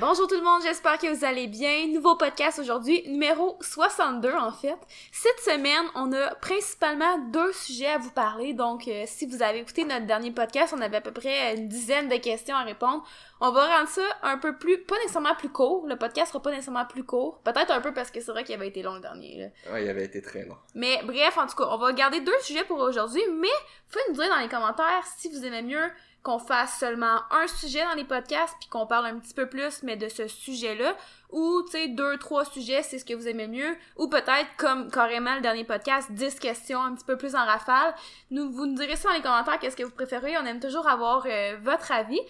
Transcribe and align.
Bonjour 0.00 0.26
tout 0.26 0.36
le 0.36 0.42
monde, 0.42 0.62
j'espère 0.62 0.96
que 0.96 1.06
vous 1.06 1.24
allez 1.24 1.46
bien. 1.46 1.86
Nouveau 1.88 2.16
podcast 2.16 2.58
aujourd'hui, 2.58 3.02
numéro 3.06 3.58
62 3.60 4.32
en 4.32 4.50
fait. 4.50 4.76
Cette 5.12 5.38
semaine, 5.40 5.84
on 5.94 6.12
a 6.12 6.34
principalement 6.36 7.18
deux 7.30 7.52
sujets 7.52 7.88
à 7.88 7.98
vous 7.98 8.10
parler. 8.10 8.54
Donc, 8.54 8.88
euh, 8.88 9.04
si 9.06 9.26
vous 9.26 9.42
avez 9.42 9.58
écouté 9.58 9.84
notre 9.84 10.06
dernier 10.06 10.30
podcast, 10.30 10.74
on 10.74 10.80
avait 10.80 10.96
à 10.96 11.00
peu 11.02 11.12
près 11.12 11.54
une 11.56 11.68
dizaine 11.68 12.08
de 12.08 12.16
questions 12.16 12.56
à 12.56 12.62
répondre. 12.62 13.04
On 13.40 13.50
va 13.50 13.76
rendre 13.76 13.88
ça 13.88 14.02
un 14.22 14.38
peu 14.38 14.56
plus, 14.56 14.78
pas 14.78 14.96
nécessairement 14.96 15.34
plus 15.34 15.50
court. 15.50 15.86
Le 15.86 15.96
podcast 15.96 16.28
sera 16.28 16.42
pas 16.42 16.50
nécessairement 16.50 16.86
plus 16.86 17.04
court. 17.04 17.40
Peut-être 17.44 17.70
un 17.70 17.82
peu 17.82 17.92
parce 17.92 18.10
que 18.10 18.20
c'est 18.20 18.30
vrai 18.30 18.44
qu'il 18.44 18.54
avait 18.54 18.68
été 18.68 18.82
long 18.82 18.94
le 18.94 19.00
dernier. 19.00 19.40
Là. 19.40 19.72
Ouais, 19.72 19.84
il 19.84 19.90
avait 19.90 20.04
été 20.04 20.22
très 20.22 20.46
long. 20.46 20.56
Mais 20.74 21.00
bref, 21.04 21.36
en 21.36 21.46
tout 21.46 21.56
cas, 21.56 21.68
on 21.68 21.76
va 21.76 21.92
garder 21.92 22.20
deux 22.20 22.38
sujets 22.40 22.64
pour 22.64 22.78
aujourd'hui. 22.78 23.22
Mais, 23.38 23.48
faut 23.88 24.00
nous 24.08 24.14
dire 24.14 24.28
dans 24.30 24.40
les 24.40 24.48
commentaires 24.48 25.04
si 25.18 25.28
vous 25.28 25.44
aimez 25.44 25.62
mieux 25.62 25.90
qu'on 26.22 26.38
fasse 26.38 26.78
seulement 26.78 27.20
un 27.30 27.46
sujet 27.46 27.82
dans 27.84 27.94
les 27.94 28.04
podcasts 28.04 28.54
puis 28.60 28.68
qu'on 28.68 28.86
parle 28.86 29.06
un 29.06 29.18
petit 29.18 29.34
peu 29.34 29.48
plus 29.48 29.82
mais 29.82 29.96
de 29.96 30.08
ce 30.08 30.28
sujet-là 30.28 30.96
ou 31.30 31.62
tu 31.66 31.72
sais 31.72 31.88
deux 31.88 32.16
trois 32.18 32.44
sujets 32.44 32.82
c'est 32.82 32.98
ce 32.98 33.04
que 33.04 33.14
vous 33.14 33.26
aimez 33.26 33.48
mieux 33.48 33.76
ou 33.96 34.08
peut-être 34.08 34.48
comme 34.56 34.90
carrément 34.90 35.34
le 35.34 35.40
dernier 35.40 35.64
podcast 35.64 36.12
10 36.12 36.38
questions 36.38 36.80
un 36.80 36.94
petit 36.94 37.04
peu 37.04 37.16
plus 37.16 37.34
en 37.34 37.44
rafale 37.44 37.94
nous 38.30 38.52
vous 38.52 38.66
nous 38.66 38.76
direz 38.76 38.96
ça 38.96 39.08
dans 39.08 39.14
les 39.14 39.22
commentaires 39.22 39.58
qu'est-ce 39.58 39.76
que 39.76 39.82
vous 39.82 39.90
préférez 39.90 40.36
on 40.38 40.46
aime 40.46 40.60
toujours 40.60 40.88
avoir 40.88 41.26
euh, 41.26 41.56
votre 41.60 41.90
avis 41.90 42.20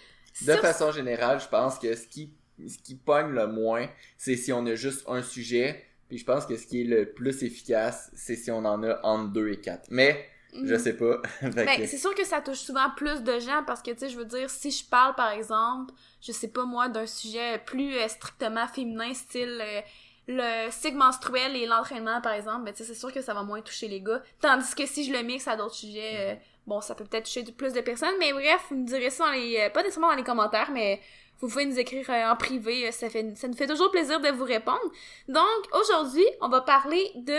De 0.47 0.53
façon 0.55 0.93
générale, 0.93 1.41
je 1.41 1.49
pense 1.49 1.79
que 1.79 1.95
ce 1.95 2.07
qui 2.07 2.33
ce 2.69 2.79
qui 2.79 2.95
pogne 2.95 3.31
le 3.31 3.47
moins, 3.47 3.89
c'est 4.17 4.37
si 4.37 4.53
on 4.53 4.65
a 4.67 4.75
juste 4.75 5.05
un 5.09 5.23
sujet. 5.23 5.85
Puis 6.09 6.19
je 6.19 6.25
pense 6.25 6.47
que 6.47 6.57
ce 6.57 6.67
qui 6.67 6.83
est 6.83 6.85
le 6.85 7.11
plus 7.11 7.43
efficace, 7.43 8.11
c'est 8.15 8.37
si 8.37 8.51
on 8.51 8.65
en 8.65 8.83
a 8.83 9.01
entre 9.03 9.33
deux 9.33 9.49
et 9.51 9.61
quatre. 9.61 9.87
Mais 9.91 10.27
je 10.53 10.59
Mhm. 10.75 10.79
sais 10.79 10.97
pas. 10.97 11.21
Ben, 11.43 11.87
c'est 11.87 11.97
sûr 11.99 12.15
que 12.15 12.25
ça 12.25 12.41
touche 12.41 12.59
souvent 12.61 12.91
plus 12.97 13.23
de 13.23 13.39
gens 13.41 13.63
parce 13.67 13.83
que, 13.83 13.91
tu 13.91 13.99
sais, 13.99 14.09
je 14.09 14.17
veux 14.19 14.25
dire, 14.25 14.51
si 14.51 14.71
je 14.71 14.85
parle, 14.85 15.15
par 15.15 15.31
exemple, 15.31 15.95
je 16.21 16.33
sais 16.33 16.49
pas 16.49 16.65
moi, 16.65 16.89
d'un 16.89 17.07
sujet 17.07 17.59
plus 17.65 17.95
euh, 17.97 18.09
strictement 18.09 18.67
féminin, 18.67 19.15
style 19.15 19.59
euh, 19.63 19.81
le 20.29 20.71
cycle 20.71 20.97
menstruel 20.97 21.57
et 21.57 21.67
l'entraînement, 21.67 22.21
par 22.21 22.33
exemple, 22.35 22.65
ben, 22.65 22.73
tu 22.75 22.85
sais, 22.85 22.93
c'est 22.93 22.99
sûr 22.99 23.13
que 23.13 23.21
ça 23.23 23.35
va 23.35 23.43
moins 23.43 23.61
toucher 23.61 23.89
les 23.89 24.01
gars. 24.01 24.23
Tandis 24.41 24.75
que 24.75 24.87
si 24.87 25.05
je 25.05 25.13
le 25.13 25.23
mixe 25.23 25.49
à 25.49 25.57
d'autres 25.57 25.75
sujets, 25.75 26.33
euh, 26.33 26.35
bon, 26.67 26.81
ça 26.81 26.95
peut 26.95 27.05
peut-être 27.05 27.25
toucher 27.25 27.43
plus 27.53 27.73
de 27.73 27.81
personnes, 27.81 28.15
mais 28.21 28.33
bref, 28.33 28.67
vous 28.71 28.77
me 28.77 28.87
direz 28.87 29.11
ça 29.11 29.25
dans 29.27 29.33
les, 29.33 29.69
pas 29.75 29.83
nécessairement 29.83 30.11
dans 30.11 30.17
les 30.17 30.23
commentaires, 30.23 30.71
mais 30.71 31.01
vous 31.41 31.49
pouvez 31.49 31.65
nous 31.67 31.77
écrire 31.79 32.09
en 32.11 32.37
privé, 32.37 32.93
ça 32.93 33.11
fait, 33.11 33.37
ça 33.37 33.49
nous 33.49 33.57
fait 33.57 33.67
toujours 33.67 33.91
plaisir 33.91 34.21
de 34.21 34.29
vous 34.29 34.45
répondre. 34.45 34.79
Donc, 35.27 35.45
aujourd'hui, 35.81 36.25
on 36.41 36.49
va 36.49 36.61
parler 36.61 37.11
de 37.17 37.37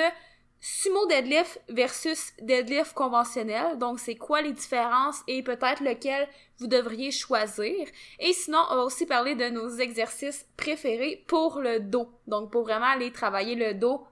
sumo 0.65 1.05
deadlift 1.07 1.61
versus 1.67 2.31
deadlift 2.41 2.93
conventionnel. 2.93 3.77
Donc, 3.77 3.99
c'est 3.99 4.15
quoi 4.15 4.41
les 4.41 4.53
différences 4.53 5.19
et 5.27 5.43
peut-être 5.43 5.83
lequel 5.83 6.25
vous 6.59 6.67
devriez 6.67 7.11
choisir? 7.11 7.85
Et 8.19 8.31
sinon, 8.31 8.59
on 8.71 8.75
va 8.77 8.83
aussi 8.83 9.05
parler 9.05 9.35
de 9.35 9.49
nos 9.49 9.69
exercices 9.77 10.47
préférés 10.55 11.25
pour 11.27 11.59
le 11.59 11.81
dos. 11.81 12.07
Donc, 12.27 12.49
pour 12.49 12.63
vraiment 12.63 12.85
aller 12.85 13.11
travailler 13.11 13.55
le 13.55 13.73
dos 13.73 14.05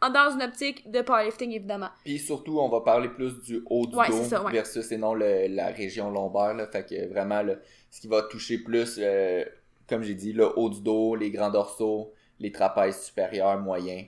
dans 0.00 0.30
une 0.34 0.42
optique 0.44 0.90
de 0.90 1.02
powerlifting, 1.02 1.50
évidemment. 1.52 1.90
Puis 2.04 2.18
surtout, 2.18 2.58
on 2.58 2.70
va 2.70 2.80
parler 2.80 3.10
plus 3.10 3.42
du 3.42 3.62
haut 3.68 3.86
du 3.86 3.94
Ouais, 3.94 4.08
dos 4.08 4.16
c'est 4.16 4.28
ça, 4.30 4.42
ouais. 4.42 4.52
versus 4.52 4.90
et 4.90 4.96
non 4.96 5.12
le- 5.12 5.48
la 5.48 5.66
région 5.66 6.10
lombaire. 6.10 6.54
Là. 6.54 6.66
Fait 6.68 6.86
que 6.88 7.06
vraiment, 7.12 7.42
ce 7.90 8.00
qui 8.00 8.08
va 8.08 8.22
toucher 8.22 8.58
plus, 8.58 8.96
euh, 8.98 9.44
comme 9.86 10.02
j'ai 10.02 10.14
dit, 10.14 10.32
le 10.32 10.58
haut 10.58 10.70
du 10.70 10.80
dos, 10.80 11.16
les 11.16 11.30
grands 11.30 11.50
dorsaux, 11.50 12.14
les 12.38 12.50
trapèzes 12.50 13.02
supérieurs, 13.02 13.58
moyens. 13.58 14.06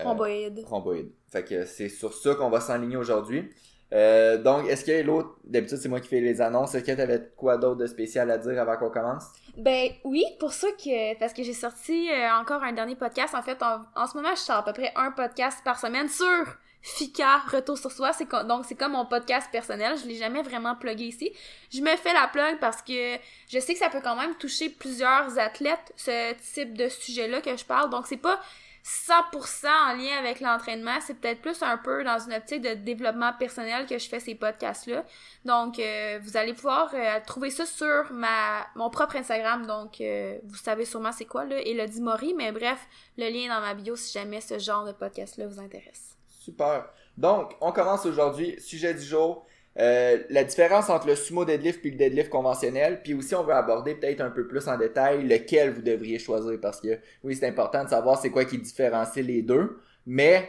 Euh, 0.00 0.04
Rhomboïde. 0.04 0.64
rhomboïdes. 0.66 1.12
Fait 1.30 1.44
que 1.44 1.64
c'est 1.64 1.88
sur 1.88 2.12
ça 2.14 2.34
qu'on 2.34 2.50
va 2.50 2.60
s'enligner 2.60 2.96
aujourd'hui. 2.96 3.50
Euh, 3.92 4.36
donc, 4.36 4.68
est-ce 4.68 4.90
a 4.90 5.02
l'autre, 5.02 5.36
d'habitude 5.44 5.78
c'est 5.78 5.88
moi 5.88 6.00
qui 6.00 6.08
fais 6.08 6.20
les 6.20 6.42
annonces, 6.42 6.74
est-ce 6.74 6.84
que 6.84 6.92
tu 6.92 7.00
avais 7.00 7.30
quoi 7.36 7.56
d'autre 7.56 7.76
de 7.76 7.86
spécial 7.86 8.30
à 8.30 8.36
dire 8.36 8.60
avant 8.60 8.76
qu'on 8.76 8.90
commence? 8.90 9.24
Ben 9.56 9.90
oui, 10.04 10.24
pour 10.38 10.52
ça 10.52 10.68
que 10.72 11.18
parce 11.18 11.32
que 11.32 11.42
j'ai 11.42 11.54
sorti 11.54 12.10
euh, 12.10 12.28
encore 12.38 12.62
un 12.62 12.72
dernier 12.72 12.96
podcast. 12.96 13.34
En 13.34 13.42
fait, 13.42 13.62
en, 13.62 13.80
en 13.96 14.06
ce 14.06 14.16
moment, 14.16 14.34
je 14.34 14.40
sors 14.40 14.56
à 14.56 14.64
peu 14.64 14.74
près 14.74 14.92
un 14.94 15.10
podcast 15.12 15.60
par 15.64 15.80
semaine 15.80 16.08
sur 16.08 16.26
Fika 16.82 17.38
Retour 17.50 17.78
sur 17.78 17.90
soi. 17.90 18.12
C'est 18.12 18.28
donc 18.46 18.64
c'est 18.66 18.74
comme 18.74 18.92
mon 18.92 19.06
podcast 19.06 19.48
personnel. 19.50 19.96
Je 19.96 20.06
l'ai 20.06 20.16
jamais 20.16 20.42
vraiment 20.42 20.76
plugué 20.76 21.04
ici. 21.04 21.32
Je 21.72 21.80
me 21.80 21.96
fais 21.96 22.12
la 22.12 22.28
plug 22.28 22.58
parce 22.60 22.82
que 22.82 23.16
je 23.48 23.58
sais 23.58 23.72
que 23.72 23.78
ça 23.78 23.88
peut 23.88 24.00
quand 24.02 24.16
même 24.16 24.34
toucher 24.36 24.68
plusieurs 24.68 25.38
athlètes 25.38 25.92
ce 25.96 26.34
type 26.54 26.76
de 26.76 26.88
sujet-là 26.88 27.40
que 27.40 27.56
je 27.56 27.64
parle. 27.64 27.90
Donc 27.90 28.06
c'est 28.06 28.16
pas 28.18 28.38
100% 28.88 29.66
en 29.66 29.96
lien 29.96 30.16
avec 30.18 30.40
l'entraînement, 30.40 30.98
c'est 31.02 31.12
peut-être 31.14 31.42
plus 31.42 31.62
un 31.62 31.76
peu 31.76 32.04
dans 32.04 32.18
une 32.18 32.32
optique 32.32 32.62
de 32.62 32.72
développement 32.72 33.34
personnel 33.38 33.84
que 33.84 33.98
je 33.98 34.08
fais 34.08 34.18
ces 34.18 34.34
podcasts-là. 34.34 35.04
Donc, 35.44 35.78
euh, 35.78 36.18
vous 36.22 36.38
allez 36.38 36.54
pouvoir 36.54 36.90
euh, 36.94 37.18
trouver 37.26 37.50
ça 37.50 37.66
sur 37.66 38.10
mon 38.76 38.88
propre 38.88 39.16
Instagram. 39.16 39.66
Donc, 39.66 40.00
euh, 40.00 40.38
vous 40.44 40.56
savez 40.56 40.86
sûrement 40.86 41.12
c'est 41.12 41.26
quoi, 41.26 41.44
là, 41.44 41.60
Elodie 41.60 42.00
Maury. 42.00 42.32
Mais 42.32 42.50
bref, 42.50 42.78
le 43.18 43.28
lien 43.28 43.44
est 43.44 43.48
dans 43.48 43.60
ma 43.60 43.74
bio 43.74 43.94
si 43.94 44.10
jamais 44.10 44.40
ce 44.40 44.58
genre 44.58 44.86
de 44.86 44.92
podcast-là 44.92 45.46
vous 45.46 45.60
intéresse. 45.60 46.16
Super. 46.26 46.88
Donc, 47.18 47.56
on 47.60 47.72
commence 47.72 48.06
aujourd'hui. 48.06 48.58
Sujet 48.58 48.94
du 48.94 49.02
jour. 49.02 49.44
Euh, 49.80 50.18
la 50.30 50.44
différence 50.44 50.90
entre 50.90 51.06
le 51.06 51.14
sumo 51.14 51.44
deadlift 51.44 51.80
puis 51.80 51.90
le 51.90 51.96
deadlift 51.96 52.30
conventionnel. 52.30 53.00
Puis 53.02 53.14
aussi, 53.14 53.34
on 53.34 53.44
va 53.44 53.58
aborder 53.58 53.94
peut-être 53.94 54.20
un 54.20 54.30
peu 54.30 54.46
plus 54.46 54.66
en 54.68 54.76
détail 54.76 55.26
lequel 55.26 55.72
vous 55.72 55.82
devriez 55.82 56.18
choisir 56.18 56.58
parce 56.60 56.80
que 56.80 56.98
oui, 57.22 57.36
c'est 57.36 57.46
important 57.46 57.84
de 57.84 57.88
savoir 57.88 58.20
c'est 58.20 58.30
quoi 58.30 58.44
qui 58.44 58.58
différencie 58.58 59.24
les 59.24 59.42
deux. 59.42 59.78
Mais 60.06 60.48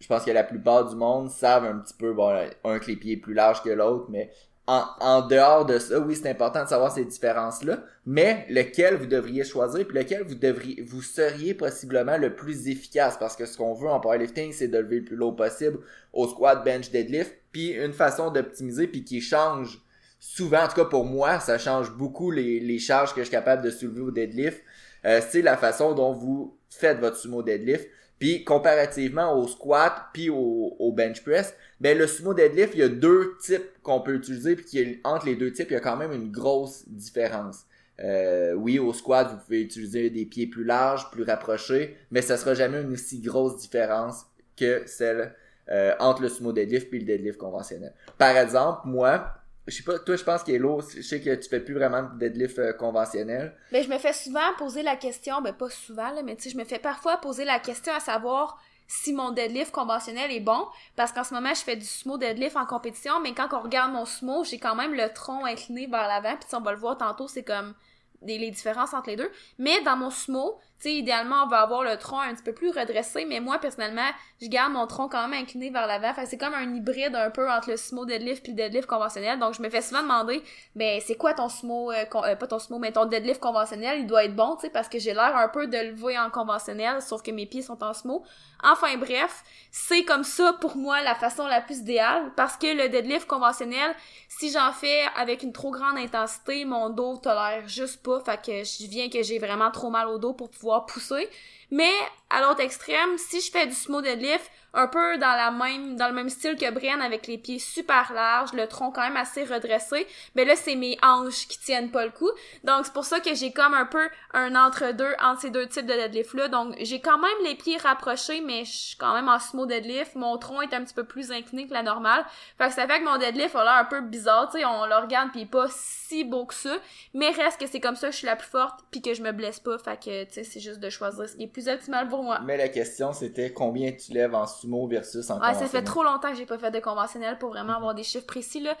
je 0.00 0.06
pense 0.06 0.24
que 0.24 0.30
la 0.30 0.44
plupart 0.44 0.88
du 0.88 0.96
monde 0.96 1.30
savent 1.30 1.64
un 1.64 1.78
petit 1.78 1.94
peu, 1.94 2.14
bon, 2.14 2.34
un 2.64 2.78
que 2.78 2.86
les 2.86 2.96
pieds 2.96 3.12
est 3.14 3.16
plus 3.18 3.34
large 3.34 3.62
que 3.62 3.68
l'autre, 3.68 4.06
mais 4.08 4.30
en, 4.66 4.84
en 5.00 5.26
dehors 5.26 5.66
de 5.66 5.78
ça, 5.78 5.98
oui, 5.98 6.14
c'est 6.16 6.30
important 6.30 6.62
de 6.62 6.68
savoir 6.68 6.92
ces 6.92 7.04
différences-là, 7.04 7.82
mais 8.06 8.46
lequel 8.48 8.96
vous 8.96 9.06
devriez 9.06 9.44
choisir, 9.44 9.86
puis 9.86 9.98
lequel 9.98 10.22
vous 10.22 10.36
devriez, 10.36 10.80
vous 10.82 11.02
seriez 11.02 11.54
possiblement 11.54 12.16
le 12.16 12.34
plus 12.34 12.68
efficace, 12.68 13.16
parce 13.18 13.36
que 13.36 13.46
ce 13.46 13.56
qu'on 13.58 13.74
veut 13.74 13.88
en 13.88 14.00
powerlifting, 14.00 14.52
c'est 14.52 14.68
de 14.68 14.78
lever 14.78 15.00
le 15.00 15.04
plus 15.04 15.16
lourd 15.16 15.34
possible 15.36 15.80
au 16.12 16.28
squat, 16.28 16.64
bench, 16.64 16.90
deadlift, 16.90 17.34
puis 17.52 17.72
une 17.72 17.92
façon 17.92 18.30
d'optimiser, 18.30 18.86
puis 18.86 19.04
qui 19.04 19.20
change 19.20 19.80
souvent, 20.18 20.64
en 20.64 20.68
tout 20.68 20.76
cas 20.76 20.84
pour 20.84 21.04
moi, 21.04 21.40
ça 21.40 21.58
change 21.58 21.92
beaucoup 21.92 22.30
les, 22.30 22.60
les 22.60 22.78
charges 22.78 23.14
que 23.14 23.20
je 23.20 23.26
suis 23.26 23.32
capable 23.32 23.62
de 23.62 23.70
soulever 23.70 24.02
au 24.02 24.10
deadlift, 24.10 24.62
euh, 25.06 25.20
c'est 25.26 25.42
la 25.42 25.56
façon 25.56 25.94
dont 25.94 26.12
vous 26.12 26.58
faites 26.68 26.98
votre 26.98 27.16
sumo 27.16 27.42
deadlift, 27.42 27.88
puis 28.18 28.44
comparativement 28.44 29.34
au 29.38 29.48
squat, 29.48 30.08
puis 30.12 30.28
au, 30.28 30.76
au 30.78 30.92
bench 30.92 31.22
press, 31.24 31.54
ben 31.80 31.96
le 31.96 32.06
sumo 32.06 32.34
deadlift, 32.34 32.74
il 32.74 32.80
y 32.80 32.82
a 32.82 32.88
deux 32.88 33.36
types 33.40 33.82
qu'on 33.82 34.02
peut 34.02 34.14
utiliser, 34.14 34.56
puis 34.56 35.00
entre 35.04 35.26
les 35.26 35.36
deux 35.36 35.52
types, 35.52 35.70
il 35.70 35.74
y 35.74 35.76
a 35.76 35.80
quand 35.80 35.96
même 35.96 36.12
une 36.12 36.30
grosse 36.30 36.86
différence. 36.86 37.64
Euh, 38.00 38.54
oui, 38.54 38.78
au 38.78 38.92
squat, 38.92 39.30
vous 39.30 39.38
pouvez 39.38 39.62
utiliser 39.62 40.10
des 40.10 40.24
pieds 40.24 40.46
plus 40.46 40.64
larges, 40.64 41.10
plus 41.10 41.22
rapprochés, 41.22 41.96
mais 42.10 42.22
ça 42.22 42.36
sera 42.36 42.54
jamais 42.54 42.80
une 42.80 42.92
aussi 42.92 43.20
grosse 43.20 43.56
différence 43.56 44.26
que 44.56 44.82
celle 44.86 45.34
euh, 45.70 45.94
entre 46.00 46.22
le 46.22 46.28
sumo 46.28 46.52
deadlift 46.52 46.92
et 46.92 46.98
le 46.98 47.04
deadlift 47.04 47.38
conventionnel. 47.38 47.94
Par 48.18 48.36
exemple, 48.36 48.80
moi, 48.86 49.34
je 49.66 49.76
sais 49.76 49.82
pas, 49.82 49.98
toi, 49.98 50.16
je 50.16 50.24
pense 50.24 50.42
qu'Elo, 50.42 50.80
je 50.80 51.02
sais 51.02 51.20
que 51.20 51.34
tu 51.34 51.48
fais 51.48 51.60
plus 51.60 51.74
vraiment 51.74 52.02
de 52.02 52.18
deadlift 52.18 52.58
euh, 52.58 52.72
conventionnel. 52.72 53.54
Ben, 53.72 53.84
je 53.84 53.88
me 53.88 53.98
fais 53.98 54.12
souvent 54.12 54.40
poser 54.58 54.82
la 54.82 54.96
question, 54.96 55.40
ben 55.42 55.52
pas 55.52 55.70
souvent, 55.70 56.10
là, 56.10 56.22
mais 56.22 56.36
tu 56.36 56.44
sais, 56.44 56.50
je 56.50 56.58
me 56.58 56.64
fais 56.64 56.78
parfois 56.78 57.18
poser 57.18 57.44
la 57.44 57.58
question 57.58 57.92
à 57.94 58.00
savoir 58.00 58.60
si 58.88 59.12
mon 59.12 59.30
deadlift 59.30 59.70
conventionnel 59.70 60.32
est 60.32 60.40
bon, 60.40 60.66
parce 60.96 61.12
qu'en 61.12 61.22
ce 61.22 61.32
moment, 61.32 61.54
je 61.54 61.60
fais 61.60 61.76
du 61.76 61.86
sumo 61.86 62.18
deadlift 62.18 62.56
en 62.56 62.66
compétition, 62.66 63.20
mais 63.20 63.32
quand 63.32 63.46
on 63.52 63.60
regarde 63.60 63.92
mon 63.92 64.04
sumo, 64.04 64.42
j'ai 64.42 64.58
quand 64.58 64.74
même 64.74 64.94
le 64.94 65.08
tronc 65.14 65.44
incliné 65.44 65.86
vers 65.86 66.08
l'avant, 66.08 66.36
puis 66.36 66.48
on 66.54 66.60
va 66.60 66.72
le 66.72 66.78
voir 66.78 66.98
tantôt, 66.98 67.28
c'est 67.28 67.44
comme 67.44 67.74
des, 68.22 68.38
les 68.38 68.50
différences 68.50 68.94
entre 68.94 69.10
les 69.10 69.16
deux. 69.16 69.30
Mais 69.58 69.80
dans 69.82 69.96
mon 69.96 70.10
sumo, 70.10 70.58
tu 70.80 70.88
sais, 70.88 70.94
idéalement, 70.94 71.44
on 71.44 71.46
va 71.46 71.60
avoir 71.60 71.82
le 71.82 71.98
tronc 71.98 72.20
un 72.20 72.34
petit 72.34 72.42
peu 72.42 72.54
plus 72.54 72.70
redressé, 72.70 73.26
mais 73.26 73.38
moi, 73.38 73.58
personnellement, 73.58 74.08
je 74.40 74.46
garde 74.48 74.72
mon 74.72 74.86
tronc 74.86 75.10
quand 75.10 75.28
même 75.28 75.42
incliné 75.42 75.68
vers 75.68 75.86
l'avant. 75.86 76.14
Fait 76.14 76.24
c'est 76.24 76.38
comme 76.38 76.54
un 76.54 76.74
hybride 76.74 77.14
un 77.14 77.28
peu 77.30 77.50
entre 77.50 77.70
le 77.70 77.76
sumo 77.76 78.06
deadlift 78.06 78.42
puis 78.42 78.52
le 78.52 78.56
deadlift 78.56 78.88
conventionnel. 78.88 79.38
Donc, 79.38 79.52
je 79.52 79.60
me 79.60 79.68
fais 79.68 79.82
souvent 79.82 80.00
demander, 80.00 80.42
ben, 80.74 80.98
c'est 81.04 81.16
quoi 81.16 81.34
ton 81.34 81.50
sumo, 81.50 81.92
euh, 81.92 82.06
euh, 82.14 82.34
pas 82.34 82.46
ton 82.46 82.58
sumo, 82.58 82.78
mais 82.78 82.92
ton 82.92 83.04
deadlift 83.04 83.40
conventionnel, 83.40 84.00
il 84.00 84.06
doit 84.06 84.24
être 84.24 84.34
bon, 84.34 84.56
tu 84.56 84.62
sais, 84.62 84.70
parce 84.70 84.88
que 84.88 84.98
j'ai 84.98 85.12
l'air 85.12 85.36
un 85.36 85.48
peu 85.48 85.66
de 85.66 85.76
lever 85.76 86.18
en 86.18 86.30
conventionnel, 86.30 87.02
sauf 87.02 87.22
que 87.22 87.30
mes 87.30 87.44
pieds 87.44 87.60
sont 87.60 87.82
en 87.84 87.92
sumo. 87.92 88.24
Enfin, 88.62 88.96
bref, 88.96 89.44
c'est 89.70 90.04
comme 90.04 90.24
ça, 90.24 90.54
pour 90.62 90.76
moi, 90.76 91.02
la 91.02 91.14
façon 91.14 91.46
la 91.46 91.60
plus 91.60 91.80
idéale, 91.80 92.32
parce 92.36 92.56
que 92.56 92.66
le 92.66 92.88
deadlift 92.88 93.26
conventionnel, 93.26 93.94
si 94.28 94.50
j'en 94.50 94.72
fais 94.72 95.02
avec 95.14 95.42
une 95.42 95.52
trop 95.52 95.70
grande 95.70 95.98
intensité, 95.98 96.64
mon 96.64 96.88
dos 96.88 97.18
tolère 97.18 97.68
juste 97.68 98.02
pas, 98.02 98.09
fait 98.18 98.40
que 98.44 98.64
je 98.64 98.88
viens 98.88 99.08
que 99.08 99.22
j'ai 99.22 99.38
vraiment 99.38 99.70
trop 99.70 99.90
mal 99.90 100.08
au 100.08 100.18
dos 100.18 100.32
pour 100.32 100.50
pouvoir 100.50 100.86
pousser. 100.86 101.28
Mais, 101.70 101.92
à 102.30 102.40
l'autre 102.40 102.60
extrême, 102.60 103.16
si 103.16 103.40
je 103.40 103.50
fais 103.50 103.66
du 103.66 103.74
sumo 103.74 104.02
deadlift, 104.02 104.50
un 104.74 104.86
peu 104.86 105.18
dans 105.18 105.36
la 105.36 105.50
même 105.50 105.96
dans 105.96 106.08
le 106.08 106.14
même 106.14 106.28
style 106.28 106.56
que 106.56 106.70
Brienne 106.70 107.02
avec 107.02 107.26
les 107.26 107.38
pieds 107.38 107.58
super 107.58 108.12
larges, 108.12 108.52
le 108.52 108.66
tronc 108.66 108.92
quand 108.92 109.02
même 109.02 109.16
assez 109.16 109.44
redressé. 109.44 110.06
Mais 110.34 110.44
là 110.44 110.56
c'est 110.56 110.76
mes 110.76 110.96
hanches 111.02 111.48
qui 111.48 111.58
tiennent 111.58 111.90
pas 111.90 112.04
le 112.04 112.10
coup. 112.10 112.30
Donc 112.64 112.84
c'est 112.84 112.92
pour 112.92 113.04
ça 113.04 113.20
que 113.20 113.34
j'ai 113.34 113.52
comme 113.52 113.74
un 113.74 113.86
peu 113.86 114.08
un 114.32 114.54
entre-deux 114.54 115.14
entre 115.20 115.42
ces 115.42 115.50
deux 115.50 115.66
types 115.66 115.86
de 115.86 115.94
deadlift 115.94 116.34
là. 116.34 116.48
Donc 116.48 116.74
j'ai 116.80 117.00
quand 117.00 117.18
même 117.18 117.30
les 117.44 117.54
pieds 117.54 117.76
rapprochés 117.78 118.40
mais 118.40 118.64
je 118.64 118.72
suis 118.72 118.96
quand 118.96 119.14
même 119.14 119.28
en 119.28 119.38
sumo 119.38 119.66
deadlift, 119.66 120.14
mon 120.14 120.38
tronc 120.38 120.62
est 120.62 120.74
un 120.74 120.84
petit 120.84 120.94
peu 120.94 121.04
plus 121.04 121.32
incliné 121.32 121.66
que 121.66 121.72
la 121.72 121.82
normale. 121.82 122.24
Fait 122.58 122.68
que 122.68 122.74
ça 122.74 122.86
fait 122.86 123.00
que 123.00 123.04
mon 123.04 123.18
deadlift 123.18 123.54
a 123.56 123.64
l'air 123.64 123.74
un 123.74 123.84
peu 123.84 124.00
bizarre, 124.00 124.50
tu 124.50 124.58
sais, 124.58 124.64
on 124.64 124.86
le 124.86 124.96
regarde 124.96 125.30
puis 125.32 125.46
pas 125.46 125.66
si 125.70 126.24
beau 126.24 126.44
que 126.46 126.54
ça, 126.54 126.76
mais 127.14 127.30
reste 127.30 127.60
que 127.60 127.66
c'est 127.66 127.80
comme 127.80 127.96
ça 127.96 128.08
que 128.08 128.12
je 128.12 128.18
suis 128.18 128.26
la 128.26 128.36
plus 128.36 128.48
forte 128.48 128.80
puis 128.90 129.00
que 129.02 129.14
je 129.14 129.22
me 129.22 129.32
blesse 129.32 129.60
pas. 129.60 129.78
Fait 129.78 129.98
que 129.98 130.24
tu 130.24 130.34
sais 130.34 130.44
c'est 130.44 130.60
juste 130.60 130.80
de 130.80 130.90
choisir 130.90 131.28
ce 131.28 131.36
qui 131.36 131.44
est 131.44 131.46
plus 131.46 131.68
optimal 131.68 132.08
pour 132.08 132.22
moi. 132.22 132.40
Mais 132.44 132.56
la 132.56 132.68
question 132.68 133.12
c'était 133.12 133.52
combien 133.52 133.92
tu 133.92 134.12
lèves 134.12 134.34
en 134.34 134.46
sumo 134.60 134.86
versus 134.86 135.28
en 135.30 135.40
Ouais, 135.40 135.54
ça 135.54 135.66
fait 135.66 135.82
trop 135.82 136.02
longtemps 136.02 136.30
que 136.30 136.36
j'ai 136.36 136.46
pas 136.46 136.58
fait 136.58 136.70
de 136.70 136.80
conventionnel 136.80 137.38
pour 137.38 137.50
vraiment 137.50 137.76
avoir 137.76 137.94
des 137.94 138.02
chiffres 138.02 138.26
précis 138.26 138.60
là. 138.60 138.74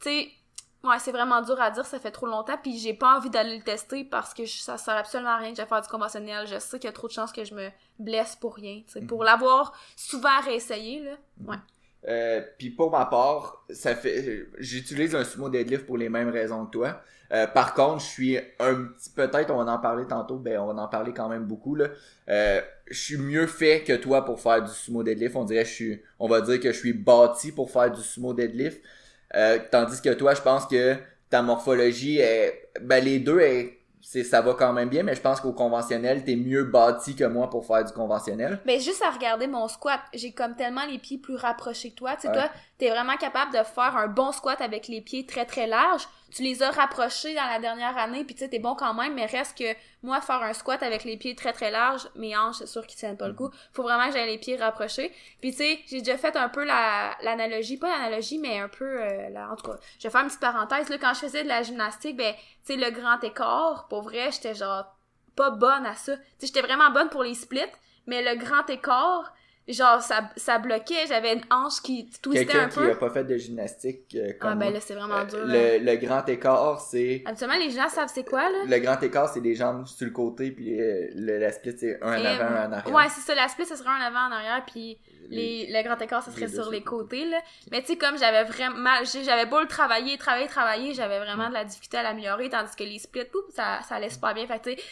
Tu 0.00 0.10
sais, 0.10 0.28
ouais, 0.84 0.98
c'est 0.98 1.12
vraiment 1.12 1.42
dur 1.42 1.60
à 1.60 1.70
dire, 1.70 1.86
ça 1.86 1.98
fait 1.98 2.10
trop 2.10 2.26
longtemps 2.26 2.56
puis 2.62 2.78
j'ai 2.78 2.94
pas 2.94 3.16
envie 3.16 3.30
d'aller 3.30 3.56
le 3.56 3.62
tester 3.62 4.04
parce 4.04 4.34
que 4.34 4.46
ça 4.46 4.78
sert 4.78 4.96
absolument 4.96 5.30
à 5.30 5.36
rien 5.36 5.52
que 5.52 5.60
je 5.60 5.66
faire 5.66 5.80
du 5.80 5.88
conventionnel. 5.88 6.46
Je 6.46 6.58
sais 6.58 6.78
qu'il 6.78 6.88
y 6.88 6.90
a 6.90 6.92
trop 6.92 7.08
de 7.08 7.12
chances 7.12 7.32
que 7.32 7.44
je 7.44 7.54
me 7.54 7.70
blesse 7.98 8.36
pour 8.36 8.54
rien, 8.54 8.82
tu 8.86 8.92
sais, 8.92 9.00
pour 9.00 9.24
l'avoir 9.24 9.72
souvent 9.96 10.40
réessayé 10.40 11.00
là. 11.00 11.12
Ouais. 11.46 11.56
Euh, 12.08 12.40
puis 12.58 12.70
pour 12.70 12.90
ma 12.90 13.06
part, 13.06 13.64
ça 13.70 13.94
fait, 13.94 14.46
j'utilise 14.58 15.14
un 15.14 15.24
sumo 15.24 15.48
deadlift 15.48 15.86
pour 15.86 15.96
les 15.96 16.08
mêmes 16.08 16.30
raisons 16.30 16.66
que 16.66 16.72
toi. 16.72 17.00
Euh, 17.32 17.46
par 17.46 17.72
contre, 17.74 18.00
je 18.00 18.08
suis 18.08 18.38
un 18.58 18.74
petit, 18.84 19.10
peut-être, 19.10 19.50
on 19.50 19.64
va 19.64 19.72
en 19.72 19.78
parler 19.78 20.06
tantôt, 20.06 20.36
ben 20.36 20.58
on 20.58 20.72
va 20.72 20.82
en 20.82 20.88
parler 20.88 21.12
quand 21.14 21.28
même 21.28 21.44
beaucoup 21.44 21.74
là. 21.74 21.86
Euh, 22.28 22.60
je 22.90 23.00
suis 23.00 23.16
mieux 23.16 23.46
fait 23.46 23.82
que 23.82 23.94
toi 23.94 24.24
pour 24.24 24.40
faire 24.40 24.62
du 24.62 24.70
sumo 24.70 25.02
deadlift. 25.02 25.36
On 25.36 25.44
dirait, 25.44 25.64
je 25.64 25.70
suis, 25.70 26.02
on 26.18 26.28
va 26.28 26.42
dire 26.42 26.60
que 26.60 26.72
je 26.72 26.78
suis 26.78 26.92
bâti 26.92 27.52
pour 27.52 27.70
faire 27.70 27.90
du 27.90 28.02
sumo 28.02 28.34
deadlift. 28.34 28.82
Euh, 29.34 29.58
tandis 29.70 30.02
que 30.02 30.10
toi, 30.10 30.34
je 30.34 30.42
pense 30.42 30.66
que 30.66 30.96
ta 31.30 31.40
morphologie 31.40 32.18
est, 32.18 32.68
ben 32.82 33.02
les 33.02 33.18
deux 33.18 33.40
est 33.40 33.78
c'est 34.02 34.24
ça 34.24 34.40
va 34.42 34.54
quand 34.54 34.72
même 34.72 34.88
bien 34.88 35.02
mais 35.04 35.14
je 35.14 35.20
pense 35.20 35.40
qu'au 35.40 35.52
conventionnel 35.52 36.24
t'es 36.24 36.36
mieux 36.36 36.64
bâti 36.64 37.14
que 37.14 37.24
moi 37.24 37.48
pour 37.48 37.64
faire 37.64 37.84
du 37.84 37.92
conventionnel 37.92 38.60
Mais 38.66 38.80
juste 38.80 39.02
à 39.02 39.10
regarder 39.10 39.46
mon 39.46 39.68
squat, 39.68 40.00
j'ai 40.12 40.32
comme 40.32 40.54
tellement 40.56 40.84
les 40.90 40.98
pieds 40.98 41.18
plus 41.18 41.36
rapprochés 41.36 41.90
que 41.90 41.96
toi. 41.96 42.16
Tu 42.16 42.22
sais, 42.22 42.28
Ouais. 42.28 42.34
toi, 42.34 42.50
t'es 42.78 42.90
vraiment 42.90 43.16
capable 43.16 43.52
de 43.52 43.62
faire 43.62 43.96
un 43.96 44.08
bon 44.08 44.32
squat 44.32 44.60
avec 44.60 44.88
les 44.88 45.00
pieds 45.00 45.24
très 45.24 45.44
très 45.46 45.66
larges. 45.66 46.06
Tu 46.34 46.42
les 46.42 46.62
as 46.62 46.70
rapprochés 46.70 47.34
dans 47.34 47.46
la 47.46 47.58
dernière 47.58 47.96
année, 47.98 48.24
puis 48.24 48.34
tu 48.34 48.40
sais, 48.40 48.48
t'es 48.48 48.58
bon 48.58 48.74
quand 48.74 48.94
même, 48.94 49.14
mais 49.14 49.26
reste 49.26 49.56
que 49.58 49.64
moi, 50.02 50.20
faire 50.22 50.42
un 50.42 50.54
squat 50.54 50.82
avec 50.82 51.04
les 51.04 51.16
pieds 51.18 51.34
très 51.34 51.52
très 51.52 51.70
larges, 51.70 52.08
mes 52.16 52.34
hanches, 52.36 52.56
c'est 52.58 52.66
sûr 52.66 52.86
qu'ils 52.86 52.98
tiennent 52.98 53.18
pas 53.18 53.28
le 53.28 53.34
coup. 53.34 53.50
Faut 53.74 53.82
vraiment 53.82 54.06
que 54.06 54.12
j'aie 54.14 54.26
les 54.26 54.38
pieds 54.38 54.56
rapprochés. 54.56 55.12
Puis 55.42 55.50
tu 55.50 55.58
sais, 55.58 55.80
j'ai 55.88 55.98
déjà 56.00 56.16
fait 56.16 56.34
un 56.36 56.48
peu 56.48 56.64
la 56.64 57.14
l'analogie, 57.22 57.76
pas 57.76 57.90
l'analogie, 57.90 58.38
mais 58.38 58.58
un 58.60 58.68
peu, 58.68 58.84
euh, 59.02 59.28
la- 59.28 59.50
en 59.50 59.56
tout 59.56 59.70
cas, 59.70 59.76
je 59.98 60.04
vais 60.08 60.10
faire 60.10 60.22
une 60.22 60.28
petite 60.28 60.40
parenthèse. 60.40 60.88
Là, 60.88 60.96
quand 60.98 61.12
je 61.14 61.20
faisais 61.20 61.42
de 61.44 61.48
la 61.48 61.62
gymnastique, 61.62 62.16
ben, 62.16 62.34
tu 62.64 62.74
sais, 62.74 62.76
le 62.76 62.90
grand 62.90 63.22
écart, 63.22 63.86
pour 63.88 64.02
vrai, 64.02 64.30
j'étais 64.32 64.54
genre 64.54 64.86
pas 65.36 65.50
bonne 65.50 65.84
à 65.86 65.94
ça. 65.94 66.16
Tu 66.16 66.22
sais, 66.38 66.46
j'étais 66.46 66.62
vraiment 66.62 66.90
bonne 66.90 67.08
pour 67.10 67.22
les 67.24 67.34
splits, 67.34 67.60
mais 68.06 68.22
le 68.22 68.36
grand 68.38 68.68
écart, 68.70 69.32
genre, 69.68 70.00
ça, 70.02 70.30
ça 70.36 70.58
bloquait, 70.58 71.06
j'avais 71.08 71.34
une 71.34 71.42
hanche 71.50 71.80
qui 71.82 72.08
twistait 72.20 72.46
quelqu'un 72.46 72.64
un 72.64 72.68
qui 72.68 72.78
peu. 72.78 72.90
a 72.90 72.96
pas 72.96 73.10
fait 73.10 73.24
de 73.24 73.36
gymnastique 73.36 74.14
euh, 74.16 74.32
comme 74.40 74.50
Ah 74.52 74.54
ben 74.56 74.72
là, 74.72 74.80
c'est 74.80 74.94
vraiment 74.94 75.18
Euh, 75.20 75.24
dur. 75.24 75.46
là. 75.46 75.78
le, 75.78 75.84
le 75.84 75.96
grand 75.96 76.28
écart 76.28 76.80
c'est 76.80 77.22
Habituellement, 77.26 77.58
les 77.58 77.70
gens 77.70 77.88
savent 77.88 78.10
c'est 78.12 78.24
quoi, 78.28 78.42
là? 78.50 78.58
le 78.66 78.78
grand 78.78 79.00
écart 79.02 79.28
c'est 79.28 79.40
les 79.40 79.54
jambes 79.54 79.86
sur 79.86 80.04
le 80.06 80.10
côté 80.12 80.50
puis 80.50 80.80
euh, 80.80 81.08
le, 81.14 81.38
la 81.38 81.52
split 81.52 81.74
c'est 81.78 82.02
un 82.02 82.18
en 82.18 82.24
Et, 82.24 82.26
avant 82.26 82.44
un 82.56 82.68
en 82.68 82.72
arrière 82.72 82.94
Ouais, 82.94 83.04
c'est 83.08 83.20
ça, 83.20 83.34
la 83.34 83.48
split, 83.48 83.66
ça 83.66 83.76
serait 83.76 83.90
un 83.90 84.00
avant, 84.04 84.28
en 84.28 84.32
arrière, 84.32 84.64
puis 84.66 84.98
les, 85.30 85.66
le 85.72 85.82
grand 85.82 85.98
écart, 86.02 86.22
ça 86.22 86.30
serait 86.30 86.46
les 86.46 86.52
sur 86.52 86.70
les 86.70 86.80
le 86.80 86.84
côté. 86.84 87.20
côtés, 87.20 87.30
là. 87.30 87.38
Mais 87.70 87.80
tu 87.80 87.86
sais, 87.92 87.96
comme 87.96 88.18
j'avais 88.18 88.44
vraiment, 88.44 88.96
j'avais 89.24 89.46
beau 89.46 89.60
le 89.60 89.66
travailler, 89.68 90.18
travailler, 90.18 90.46
travailler, 90.48 90.92
j'avais 90.92 91.18
vraiment 91.20 91.48
de 91.48 91.54
la 91.54 91.64
difficulté 91.64 91.96
à 91.96 92.02
l'améliorer, 92.02 92.50
tandis 92.50 92.74
que 92.76 92.84
les 92.84 92.98
splits, 92.98 93.24
pouf, 93.32 93.44
ça, 93.54 93.80
ça 93.88 93.94
allait 93.94 94.10
super 94.10 94.34
bien. 94.34 94.46
Fait 94.46 94.60
tu 94.60 94.70
sais, 94.74 94.82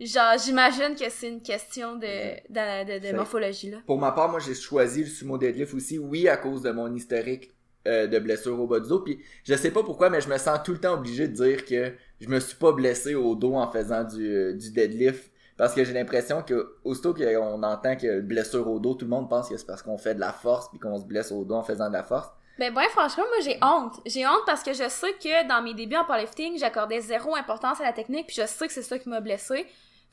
genre, 0.00 0.36
j'imagine 0.44 0.94
que 0.94 1.08
c'est 1.08 1.28
une 1.28 1.42
question 1.42 1.96
de, 1.96 2.36
de, 2.50 3.10
de, 3.10 3.16
morphologie, 3.16 3.70
là. 3.70 3.78
Pour 3.86 3.98
ma 3.98 4.12
part, 4.12 4.28
moi, 4.28 4.40
j'ai 4.40 4.54
choisi 4.54 5.00
le 5.00 5.06
sumo 5.06 5.38
deadlift 5.38 5.74
aussi, 5.74 5.98
oui, 5.98 6.28
à 6.28 6.36
cause 6.36 6.62
de 6.62 6.70
mon 6.70 6.92
historique 6.94 7.50
euh, 7.86 8.06
de 8.06 8.18
blessure 8.18 8.60
au 8.60 8.66
bas 8.66 8.80
du 8.80 8.88
dos. 8.88 9.00
Puis 9.00 9.22
je 9.44 9.54
sais 9.54 9.70
pas 9.70 9.82
pourquoi, 9.82 10.10
mais 10.10 10.20
je 10.20 10.28
me 10.28 10.38
sens 10.38 10.58
tout 10.64 10.72
le 10.72 10.78
temps 10.78 10.94
obligé 10.94 11.28
de 11.28 11.32
dire 11.34 11.64
que 11.64 11.92
je 12.20 12.28
me 12.28 12.40
suis 12.40 12.56
pas 12.56 12.72
blessé 12.72 13.14
au 13.14 13.34
dos 13.36 13.54
en 13.54 13.70
faisant 13.70 14.02
du, 14.04 14.28
euh, 14.28 14.52
du 14.54 14.72
deadlift. 14.72 15.30
Parce 15.56 15.72
que 15.72 15.84
j'ai 15.84 15.92
l'impression 15.92 16.42
que 16.42 16.76
aussitôt 16.84 17.14
qu'on 17.14 17.62
entend 17.62 17.96
que 17.96 18.20
blessure 18.20 18.68
au 18.68 18.78
dos, 18.78 18.94
tout 18.94 19.06
le 19.06 19.10
monde 19.10 19.30
pense 19.30 19.48
que 19.48 19.56
c'est 19.56 19.66
parce 19.66 19.82
qu'on 19.82 19.96
fait 19.96 20.14
de 20.14 20.20
la 20.20 20.32
force 20.32 20.68
puis 20.68 20.78
qu'on 20.78 20.98
se 20.98 21.04
blesse 21.04 21.32
au 21.32 21.44
dos 21.44 21.54
en 21.54 21.62
faisant 21.62 21.88
de 21.88 21.94
la 21.94 22.02
force. 22.02 22.28
Ben, 22.58 22.74
ouais, 22.74 22.88
franchement, 22.88 23.24
moi, 23.28 23.40
j'ai 23.42 23.58
honte. 23.62 24.00
J'ai 24.06 24.26
honte 24.26 24.42
parce 24.46 24.62
que 24.62 24.72
je 24.72 24.88
sais 24.88 25.12
que 25.12 25.46
dans 25.46 25.62
mes 25.62 25.74
débuts 25.74 25.96
en 25.96 26.04
powerlifting, 26.04 26.58
j'accordais 26.58 27.00
zéro 27.00 27.36
importance 27.36 27.80
à 27.80 27.84
la 27.84 27.92
technique, 27.92 28.26
puis 28.28 28.36
je 28.36 28.46
sais 28.46 28.66
que 28.66 28.72
c'est 28.72 28.82
ça 28.82 28.98
qui 28.98 29.08
m'a 29.08 29.20
blessé. 29.20 29.66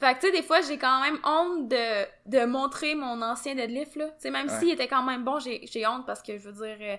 Fait 0.03 0.15
que, 0.15 0.19
tu 0.19 0.25
sais, 0.27 0.31
des 0.33 0.43
fois, 0.43 0.61
j'ai 0.61 0.77
quand 0.77 1.01
même 1.01 1.17
honte 1.23 1.69
de, 1.69 2.05
de 2.25 2.45
montrer 2.45 2.95
mon 2.95 3.21
ancien 3.21 3.55
deadlift, 3.55 3.95
là. 3.95 4.07
Tu 4.07 4.13
sais, 4.19 4.31
même 4.31 4.47
Ouais. 4.49 4.59
s'il 4.59 4.69
était 4.71 4.87
quand 4.87 5.03
même 5.03 5.23
bon, 5.23 5.39
j'ai 5.39 5.87
honte 5.87 6.05
parce 6.05 6.21
que, 6.21 6.37
je 6.37 6.49
veux 6.49 6.65
dire, 6.65 6.77
euh, 6.81 6.97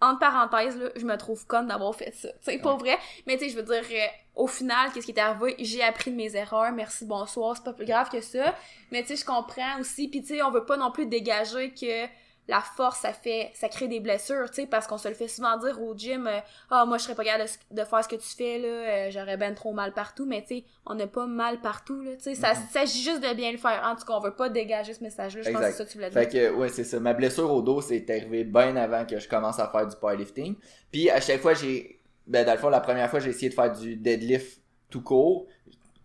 entre 0.00 0.18
parenthèses, 0.18 0.76
là, 0.76 0.88
je 0.96 1.04
me 1.06 1.16
trouve 1.16 1.46
conne 1.46 1.68
d'avoir 1.68 1.94
fait 1.94 2.12
ça. 2.14 2.28
Tu 2.28 2.36
sais, 2.52 2.58
pour 2.58 2.76
vrai. 2.78 2.98
Mais, 3.26 3.38
tu 3.38 3.44
sais, 3.44 3.50
je 3.50 3.56
veux 3.56 3.62
dire, 3.62 3.82
euh, 3.90 4.06
au 4.34 4.46
final, 4.46 4.90
qu'est-ce 4.92 5.06
qui 5.06 5.12
est 5.12 5.18
arrivé? 5.20 5.54
J'ai 5.60 5.82
appris 5.82 6.10
de 6.10 6.16
mes 6.16 6.34
erreurs. 6.36 6.72
Merci, 6.72 7.06
bonsoir. 7.06 7.56
C'est 7.56 7.64
pas 7.64 7.72
plus 7.72 7.86
grave 7.86 8.10
que 8.10 8.20
ça. 8.20 8.54
Mais, 8.90 9.02
tu 9.02 9.08
sais, 9.08 9.16
je 9.16 9.24
comprends 9.24 9.78
aussi. 9.80 10.08
Puis, 10.08 10.20
tu 10.22 10.34
sais, 10.34 10.42
on 10.42 10.50
veut 10.50 10.64
pas 10.66 10.76
non 10.76 10.90
plus 10.90 11.06
dégager 11.06 11.72
que 11.72 12.06
la 12.48 12.60
force, 12.60 13.00
ça 13.00 13.12
fait, 13.12 13.50
ça 13.54 13.68
crée 13.68 13.88
des 13.88 13.98
blessures, 14.00 14.48
tu 14.50 14.62
sais, 14.62 14.66
parce 14.66 14.86
qu'on 14.86 14.98
se 14.98 15.08
le 15.08 15.14
fait 15.14 15.26
souvent 15.26 15.56
dire 15.58 15.82
au 15.82 15.96
gym, 15.96 16.26
euh, 16.28 16.38
ah, 16.70 16.84
moi, 16.86 16.96
je 16.98 17.02
serais 17.04 17.14
pas 17.16 17.24
capable 17.24 17.48
de, 17.72 17.84
faire 17.84 18.04
ce 18.04 18.08
que 18.08 18.14
tu 18.16 18.28
fais, 18.36 18.58
là, 18.58 18.68
euh, 18.68 19.10
j'aurais 19.10 19.36
ben 19.36 19.54
trop 19.54 19.72
mal 19.72 19.92
partout, 19.92 20.26
mais 20.26 20.42
tu 20.42 20.48
sais, 20.58 20.64
on 20.84 20.94
n'a 20.94 21.06
pas 21.08 21.26
mal 21.26 21.60
partout, 21.60 22.00
là, 22.02 22.12
tu 22.16 22.22
sais, 22.22 22.34
ça 22.36 22.52
Mhm. 22.54 22.60
s'agit 22.72 23.02
juste 23.02 23.20
de 23.22 23.34
bien 23.34 23.50
le 23.50 23.58
faire. 23.58 23.82
En 23.84 23.96
tout 23.96 24.04
cas, 24.04 24.12
on 24.14 24.20
veut 24.20 24.34
pas 24.34 24.48
dégager 24.48 24.94
ce 24.94 25.02
message-là, 25.02 25.42
je 25.42 25.50
pense 25.50 25.60
que 25.60 25.66
c'est 25.66 25.72
ça 25.72 25.84
que 25.84 25.90
tu 25.90 25.98
voulais 25.98 26.10
Fait 26.10 26.26
dire. 26.26 26.50
que, 26.52 26.56
ouais, 26.56 26.68
c'est 26.68 26.84
ça. 26.84 27.00
Ma 27.00 27.14
blessure 27.14 27.50
au 27.52 27.62
dos, 27.62 27.80
c'est 27.80 28.08
arrivé 28.10 28.44
bien 28.44 28.76
avant 28.76 29.04
que 29.04 29.18
je 29.18 29.28
commence 29.28 29.58
à 29.58 29.68
faire 29.68 29.86
du 29.86 29.96
powerlifting. 29.96 30.54
Puis, 30.92 31.10
à 31.10 31.20
chaque 31.20 31.40
fois, 31.40 31.54
j'ai, 31.54 32.00
ben, 32.28 32.46
dans 32.46 32.52
le 32.52 32.58
fond, 32.58 32.68
la 32.68 32.80
première 32.80 33.10
fois, 33.10 33.18
j'ai 33.18 33.30
essayé 33.30 33.48
de 33.48 33.54
faire 33.54 33.72
du 33.72 33.96
deadlift 33.96 34.60
tout 34.88 35.02
court. 35.02 35.46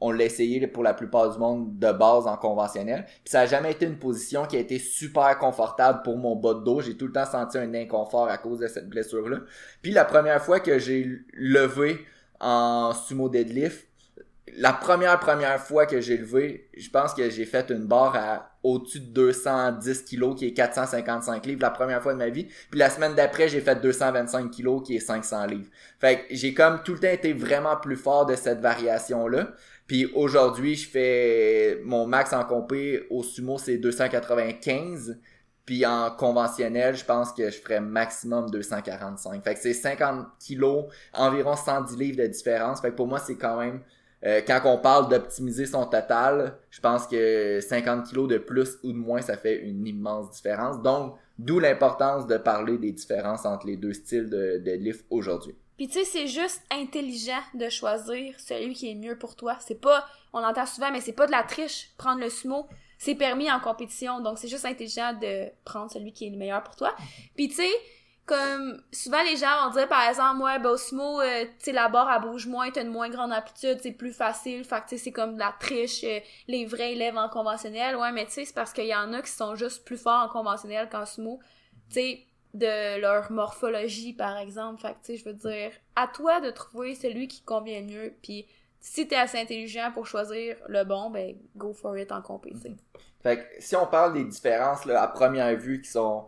On 0.01 0.11
l'a 0.11 0.25
essayé 0.25 0.65
pour 0.67 0.83
la 0.83 0.93
plupart 0.93 1.31
du 1.31 1.39
monde 1.39 1.77
de 1.79 1.91
base 1.91 2.27
en 2.27 2.35
conventionnel. 2.35 3.05
Puis 3.05 3.31
ça 3.31 3.41
a 3.41 3.45
jamais 3.45 3.71
été 3.71 3.85
une 3.85 3.97
position 3.97 4.45
qui 4.45 4.57
a 4.57 4.59
été 4.59 4.79
super 4.79 5.37
confortable 5.37 6.01
pour 6.03 6.17
mon 6.17 6.35
bas 6.35 6.55
de 6.55 6.63
dos. 6.63 6.81
J'ai 6.81 6.97
tout 6.97 7.07
le 7.07 7.13
temps 7.13 7.25
senti 7.25 7.57
un 7.57 7.73
inconfort 7.73 8.27
à 8.27 8.37
cause 8.37 8.59
de 8.59 8.67
cette 8.67 8.89
blessure-là. 8.89 9.37
Puis 9.81 9.91
la 9.91 10.03
première 10.03 10.43
fois 10.43 10.59
que 10.59 10.79
j'ai 10.79 11.19
levé 11.33 12.05
en 12.39 12.93
sumo 12.93 13.29
deadlift, 13.29 13.87
la 14.57 14.73
première 14.73 15.19
première 15.19 15.59
fois 15.59 15.85
que 15.85 16.01
j'ai 16.01 16.17
levé, 16.17 16.69
je 16.75 16.89
pense 16.89 17.13
que 17.13 17.29
j'ai 17.29 17.45
fait 17.45 17.69
une 17.69 17.85
barre 17.85 18.15
à 18.15 18.51
au-dessus 18.63 18.99
de 18.99 19.05
210 19.05 20.03
kilos 20.03 20.37
qui 20.37 20.47
est 20.47 20.53
455 20.53 21.45
livres 21.45 21.61
la 21.61 21.71
première 21.71 22.01
fois 22.01 22.13
de 22.13 22.19
ma 22.19 22.29
vie. 22.29 22.47
Puis 22.69 22.79
la 22.79 22.89
semaine 22.89 23.15
d'après, 23.15 23.47
j'ai 23.47 23.61
fait 23.61 23.75
225 23.75 24.51
kilos 24.51 24.83
qui 24.85 24.95
est 24.95 24.99
500 24.99 25.45
livres. 25.47 25.69
Fait 25.99 26.19
que 26.19 26.35
j'ai 26.35 26.53
comme 26.53 26.81
tout 26.83 26.93
le 26.93 26.99
temps 26.99 27.07
été 27.07 27.33
vraiment 27.33 27.75
plus 27.77 27.95
fort 27.95 28.25
de 28.25 28.35
cette 28.35 28.59
variation-là. 28.59 29.53
Puis 29.91 30.09
aujourd'hui, 30.15 30.75
je 30.75 30.87
fais 30.87 31.81
mon 31.83 32.07
max 32.07 32.31
en 32.31 32.45
compé 32.45 33.05
au 33.09 33.23
sumo, 33.23 33.57
c'est 33.57 33.75
295. 33.75 35.19
Puis 35.65 35.85
en 35.85 36.11
conventionnel, 36.11 36.95
je 36.95 37.03
pense 37.03 37.33
que 37.33 37.49
je 37.49 37.57
ferais 37.59 37.81
maximum 37.81 38.49
245. 38.49 39.43
Fait 39.43 39.53
que 39.53 39.59
c'est 39.59 39.73
50 39.73 40.27
kilos, 40.39 40.85
environ 41.11 41.57
110 41.57 41.97
livres 41.97 42.23
de 42.23 42.27
différence. 42.27 42.79
Fait 42.79 42.91
que 42.91 42.95
pour 42.95 43.07
moi, 43.07 43.19
c'est 43.19 43.35
quand 43.35 43.59
même 43.59 43.81
euh, 44.23 44.39
quand 44.47 44.61
on 44.63 44.77
parle 44.77 45.09
d'optimiser 45.09 45.65
son 45.65 45.85
total, 45.85 46.55
je 46.69 46.79
pense 46.79 47.05
que 47.05 47.59
50 47.59 48.05
kilos 48.05 48.29
de 48.29 48.37
plus 48.37 48.77
ou 48.83 48.93
de 48.93 48.97
moins, 48.97 49.19
ça 49.19 49.35
fait 49.35 49.57
une 49.57 49.85
immense 49.85 50.31
différence. 50.31 50.81
Donc, 50.81 51.17
d'où 51.37 51.59
l'importance 51.59 52.27
de 52.27 52.37
parler 52.37 52.77
des 52.77 52.93
différences 52.93 53.45
entre 53.45 53.67
les 53.67 53.75
deux 53.75 53.91
styles 53.91 54.29
de, 54.29 54.57
de 54.63 54.71
lift 54.71 55.05
aujourd'hui. 55.09 55.57
Puis 55.81 55.87
tu 55.87 55.93
sais, 55.95 56.05
c'est 56.05 56.27
juste 56.27 56.61
intelligent 56.69 57.41
de 57.55 57.67
choisir 57.67 58.39
celui 58.39 58.75
qui 58.75 58.91
est 58.91 58.93
mieux 58.93 59.17
pour 59.17 59.35
toi. 59.35 59.57
C'est 59.61 59.81
pas, 59.81 60.05
on 60.31 60.39
l'entend 60.39 60.67
souvent, 60.67 60.91
mais 60.91 61.01
c'est 61.01 61.11
pas 61.11 61.25
de 61.25 61.31
la 61.31 61.41
triche. 61.41 61.89
Prendre 61.97 62.21
le 62.21 62.29
sumo, 62.29 62.67
c'est 62.99 63.15
permis 63.15 63.51
en 63.51 63.59
compétition, 63.59 64.19
donc 64.19 64.37
c'est 64.37 64.47
juste 64.47 64.65
intelligent 64.65 65.13
de 65.13 65.49
prendre 65.65 65.89
celui 65.89 66.13
qui 66.13 66.27
est 66.27 66.29
le 66.29 66.37
meilleur 66.37 66.61
pour 66.61 66.75
toi. 66.75 66.95
Puis 67.35 67.47
tu 67.49 67.55
sais, 67.55 67.69
comme 68.27 68.79
souvent 68.91 69.23
les 69.23 69.37
gens 69.37 69.47
vont 69.65 69.73
dire 69.73 69.87
par 69.87 70.07
exemple, 70.07 70.43
ouais, 70.43 70.59
ben 70.59 70.69
au 70.69 70.77
sumo, 70.77 71.19
euh, 71.19 71.45
tu 71.45 71.65
sais, 71.65 71.71
la 71.71 71.89
barre 71.89 72.11
elle 72.15 72.29
bouge 72.29 72.45
moins, 72.45 72.69
t'as 72.69 72.83
une 72.83 72.91
moins 72.91 73.09
grande 73.09 73.33
amplitude, 73.33 73.79
c'est 73.81 73.93
plus 73.93 74.13
facile, 74.13 74.63
fait 74.63 74.81
que 74.81 74.89
tu 74.89 74.89
sais, 74.89 74.97
c'est 75.05 75.11
comme 75.11 75.33
de 75.33 75.39
la 75.39 75.55
triche, 75.59 76.03
euh, 76.03 76.19
les 76.47 76.67
vrais 76.67 76.91
élèves 76.91 77.17
en 77.17 77.27
conventionnel. 77.27 77.95
Ouais, 77.95 78.11
mais 78.11 78.27
tu 78.27 78.33
sais, 78.33 78.45
c'est 78.45 78.53
parce 78.53 78.71
qu'il 78.71 78.85
y 78.85 78.93
en 78.93 79.13
a 79.13 79.23
qui 79.23 79.31
sont 79.31 79.55
juste 79.55 79.83
plus 79.83 79.97
forts 79.97 80.25
en 80.25 80.29
conventionnel 80.29 80.89
qu'en 80.89 81.07
sumo. 81.07 81.39
Tu 81.89 81.95
sais, 81.95 82.27
de 82.53 82.99
leur 82.99 83.31
morphologie, 83.31 84.13
par 84.13 84.37
exemple. 84.37 84.81
Fait 84.81 84.93
que, 84.93 85.05
tu 85.05 85.05
sais, 85.05 85.17
je 85.17 85.25
veux 85.25 85.33
dire, 85.33 85.71
à 85.95 86.07
toi 86.07 86.41
de 86.41 86.51
trouver 86.51 86.95
celui 86.95 87.27
qui 87.27 87.41
convient 87.41 87.81
mieux, 87.81 88.13
puis 88.21 88.45
si 88.81 89.07
t'es 89.07 89.15
assez 89.15 89.39
intelligent 89.39 89.91
pour 89.93 90.07
choisir 90.07 90.57
le 90.67 90.83
bon, 90.83 91.11
ben 91.11 91.35
go 91.55 91.71
for 91.73 91.97
it 91.97 92.11
en 92.11 92.21
compétition. 92.21 92.75
Fait 93.21 93.37
que 93.37 93.43
si 93.59 93.75
on 93.75 93.85
parle 93.85 94.13
des 94.13 94.25
différences 94.25 94.85
là, 94.85 95.03
à 95.03 95.07
première 95.07 95.55
vue 95.55 95.81
qui 95.81 95.89
sont 95.89 96.25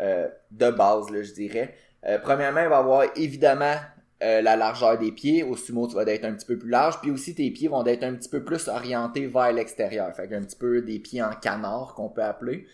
euh, 0.00 0.28
de 0.52 0.70
base, 0.70 1.10
là, 1.10 1.22
je 1.22 1.32
dirais. 1.32 1.74
Euh, 2.06 2.18
premièrement, 2.18 2.60
il 2.60 2.68
va 2.68 2.76
y 2.76 2.78
avoir 2.78 3.04
évidemment 3.16 3.74
euh, 4.22 4.40
la 4.40 4.54
largeur 4.54 4.96
des 4.98 5.10
pieds. 5.10 5.42
Au 5.42 5.56
sumo, 5.56 5.88
tu 5.88 5.96
vas 5.96 6.04
être 6.04 6.24
un 6.24 6.34
petit 6.34 6.46
peu 6.46 6.56
plus 6.56 6.70
large. 6.70 7.00
Puis 7.00 7.10
aussi, 7.10 7.34
tes 7.34 7.50
pieds 7.50 7.66
vont 7.66 7.84
être 7.84 8.04
un 8.04 8.14
petit 8.14 8.28
peu 8.28 8.44
plus 8.44 8.68
orientés 8.68 9.26
vers 9.26 9.52
l'extérieur. 9.52 10.14
Fait 10.14 10.28
qu'un 10.28 10.42
petit 10.42 10.56
peu 10.56 10.82
des 10.82 11.00
pieds 11.00 11.22
en 11.22 11.32
canard 11.32 11.94
qu'on 11.94 12.08
peut 12.08 12.22
appeler. 12.22 12.66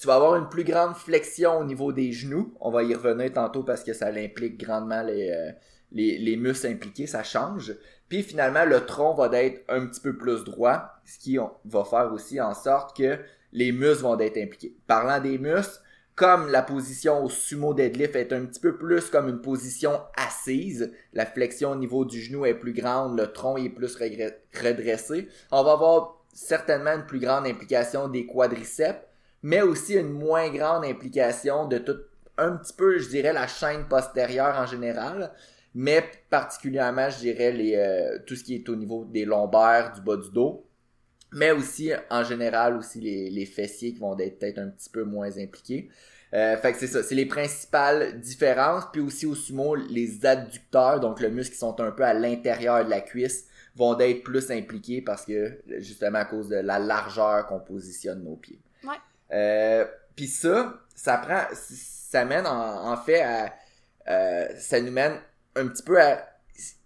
Tu 0.00 0.06
vas 0.06 0.14
avoir 0.14 0.36
une 0.36 0.48
plus 0.48 0.64
grande 0.64 0.94
flexion 0.94 1.58
au 1.58 1.64
niveau 1.64 1.92
des 1.92 2.10
genoux. 2.10 2.54
On 2.58 2.70
va 2.70 2.82
y 2.82 2.94
revenir 2.94 3.34
tantôt 3.34 3.62
parce 3.62 3.84
que 3.84 3.92
ça 3.92 4.06
implique 4.06 4.58
grandement 4.58 5.02
les, 5.02 5.52
les, 5.92 6.16
les 6.16 6.36
muscles 6.36 6.68
impliqués. 6.68 7.06
Ça 7.06 7.22
change. 7.22 7.76
Puis 8.08 8.22
finalement, 8.22 8.64
le 8.64 8.86
tronc 8.86 9.14
va 9.14 9.28
être 9.42 9.62
un 9.68 9.86
petit 9.86 10.00
peu 10.00 10.16
plus 10.16 10.42
droit, 10.44 10.94
ce 11.04 11.18
qui 11.18 11.36
va 11.36 11.84
faire 11.84 12.10
aussi 12.14 12.40
en 12.40 12.54
sorte 12.54 12.96
que 12.96 13.18
les 13.52 13.72
muscles 13.72 14.02
vont 14.04 14.18
être 14.18 14.38
impliqués. 14.38 14.74
Parlant 14.86 15.20
des 15.20 15.36
muscles, 15.36 15.78
comme 16.14 16.48
la 16.48 16.62
position 16.62 17.22
au 17.22 17.28
sumo 17.28 17.74
deadlift 17.74 18.16
est 18.16 18.32
un 18.32 18.46
petit 18.46 18.60
peu 18.60 18.78
plus 18.78 19.10
comme 19.10 19.28
une 19.28 19.42
position 19.42 20.00
assise, 20.16 20.92
la 21.12 21.26
flexion 21.26 21.72
au 21.72 21.76
niveau 21.76 22.06
du 22.06 22.20
genou 22.22 22.46
est 22.46 22.54
plus 22.54 22.72
grande, 22.72 23.18
le 23.18 23.32
tronc 23.32 23.58
est 23.58 23.68
plus 23.68 23.96
redressé, 23.96 25.28
on 25.50 25.62
va 25.62 25.72
avoir 25.72 26.22
certainement 26.32 26.94
une 26.94 27.06
plus 27.06 27.20
grande 27.20 27.46
implication 27.46 28.08
des 28.08 28.26
quadriceps, 28.26 28.98
mais 29.42 29.62
aussi 29.62 29.94
une 29.94 30.10
moins 30.10 30.50
grande 30.50 30.84
implication 30.84 31.66
de 31.66 31.78
tout, 31.78 31.98
un 32.38 32.56
petit 32.56 32.72
peu, 32.72 32.98
je 32.98 33.08
dirais, 33.08 33.32
la 33.32 33.46
chaîne 33.46 33.86
postérieure 33.88 34.56
en 34.56 34.66
général, 34.66 35.32
mais 35.74 36.04
particulièrement, 36.30 37.08
je 37.10 37.18
dirais, 37.18 37.52
les, 37.52 37.76
euh, 37.76 38.18
tout 38.26 38.36
ce 38.36 38.44
qui 38.44 38.54
est 38.56 38.68
au 38.68 38.76
niveau 38.76 39.04
des 39.04 39.24
lombaires, 39.24 39.92
du 39.92 40.00
bas 40.00 40.16
du 40.16 40.30
dos, 40.30 40.66
mais 41.32 41.52
aussi, 41.52 41.92
en 42.10 42.24
général, 42.24 42.76
aussi 42.76 43.00
les, 43.00 43.30
les 43.30 43.46
fessiers 43.46 43.92
qui 43.92 44.00
vont 44.00 44.18
être 44.18 44.38
peut-être 44.38 44.58
un 44.58 44.68
petit 44.68 44.90
peu 44.90 45.04
moins 45.04 45.38
impliqués. 45.38 45.88
Euh, 46.32 46.56
fait 46.56 46.72
que 46.72 46.78
c'est 46.78 46.86
ça, 46.86 47.02
c'est 47.02 47.14
les 47.14 47.26
principales 47.26 48.20
différences. 48.20 48.84
Puis 48.92 49.00
aussi 49.00 49.26
au 49.26 49.34
sumo, 49.34 49.74
les 49.74 50.24
adducteurs, 50.26 51.00
donc 51.00 51.20
le 51.20 51.30
muscle 51.30 51.52
qui 51.52 51.58
sont 51.58 51.80
un 51.80 51.90
peu 51.90 52.04
à 52.04 52.14
l'intérieur 52.14 52.84
de 52.84 52.90
la 52.90 53.00
cuisse, 53.00 53.46
vont 53.76 53.98
être 53.98 54.22
plus 54.22 54.50
impliqués 54.50 55.00
parce 55.00 55.24
que 55.24 55.60
justement 55.78 56.20
à 56.20 56.24
cause 56.24 56.48
de 56.48 56.56
la 56.56 56.78
largeur 56.78 57.46
qu'on 57.46 57.60
positionne 57.60 58.24
nos 58.24 58.36
pieds. 58.36 58.60
Euh, 59.32 59.84
puis 60.16 60.26
ça, 60.26 60.74
ça 60.94 61.18
prend, 61.18 61.42
ça 61.52 62.24
mène 62.24 62.46
en, 62.46 62.96
fait 62.96 63.20
à, 63.20 63.52
euh, 64.08 64.48
ça 64.58 64.80
nous 64.80 64.92
mène 64.92 65.14
un 65.56 65.68
petit 65.68 65.82
peu 65.82 66.00
à 66.00 66.26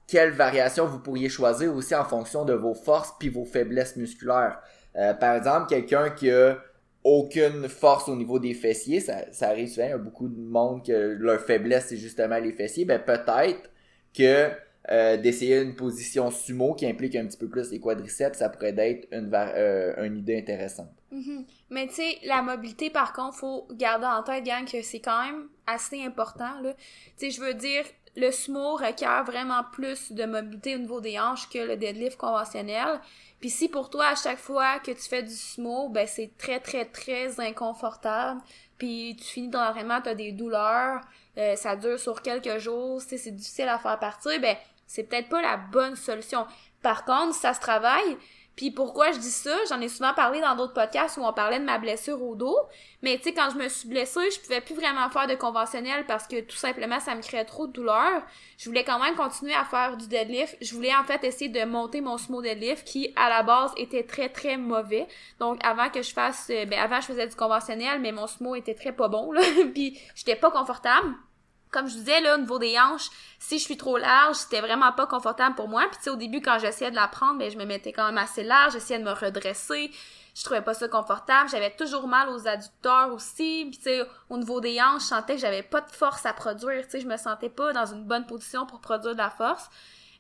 quelle 0.07 0.31
variation 0.31 0.87
vous 0.87 0.99
pourriez 0.99 1.29
choisir 1.29 1.75
aussi 1.75 1.95
en 1.95 2.05
fonction 2.05 2.45
de 2.45 2.53
vos 2.53 2.75
forces 2.75 3.15
puis 3.19 3.29
vos 3.29 3.45
faiblesses 3.45 3.97
musculaires. 3.97 4.61
Euh, 4.97 5.15
par 5.15 5.35
exemple, 5.35 5.69
quelqu'un 5.69 6.11
qui 6.11 6.31
a 6.31 6.59
aucune 7.03 7.69
force 7.69 8.09
au 8.09 8.17
niveau 8.17 8.39
des 8.39 8.55
fessiers, 8.55 9.01
ça, 9.01 9.33
ça 9.33 9.49
arrive 9.49 9.69
souvent, 9.69 9.89
il 9.89 9.97
beaucoup 9.97 10.29
de 10.29 10.39
monde 10.39 10.85
que 10.85 10.93
leur 10.93 11.41
faiblesse 11.41 11.87
c'est 11.89 11.97
justement 11.97 12.39
les 12.39 12.53
fessiers, 12.53 12.85
ben 12.85 12.99
peut-être 12.99 13.71
que 14.17 14.51
euh, 14.91 15.17
d'essayer 15.17 15.61
une 15.61 15.75
position 15.75 16.31
sumo 16.31 16.75
qui 16.75 16.87
implique 16.87 17.17
un 17.17 17.27
petit 17.27 17.39
peu 17.39 17.49
plus 17.49 17.71
les 17.71 17.81
quadriceps, 17.81 18.39
ça 18.39 18.49
pourrait 18.51 18.75
être 18.77 19.09
une, 19.13 19.31
euh, 19.33 20.05
une 20.05 20.19
idée 20.19 20.39
intéressante. 20.39 20.91
Mm-hmm. 21.13 21.45
Mais 21.71 21.87
tu 21.87 21.95
sais, 21.95 22.19
la 22.25 22.43
mobilité, 22.43 22.91
par 22.91 23.13
contre, 23.13 23.37
faut 23.37 23.67
garder 23.73 24.07
en 24.07 24.23
tête, 24.23 24.45
gang, 24.45 24.65
que 24.65 24.83
c'est 24.83 25.01
quand 25.01 25.25
même 25.25 25.49
assez 25.67 26.05
important. 26.05 26.51
Tu 26.63 26.71
sais, 27.17 27.31
je 27.31 27.41
veux 27.41 27.55
dire, 27.55 27.85
le 28.17 28.31
sumo 28.31 28.77
requiert 28.77 29.25
vraiment 29.25 29.63
plus 29.73 30.13
de 30.13 30.25
mobilité 30.25 30.77
au 30.77 30.79
niveau 30.79 31.01
des 31.01 31.19
hanches 31.19 31.49
que 31.49 31.59
le 31.59 31.77
deadlift 31.77 32.17
conventionnel. 32.17 33.01
Puis 33.41 33.51
si 33.51 33.69
pour 33.69 33.91
toi, 33.91 34.09
à 34.09 34.15
chaque 34.15 34.39
fois 34.39 34.79
que 34.79 34.91
tu 34.91 35.03
fais 35.03 35.23
du 35.23 35.35
sumo, 35.35 35.89
ben 35.89 36.07
c'est 36.07 36.31
très, 36.39 36.61
très, 36.61 36.85
très 36.85 37.41
inconfortable, 37.41 38.41
puis 38.79 39.17
tu 39.19 39.25
finis 39.25 39.49
dans 39.49 39.65
l'entraînement, 39.65 40.01
tu 40.01 40.11
as 40.11 40.15
des 40.15 40.33
douleurs, 40.33 41.01
euh, 41.37 41.57
ça 41.57 41.77
dure 41.77 41.99
sur 41.99 42.23
quelques 42.23 42.59
jours, 42.59 43.03
c'est 43.03 43.31
difficile 43.31 43.69
à 43.69 43.79
faire 43.79 43.99
partir, 43.99 44.41
ben 44.41 44.57
c'est 44.87 45.05
peut-être 45.05 45.29
pas 45.29 45.43
la 45.43 45.57
bonne 45.57 45.97
solution. 45.97 46.47
Par 46.83 47.05
contre, 47.05 47.35
ça 47.35 47.55
se 47.55 47.61
travaille, 47.61 48.19
puis 48.57 48.71
pourquoi 48.71 49.11
je 49.11 49.19
dis 49.19 49.31
ça? 49.31 49.57
J'en 49.69 49.81
ai 49.81 49.89
souvent 49.89 50.15
parlé 50.15 50.41
dans 50.41 50.55
d'autres 50.55 50.75
podcasts 50.75 51.17
où 51.17 51.25
on 51.25 51.33
parlait 51.33 51.59
de 51.59 51.65
ma 51.65 51.79
blessure 51.79 52.23
au 52.23 52.37
dos. 52.37 52.57
Mais 53.03 53.17
tu 53.17 53.25
sais, 53.25 53.35
quand 53.35 53.51
je 53.53 53.59
me 53.59 53.69
suis 53.69 53.89
blessée, 53.89 54.31
je 54.31 54.41
pouvais 54.41 54.61
plus 54.61 54.77
vraiment 54.77 55.11
faire 55.11 55.27
de 55.27 55.35
conventionnel 55.35 56.07
parce 56.07 56.29
que 56.29 56.41
tout 56.41 56.57
simplement, 56.57 57.01
ça 57.01 57.17
me 57.17 57.21
créait 57.21 57.45
trop 57.45 57.67
de 57.67 57.73
douleur. 57.73 58.23
Je 58.57 58.69
voulais 58.69 58.85
quand 58.85 59.01
même 59.01 59.17
continuer 59.17 59.55
à 59.55 59.65
faire 59.65 59.97
du 59.97 60.07
deadlift. 60.07 60.57
Je 60.61 60.73
voulais 60.73 60.95
en 60.95 61.03
fait 61.03 61.25
essayer 61.25 61.51
de 61.51 61.65
monter 61.65 62.01
mon 62.01 62.17
sumo 62.17 62.43
deadlift 62.43 62.87
qui, 62.87 63.13
à 63.17 63.29
la 63.29 63.43
base, 63.43 63.73
était 63.77 64.05
très 64.05 64.29
très 64.29 64.57
mauvais. 64.57 65.09
Donc 65.41 65.59
avant 65.65 65.91
que 65.91 66.03
je 66.03 66.13
fasse, 66.13 66.49
euh, 66.51 66.65
ben 66.65 66.79
avant 66.79 67.01
je 67.01 67.07
faisais 67.07 67.27
du 67.27 67.35
conventionnel, 67.35 68.01
mais 68.01 68.13
mon 68.13 68.29
sumo 68.29 68.55
était 68.55 68.75
très 68.75 68.93
pas 68.93 69.09
bon, 69.09 69.33
là. 69.33 69.43
Puis 69.75 69.99
j'étais 70.15 70.37
pas 70.37 70.53
confortable 70.53 71.13
comme 71.75 71.89
je 71.89 71.95
disais, 71.95 72.21
là, 72.21 72.37
au 72.37 72.39
niveau 72.39 72.59
des 72.61 72.79
hanches, 72.79 73.11
si 73.41 73.59
je 73.59 73.65
suis 73.65 73.77
trop 73.77 73.99
large, 73.99 74.37
c'était 74.37 74.61
vraiment 74.61 74.93
pas 74.93 75.07
confortable 75.07 75.57
pour 75.57 75.69
moi. 75.69 75.83
Puis, 75.89 75.99
tu 75.99 76.05
sais, 76.05 76.11
au 76.11 76.17
début, 76.17 76.41
quand 76.41 76.59
j'essayais 76.61 76.93
de 76.93 76.97
la 76.97 77.09
prendre, 77.09 77.39
ben, 77.41 77.51
je 77.51 77.59
me 77.59 77.65
mettais 77.65 77.93
quand 77.93 78.07
même 78.07 78.19
assez 78.19 78.45
large, 78.45 78.75
j'essayais 78.75 79.01
de 79.01 79.05
me 79.05 79.13
redresser. 79.13 79.91
Je 80.37 80.45
trouvais 80.45 80.63
pas 80.63 80.75
ça 80.75 80.87
confortable. 80.89 81.51
J'avais 81.51 81.75
toujours 81.75 82.07
mal 82.07 82.29
aux 82.29 82.47
adducteurs 82.47 83.13
aussi. 83.13 83.67
Puis, 83.71 83.79
tu 83.79 83.85
sais, 83.85 84.03
au 84.31 84.37
niveau 84.37 84.61
des 84.61 84.81
hanches, 84.81 85.03
je 85.03 85.07
sentais 85.09 85.35
que 85.35 85.41
j'avais 85.41 85.63
pas 85.65 85.81
de 85.81 85.91
force 85.91 86.25
à 86.27 86.33
produire. 86.33 86.85
Tu 86.85 86.91
sais, 86.91 87.01
je 87.01 87.07
me 87.09 87.17
sentais 87.17 87.51
pas 87.51 87.73
dans 87.73 87.87
une 87.87 88.05
bonne 88.05 88.27
position 88.27 88.67
pour 88.67 88.81
produire 88.81 89.13
de 89.15 89.19
la 89.19 89.31
force. 89.31 89.69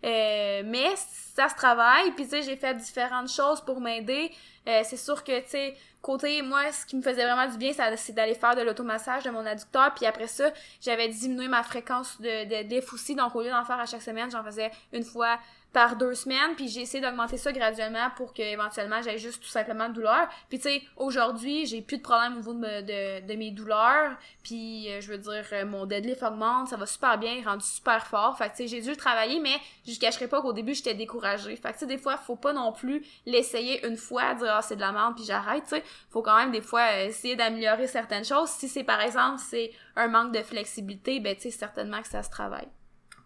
Euh, 0.05 0.63
mais 0.67 0.95
ça 0.97 1.49
se 1.49 1.55
travaille. 1.55 2.11
Puis, 2.13 2.25
tu 2.25 2.31
sais, 2.31 2.43
j'ai 2.43 2.57
fait 2.57 2.75
différentes 2.75 3.31
choses 3.31 3.61
pour 3.61 3.81
m'aider. 3.81 4.33
Euh, 4.69 4.83
c'est 4.85 4.97
sûr 4.97 5.23
que, 5.23 5.41
tu 5.41 5.51
sais, 5.51 5.77
côté, 6.05 6.43
moi, 6.43 6.71
ce 6.71 6.85
qui 6.87 6.97
me 6.97 7.03
faisait 7.03 7.25
vraiment 7.25 7.51
du 7.51 7.57
bien, 7.57 7.73
c'est 7.97 8.13
d'aller 8.13 8.35
faire 8.35 8.55
de 8.55 8.61
l'automassage 8.61 9.25
de 9.25 9.31
mon 9.31 9.45
adducteur. 9.45 9.93
Puis 9.95 10.07
après 10.07 10.27
ça, 10.27 10.51
j'avais 10.81 11.09
diminué 11.09 11.49
ma 11.49 11.63
fréquence 11.63 12.21
de, 12.21 12.45
de. 12.45 13.15
Donc, 13.17 13.35
au 13.35 13.43
lieu 13.43 13.51
d'en 13.51 13.65
faire 13.65 13.81
à 13.81 13.87
chaque 13.87 14.03
semaine, 14.03 14.31
j'en 14.31 14.45
faisais 14.45 14.71
une 14.93 15.03
fois 15.03 15.39
par 15.75 15.97
deux 15.97 16.15
semaines, 16.15 16.55
puis 16.55 16.69
j'ai 16.69 16.83
essayé 16.83 17.03
d'augmenter 17.03 17.37
ça 17.37 17.51
graduellement 17.51 18.09
pour 18.17 18.33
que 18.33 18.43
éventuellement 18.43 19.03
j'aie 19.03 19.19
juste 19.19 19.43
tout 19.43 19.49
simplement 19.49 19.89
de 19.89 19.95
douleur. 19.95 20.29
Puis 20.49 20.59
tu 20.59 20.69
sais, 20.69 20.83
aujourd'hui, 20.97 21.67
j'ai 21.67 21.83
plus 21.83 21.99
de 21.99 22.03
problème 22.03 22.35
au 22.35 22.37
niveau 22.37 22.55
de, 22.55 23.27
de, 23.27 23.35
mes 23.35 23.51
douleurs, 23.51 24.13
puis 24.45 24.89
euh, 24.89 25.01
je 25.01 25.09
veux 25.09 25.19
dire, 25.19 25.45
euh, 25.53 25.67
mon 25.67 25.85
deadlift 25.85 26.23
augmente, 26.23 26.69
ça 26.69 26.77
va 26.77 26.87
super 26.87 27.19
bien, 27.19 27.43
rendu 27.45 27.65
super 27.65 28.07
fort. 28.07 28.39
Fait 28.39 28.51
que 28.51 28.57
tu 28.57 28.57
sais, 28.59 28.69
j'ai 28.69 28.81
dû 28.83 28.97
travailler, 28.97 29.41
mais 29.41 29.57
je 29.85 29.99
cacherai 29.99 30.29
pas 30.29 30.41
qu'au 30.41 30.53
début, 30.53 30.75
j'étais 30.75 30.95
découragée. 30.95 31.57
Fait 31.57 31.73
que 31.73 31.75
tu 31.75 31.81
sais, 31.81 31.87
des 31.87 31.99
fois, 31.99 32.17
faut 32.19 32.37
pas 32.37 32.53
non 32.53 32.71
plus 32.71 33.05
l'essayer 33.27 33.85
une 33.85 33.97
fois, 33.97 34.35
dire 34.35 34.55
«Ah, 34.57 34.63
c'est 34.63 34.77
de 34.77 34.81
la 34.81 34.93
merde, 34.93 35.17
puis 35.17 35.25
j'arrête», 35.25 35.65
tu 35.69 35.71
sais. 35.71 35.83
Faut 36.11 36.23
quand 36.23 36.37
même 36.37 36.53
des 36.53 36.63
fois 36.63 37.01
essayer 37.01 37.35
d'améliorer 37.35 37.89
certaines 37.89 38.25
choses. 38.25 38.51
Si 38.51 38.69
c'est, 38.69 38.85
par 38.85 39.01
exemple, 39.01 39.41
c'est 39.45 39.73
un 39.97 40.07
manque 40.07 40.33
de 40.33 40.43
flexibilité, 40.43 41.19
ben 41.19 41.35
tu 41.35 41.43
sais, 41.43 41.51
certainement 41.51 42.01
que 42.01 42.09
ça 42.09 42.23
se 42.23 42.31
travaille. 42.31 42.69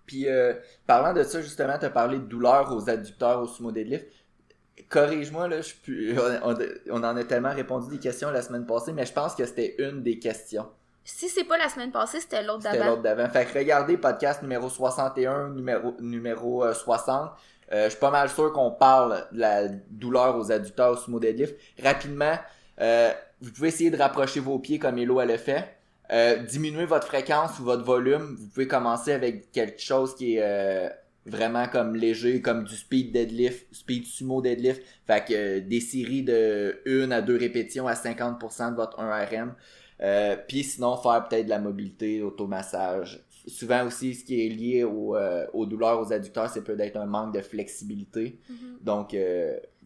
Puis, 0.08 0.26
euh, 0.26 0.54
parlant 0.86 1.12
de 1.12 1.22
ça, 1.22 1.40
justement, 1.42 1.78
tu 1.78 1.84
as 1.84 1.90
parlé 1.90 2.18
de 2.18 2.24
douleur 2.24 2.74
aux 2.74 2.88
adducteurs 2.88 3.40
au 3.42 3.46
sumo 3.46 3.70
deadlift. 3.70 4.06
Corrige-moi, 4.88 5.48
là, 5.48 5.60
je 5.60 5.74
on, 6.90 7.04
en 7.04 7.16
a 7.16 7.24
tellement 7.24 7.52
répondu 7.52 7.90
des 7.90 7.98
questions 7.98 8.30
la 8.30 8.42
semaine 8.42 8.66
passée, 8.66 8.92
mais 8.92 9.04
je 9.04 9.12
pense 9.12 9.34
que 9.34 9.44
c'était 9.44 9.76
une 9.78 10.02
des 10.02 10.18
questions. 10.18 10.66
Si 11.04 11.28
c'est 11.28 11.44
pas 11.44 11.58
la 11.58 11.68
semaine 11.68 11.92
passée, 11.92 12.20
c'était 12.20 12.42
l'autre 12.42 12.60
d'avant. 12.60 12.74
C'était 12.74 12.88
l'autre 12.88 13.02
d'avant. 13.02 13.28
Fait 13.28 13.44
que 13.44 13.58
regardez 13.58 13.98
podcast 13.98 14.42
numéro 14.42 14.68
61, 14.68 15.50
numéro, 15.50 15.94
numéro 16.00 16.72
60. 16.72 17.30
Euh, 17.30 17.74
euh, 17.74 17.84
je 17.84 17.90
suis 17.90 17.98
pas 17.98 18.10
mal 18.10 18.30
sûr 18.30 18.50
qu'on 18.52 18.70
parle 18.70 19.26
de 19.32 19.40
la 19.40 19.68
douleur 19.68 20.38
aux 20.38 20.50
adducteurs 20.50 20.92
au 20.92 20.96
sumo 20.96 21.20
deadlift. 21.20 21.54
Rapidement, 21.82 22.38
vous 22.78 23.50
pouvez 23.52 23.68
essayer 23.68 23.90
de 23.90 23.98
rapprocher 23.98 24.40
vos 24.40 24.58
pieds 24.58 24.78
comme 24.78 24.96
Elo 24.96 25.22
le 25.22 25.36
fait. 25.36 25.77
Euh, 26.10 26.38
diminuer 26.38 26.86
votre 26.86 27.06
fréquence 27.06 27.58
ou 27.58 27.64
votre 27.64 27.84
volume, 27.84 28.36
vous 28.38 28.48
pouvez 28.48 28.66
commencer 28.66 29.12
avec 29.12 29.52
quelque 29.52 29.80
chose 29.80 30.14
qui 30.14 30.36
est 30.36 30.42
euh, 30.42 30.88
vraiment 31.26 31.68
comme 31.68 31.94
léger, 31.94 32.40
comme 32.40 32.64
du 32.64 32.74
speed 32.74 33.12
deadlift, 33.12 33.66
speed 33.74 34.06
sumo 34.06 34.40
deadlift. 34.40 34.82
Fait 35.06 35.24
que 35.24 35.34
euh, 35.34 35.60
des 35.60 35.80
séries 35.80 36.22
de 36.22 36.80
1 36.86 37.10
à 37.10 37.20
2 37.20 37.36
répétitions 37.36 37.86
à 37.86 37.92
50% 37.92 38.70
de 38.70 38.76
votre 38.76 38.98
1RM. 39.02 39.50
Euh, 40.00 40.36
Puis 40.48 40.64
sinon, 40.64 40.96
faire 40.96 41.28
peut-être 41.28 41.44
de 41.44 41.50
la 41.50 41.58
mobilité, 41.58 42.22
automassage. 42.22 43.22
Souvent 43.46 43.86
aussi, 43.86 44.14
ce 44.14 44.24
qui 44.24 44.46
est 44.46 44.48
lié 44.48 44.84
aux 44.84 45.66
douleurs 45.66 46.00
aux 46.00 46.12
adducteurs, 46.12 46.50
c'est 46.50 46.64
peut-être 46.64 46.96
un 46.96 47.06
manque 47.06 47.34
de 47.34 47.40
flexibilité. 47.40 48.38
Mm-hmm. 48.50 48.82
Donc... 48.84 49.16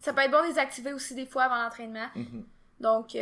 Ça 0.01 0.11
peut 0.11 0.19
être 0.19 0.31
bon 0.31 0.43
de 0.43 0.51
les 0.51 0.59
activer 0.59 0.91
aussi 0.91 1.15
des 1.15 1.25
fois 1.25 1.43
avant 1.43 1.63
l'entraînement. 1.63 2.07
Mm-hmm. 2.13 2.43
Donc, 2.79 3.15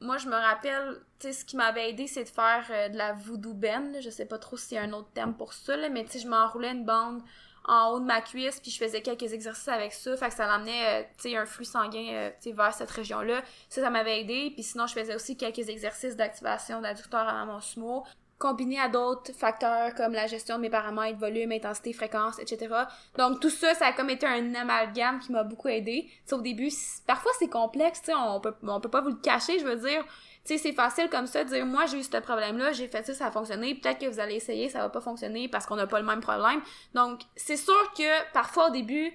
moi, 0.00 0.16
je 0.16 0.28
me 0.28 0.34
rappelle, 0.34 0.98
tu 1.18 1.26
sais, 1.26 1.32
ce 1.32 1.44
qui 1.44 1.56
m'avait 1.56 1.90
aidé, 1.90 2.06
c'est 2.06 2.24
de 2.24 2.28
faire 2.28 2.66
euh, 2.70 2.88
de 2.88 2.96
la 2.96 3.12
voodoo 3.12 3.52
bend. 3.52 4.00
Je 4.00 4.08
sais 4.08 4.24
pas 4.24 4.38
trop 4.38 4.56
s'il 4.56 4.76
y 4.76 4.78
a 4.78 4.82
un 4.82 4.92
autre 4.92 5.10
terme 5.12 5.34
pour 5.34 5.52
ça, 5.52 5.76
mais 5.90 6.04
tu 6.04 6.12
sais, 6.12 6.18
je 6.20 6.28
m'enroulais 6.28 6.70
une 6.72 6.86
bande 6.86 7.22
en 7.66 7.90
haut 7.90 8.00
de 8.00 8.06
ma 8.06 8.22
cuisse, 8.22 8.58
puis 8.58 8.70
je 8.70 8.78
faisais 8.78 9.02
quelques 9.02 9.34
exercices 9.34 9.68
avec 9.68 9.92
ça. 9.92 10.16
Fait 10.16 10.28
que 10.28 10.34
ça 10.34 10.46
l'amenait, 10.46 11.02
euh, 11.02 11.06
tu 11.18 11.30
sais, 11.30 11.36
un 11.36 11.44
flux 11.44 11.66
sanguin, 11.66 12.08
euh, 12.12 12.30
tu 12.30 12.50
sais, 12.50 12.52
vers 12.52 12.72
cette 12.72 12.90
région-là. 12.90 13.42
Ça, 13.68 13.82
ça 13.82 13.90
m'avait 13.90 14.22
aidé. 14.22 14.52
Puis 14.54 14.62
sinon, 14.62 14.86
je 14.86 14.94
faisais 14.94 15.14
aussi 15.14 15.36
quelques 15.36 15.68
exercices 15.68 16.16
d'activation 16.16 16.80
d'adducteur 16.80 17.28
à 17.28 17.44
mon 17.44 17.60
sumo 17.60 18.04
combiné 18.40 18.80
à 18.80 18.88
d'autres 18.88 19.32
facteurs 19.32 19.94
comme 19.94 20.14
la 20.14 20.26
gestion 20.26 20.56
de 20.56 20.62
mes 20.62 20.70
paramètres, 20.70 21.18
volume, 21.18 21.52
intensité, 21.52 21.92
fréquence, 21.92 22.40
etc. 22.40 22.74
Donc 23.18 23.38
tout 23.38 23.50
ça, 23.50 23.74
ça 23.74 23.86
a 23.86 23.92
comme 23.92 24.10
été 24.10 24.26
un 24.26 24.54
amalgame 24.54 25.20
qui 25.20 25.30
m'a 25.30 25.44
beaucoup 25.44 25.68
aidé. 25.68 26.10
T'sais, 26.26 26.34
au 26.34 26.40
début, 26.40 26.70
parfois 27.06 27.30
c'est 27.38 27.50
complexe, 27.50 28.00
t'sais, 28.02 28.14
on 28.14 28.40
peut, 28.40 28.54
on 28.62 28.80
peut 28.80 28.88
pas 28.88 29.02
vous 29.02 29.10
le 29.10 29.20
cacher, 29.22 29.60
je 29.60 29.64
veux 29.64 29.76
dire. 29.76 30.04
Tu 30.44 30.56
c'est 30.56 30.72
facile 30.72 31.10
comme 31.10 31.26
ça 31.26 31.44
de 31.44 31.50
dire, 31.50 31.66
moi, 31.66 31.84
j'ai 31.84 31.98
eu 31.98 32.02
ce 32.02 32.16
problème-là, 32.16 32.72
j'ai 32.72 32.88
fait 32.88 33.06
ça, 33.06 33.12
ça 33.12 33.26
a 33.26 33.30
fonctionné, 33.30 33.74
peut-être 33.74 33.98
que 33.98 34.06
vous 34.06 34.20
allez 34.20 34.36
essayer, 34.36 34.70
ça 34.70 34.78
va 34.78 34.88
pas 34.88 35.02
fonctionner 35.02 35.48
parce 35.48 35.66
qu'on 35.66 35.76
n'a 35.76 35.86
pas 35.86 36.00
le 36.00 36.06
même 36.06 36.20
problème. 36.20 36.62
Donc, 36.94 37.20
c'est 37.36 37.58
sûr 37.58 37.92
que 37.92 38.32
parfois 38.32 38.68
au 38.68 38.70
début, 38.70 39.12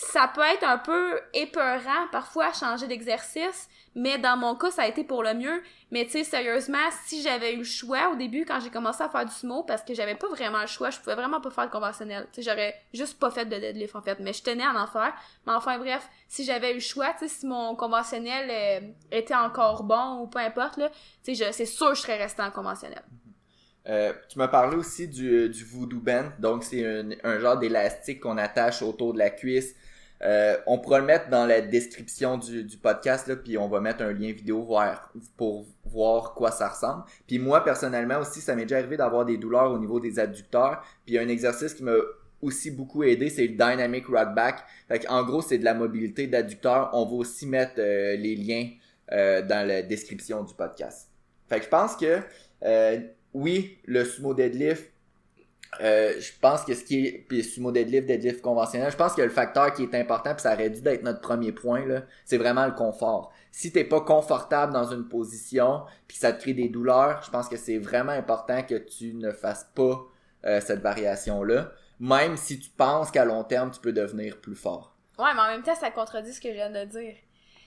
ça 0.00 0.30
peut 0.32 0.42
être 0.42 0.62
un 0.62 0.78
peu 0.78 1.20
épeurant 1.34 2.06
parfois 2.12 2.52
changer 2.52 2.86
d'exercice, 2.86 3.68
mais 3.96 4.16
dans 4.16 4.36
mon 4.36 4.54
cas, 4.54 4.70
ça 4.70 4.82
a 4.82 4.86
été 4.86 5.02
pour 5.02 5.24
le 5.24 5.34
mieux. 5.34 5.60
Mais 5.90 6.04
tu 6.04 6.12
sais, 6.12 6.22
sérieusement, 6.22 6.78
si 7.04 7.20
j'avais 7.20 7.54
eu 7.54 7.58
le 7.58 7.64
choix 7.64 8.10
au 8.12 8.14
début, 8.14 8.44
quand 8.44 8.60
j'ai 8.60 8.70
commencé 8.70 9.02
à 9.02 9.08
faire 9.08 9.24
du 9.24 9.32
sumo, 9.32 9.64
parce 9.64 9.82
que 9.82 9.94
j'avais 9.94 10.14
pas 10.14 10.28
vraiment 10.28 10.60
le 10.60 10.68
choix, 10.68 10.90
je 10.90 11.00
pouvais 11.00 11.16
vraiment 11.16 11.40
pas 11.40 11.50
faire 11.50 11.66
de 11.66 11.72
conventionnel. 11.72 12.28
Tu 12.32 12.44
sais, 12.44 12.48
j'aurais 12.48 12.76
juste 12.94 13.18
pas 13.18 13.32
fait 13.32 13.44
de 13.44 13.58
deadlift, 13.58 13.96
en 13.96 14.00
fait. 14.00 14.20
Mais 14.20 14.32
je 14.32 14.40
tenais 14.40 14.62
à 14.62 14.72
en 14.80 14.86
faire. 14.86 15.12
Mais 15.48 15.52
enfin, 15.52 15.76
bref, 15.78 16.08
si 16.28 16.44
j'avais 16.44 16.70
eu 16.70 16.74
le 16.74 16.80
choix, 16.80 17.12
tu 17.18 17.26
sais, 17.26 17.28
si 17.28 17.46
mon 17.46 17.74
conventionnel 17.74 18.48
euh, 18.48 18.88
était 19.10 19.34
encore 19.34 19.82
bon 19.82 20.20
ou 20.20 20.28
peu 20.28 20.38
importe, 20.38 20.76
là, 20.76 20.90
tu 21.24 21.34
sais, 21.34 21.50
c'est 21.50 21.66
sûr 21.66 21.88
que 21.88 21.96
je 21.96 22.02
serais 22.02 22.18
resté 22.18 22.40
en 22.40 22.52
conventionnel. 22.52 23.02
Euh, 23.88 24.12
tu 24.28 24.38
m'as 24.38 24.48
parlé 24.48 24.76
aussi 24.76 25.08
du, 25.08 25.48
du 25.48 25.64
voodoo 25.64 25.98
band, 25.98 26.28
donc 26.38 26.62
c'est 26.62 26.84
un 27.24 27.38
genre 27.40 27.56
d'élastique 27.56 28.20
qu'on 28.20 28.38
attache 28.38 28.82
autour 28.82 29.14
de 29.14 29.18
la 29.18 29.30
cuisse 29.30 29.74
euh, 30.22 30.56
on 30.66 30.78
pourra 30.78 30.98
le 30.98 31.06
mettre 31.06 31.28
dans 31.28 31.46
la 31.46 31.60
description 31.60 32.38
du, 32.38 32.76
podcast, 32.82 33.26
là, 33.28 33.36
puis 33.36 33.56
on 33.56 33.68
va 33.68 33.80
mettre 33.80 34.02
un 34.02 34.12
lien 34.12 34.32
vidéo 34.32 34.66
pour 35.36 35.66
voir 35.84 36.34
quoi 36.34 36.50
ça 36.50 36.68
ressemble. 36.68 37.04
Puis 37.26 37.38
moi, 37.38 37.62
personnellement 37.62 38.18
aussi, 38.18 38.40
ça 38.40 38.54
m'est 38.54 38.62
déjà 38.62 38.78
arrivé 38.78 38.96
d'avoir 38.96 39.24
des 39.24 39.36
douleurs 39.36 39.70
au 39.70 39.78
niveau 39.78 40.00
des 40.00 40.18
adducteurs. 40.18 40.82
Puis 41.06 41.18
un 41.18 41.28
exercice 41.28 41.74
qui 41.74 41.84
m'a 41.84 41.96
aussi 42.42 42.70
beaucoup 42.70 43.02
aidé, 43.02 43.30
c'est 43.30 43.46
le 43.46 43.54
Dynamic 43.54 44.06
Rock 44.06 44.34
Back. 44.34 44.64
Fait 44.88 45.08
en 45.08 45.24
gros, 45.24 45.42
c'est 45.42 45.58
de 45.58 45.64
la 45.64 45.74
mobilité 45.74 46.26
d'adducteurs. 46.26 46.90
On 46.92 47.04
va 47.04 47.14
aussi 47.14 47.46
mettre 47.46 47.74
euh, 47.78 48.16
les 48.16 48.36
liens 48.36 48.70
euh, 49.12 49.42
dans 49.42 49.66
la 49.66 49.82
description 49.82 50.42
du 50.42 50.54
podcast. 50.54 51.08
Fait 51.48 51.58
que 51.58 51.64
je 51.64 51.70
pense 51.70 51.96
que 51.96 52.20
oui, 53.34 53.78
le 53.84 54.04
sumo 54.04 54.34
deadlift, 54.34 54.90
euh, 55.80 56.14
je 56.20 56.32
pense 56.40 56.64
que 56.64 56.74
ce 56.74 56.82
qui 56.82 57.06
est 57.06 57.24
puis 57.28 57.44
sumo 57.44 57.70
deadlift, 57.70 58.06
deadlift 58.06 58.42
conventionnel, 58.42 58.90
je 58.90 58.96
pense 58.96 59.14
que 59.14 59.22
le 59.22 59.28
facteur 59.28 59.72
qui 59.72 59.84
est 59.84 59.94
important 59.94 60.34
puis 60.34 60.42
ça 60.42 60.54
aurait 60.54 60.70
dû 60.70 60.86
être 60.86 61.02
notre 61.02 61.20
premier 61.20 61.52
point 61.52 61.86
là, 61.86 62.02
c'est 62.24 62.38
vraiment 62.38 62.66
le 62.66 62.72
confort. 62.72 63.32
Si 63.52 63.72
t'es 63.72 63.84
pas 63.84 64.00
confortable 64.00 64.72
dans 64.72 64.90
une 64.92 65.06
position 65.06 65.84
puis 66.06 66.16
ça 66.16 66.32
te 66.32 66.40
crée 66.40 66.54
des 66.54 66.68
douleurs, 66.68 67.22
je 67.22 67.30
pense 67.30 67.48
que 67.48 67.56
c'est 67.56 67.78
vraiment 67.78 68.12
important 68.12 68.62
que 68.62 68.74
tu 68.74 69.14
ne 69.14 69.30
fasses 69.30 69.70
pas 69.74 70.00
euh, 70.46 70.60
cette 70.60 70.80
variation 70.80 71.42
là, 71.42 71.70
même 72.00 72.36
si 72.36 72.58
tu 72.58 72.70
penses 72.70 73.10
qu'à 73.10 73.24
long 73.24 73.44
terme 73.44 73.70
tu 73.70 73.80
peux 73.80 73.92
devenir 73.92 74.40
plus 74.40 74.56
fort. 74.56 74.96
Ouais, 75.18 75.34
mais 75.34 75.40
en 75.40 75.48
même 75.48 75.62
temps 75.62 75.74
ça 75.74 75.90
contredit 75.90 76.32
ce 76.32 76.40
que 76.40 76.48
je 76.48 76.54
viens 76.54 76.70
de 76.70 76.84
dire. 76.84 77.14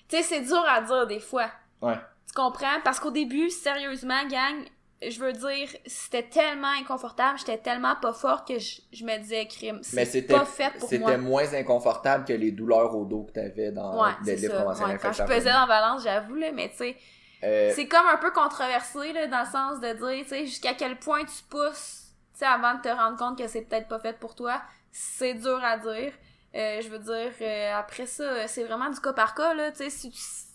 Tu 0.10 0.18
sais, 0.18 0.24
c'est 0.24 0.42
dur 0.42 0.64
à 0.68 0.82
dire 0.82 1.08
des 1.08 1.22
fois. 1.22 1.50
Ouais. 1.82 1.96
Tu 2.28 2.34
comprends? 2.34 2.82
Parce 2.84 3.00
qu'au 3.00 3.12
début, 3.12 3.50
sérieusement, 3.50 4.26
gang, 4.30 4.66
je 5.10 5.20
veux 5.20 5.34
dire, 5.34 5.68
c'était 5.86 6.28
tellement 6.30 6.74
inconfortable, 6.80 7.40
j'étais 7.40 7.58
tellement 7.58 7.96
pas 7.96 8.14
fort 8.14 8.46
que 8.46 8.60
je, 8.60 9.04
me 9.04 9.18
disais 9.18 9.48
crime. 9.48 9.80
C'est 9.82 10.28
pas 10.28 10.46
fait 10.46 10.72
pour 10.78 10.94
moi. 10.94 11.10
C'était 11.10 11.18
moins 11.18 11.54
inconfortable 11.54 12.26
que 12.26 12.34
les 12.34 12.52
douleurs 12.52 12.96
au 12.96 13.06
dos 13.06 13.24
que 13.24 13.32
t'avais 13.32 13.72
dans 13.72 14.04
ouais, 14.04 14.12
les 14.26 14.36
livres 14.36 14.60
conventionnels. 14.60 14.98
Ouais, 14.98 15.02
quand 15.02 15.14
je 15.14 15.24
pesais 15.24 15.52
dans 15.52 15.68
balance, 15.68 16.04
j'avoue, 16.04 16.36
là, 16.36 16.52
mais 16.52 16.70
tu 16.70 16.78
sais, 16.78 16.98
euh, 17.44 17.72
c'est 17.76 17.88
comme 17.88 18.06
un 18.06 18.18
peu 18.18 18.32
controversé, 18.32 19.12
là, 19.14 19.26
dans 19.28 19.40
le 19.40 19.46
sens 19.46 19.80
de 19.80 19.94
dire, 19.94 20.24
tu 20.24 20.30
sais, 20.30 20.46
jusqu'à 20.46 20.76
quel 20.76 21.00
point 21.00 21.22
tu 21.22 21.44
pousses, 21.50 22.12
tu 22.34 22.40
sais, 22.40 22.46
avant 22.46 22.76
de 22.76 22.82
te 22.82 22.90
rendre 22.90 23.18
compte 23.18 23.38
que 23.38 23.48
c'est 23.48 23.62
peut-être 23.62 23.88
pas 23.88 24.00
fait 24.00 24.18
pour 24.20 24.36
toi. 24.36 24.62
C'est 24.92 25.34
dur 25.34 25.60
à 25.64 25.78
dire. 25.78 26.14
Euh, 26.54 26.82
je 26.82 26.90
veux 26.90 27.00
dire, 27.00 27.32
euh, 27.42 27.74
après 27.76 28.06
ça, 28.06 28.48
c'est 28.48 28.66
vraiment 28.66 28.90
du 28.90 29.00
cas 29.00 29.14
par 29.14 29.34
cas, 29.34 29.54
là, 29.54 29.72
tu 29.72 29.78
sais, 29.78 29.90
si, 29.90 30.12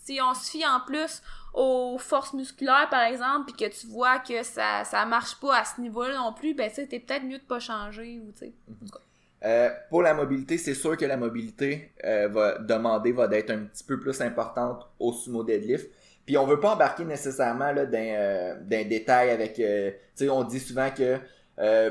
si 0.07 0.19
on 0.21 0.33
se 0.33 0.49
fie 0.51 0.65
en 0.65 0.79
plus 0.79 1.21
aux 1.53 1.97
forces 1.97 2.33
musculaires, 2.33 2.87
par 2.89 3.01
exemple, 3.01 3.51
puis 3.51 3.69
que 3.69 3.73
tu 3.73 3.87
vois 3.87 4.19
que 4.19 4.43
ça, 4.43 4.83
ça 4.85 5.05
marche 5.05 5.39
pas 5.39 5.59
à 5.59 5.65
ce 5.65 5.81
niveau-là 5.81 6.15
non 6.15 6.33
plus, 6.33 6.53
ben, 6.53 6.71
tu 6.73 6.87
t'es 6.87 6.99
peut-être 6.99 7.23
mieux 7.23 7.39
de 7.39 7.43
pas 7.43 7.59
changer, 7.59 8.21
ou, 8.23 8.31
tu 8.31 8.39
sais. 8.39 8.53
Mhm. 8.67 8.87
Euh, 9.45 9.69
pour 9.89 10.01
la 10.01 10.13
mobilité, 10.13 10.57
c'est 10.57 10.73
sûr 10.73 10.97
que 10.97 11.05
la 11.05 11.17
mobilité 11.17 11.91
euh, 12.03 12.27
va 12.27 12.57
demander 12.57 13.11
va 13.11 13.27
d'être 13.27 13.51
un 13.51 13.65
petit 13.65 13.83
peu 13.83 13.99
plus 13.99 14.19
importante 14.21 14.87
au 14.99 15.13
sumo 15.13 15.43
deadlift. 15.43 15.89
Puis 16.25 16.37
on 16.37 16.45
veut 16.45 16.59
pas 16.59 16.73
embarquer 16.73 17.05
nécessairement 17.05 17.71
là 17.71 17.85
d'un 17.85 17.97
euh, 17.99 18.55
détail 18.65 19.29
avec 19.29 19.61
sais 20.15 20.29
on 20.29 20.43
dit 20.43 20.59
souvent 20.59 20.89
que 20.89 21.19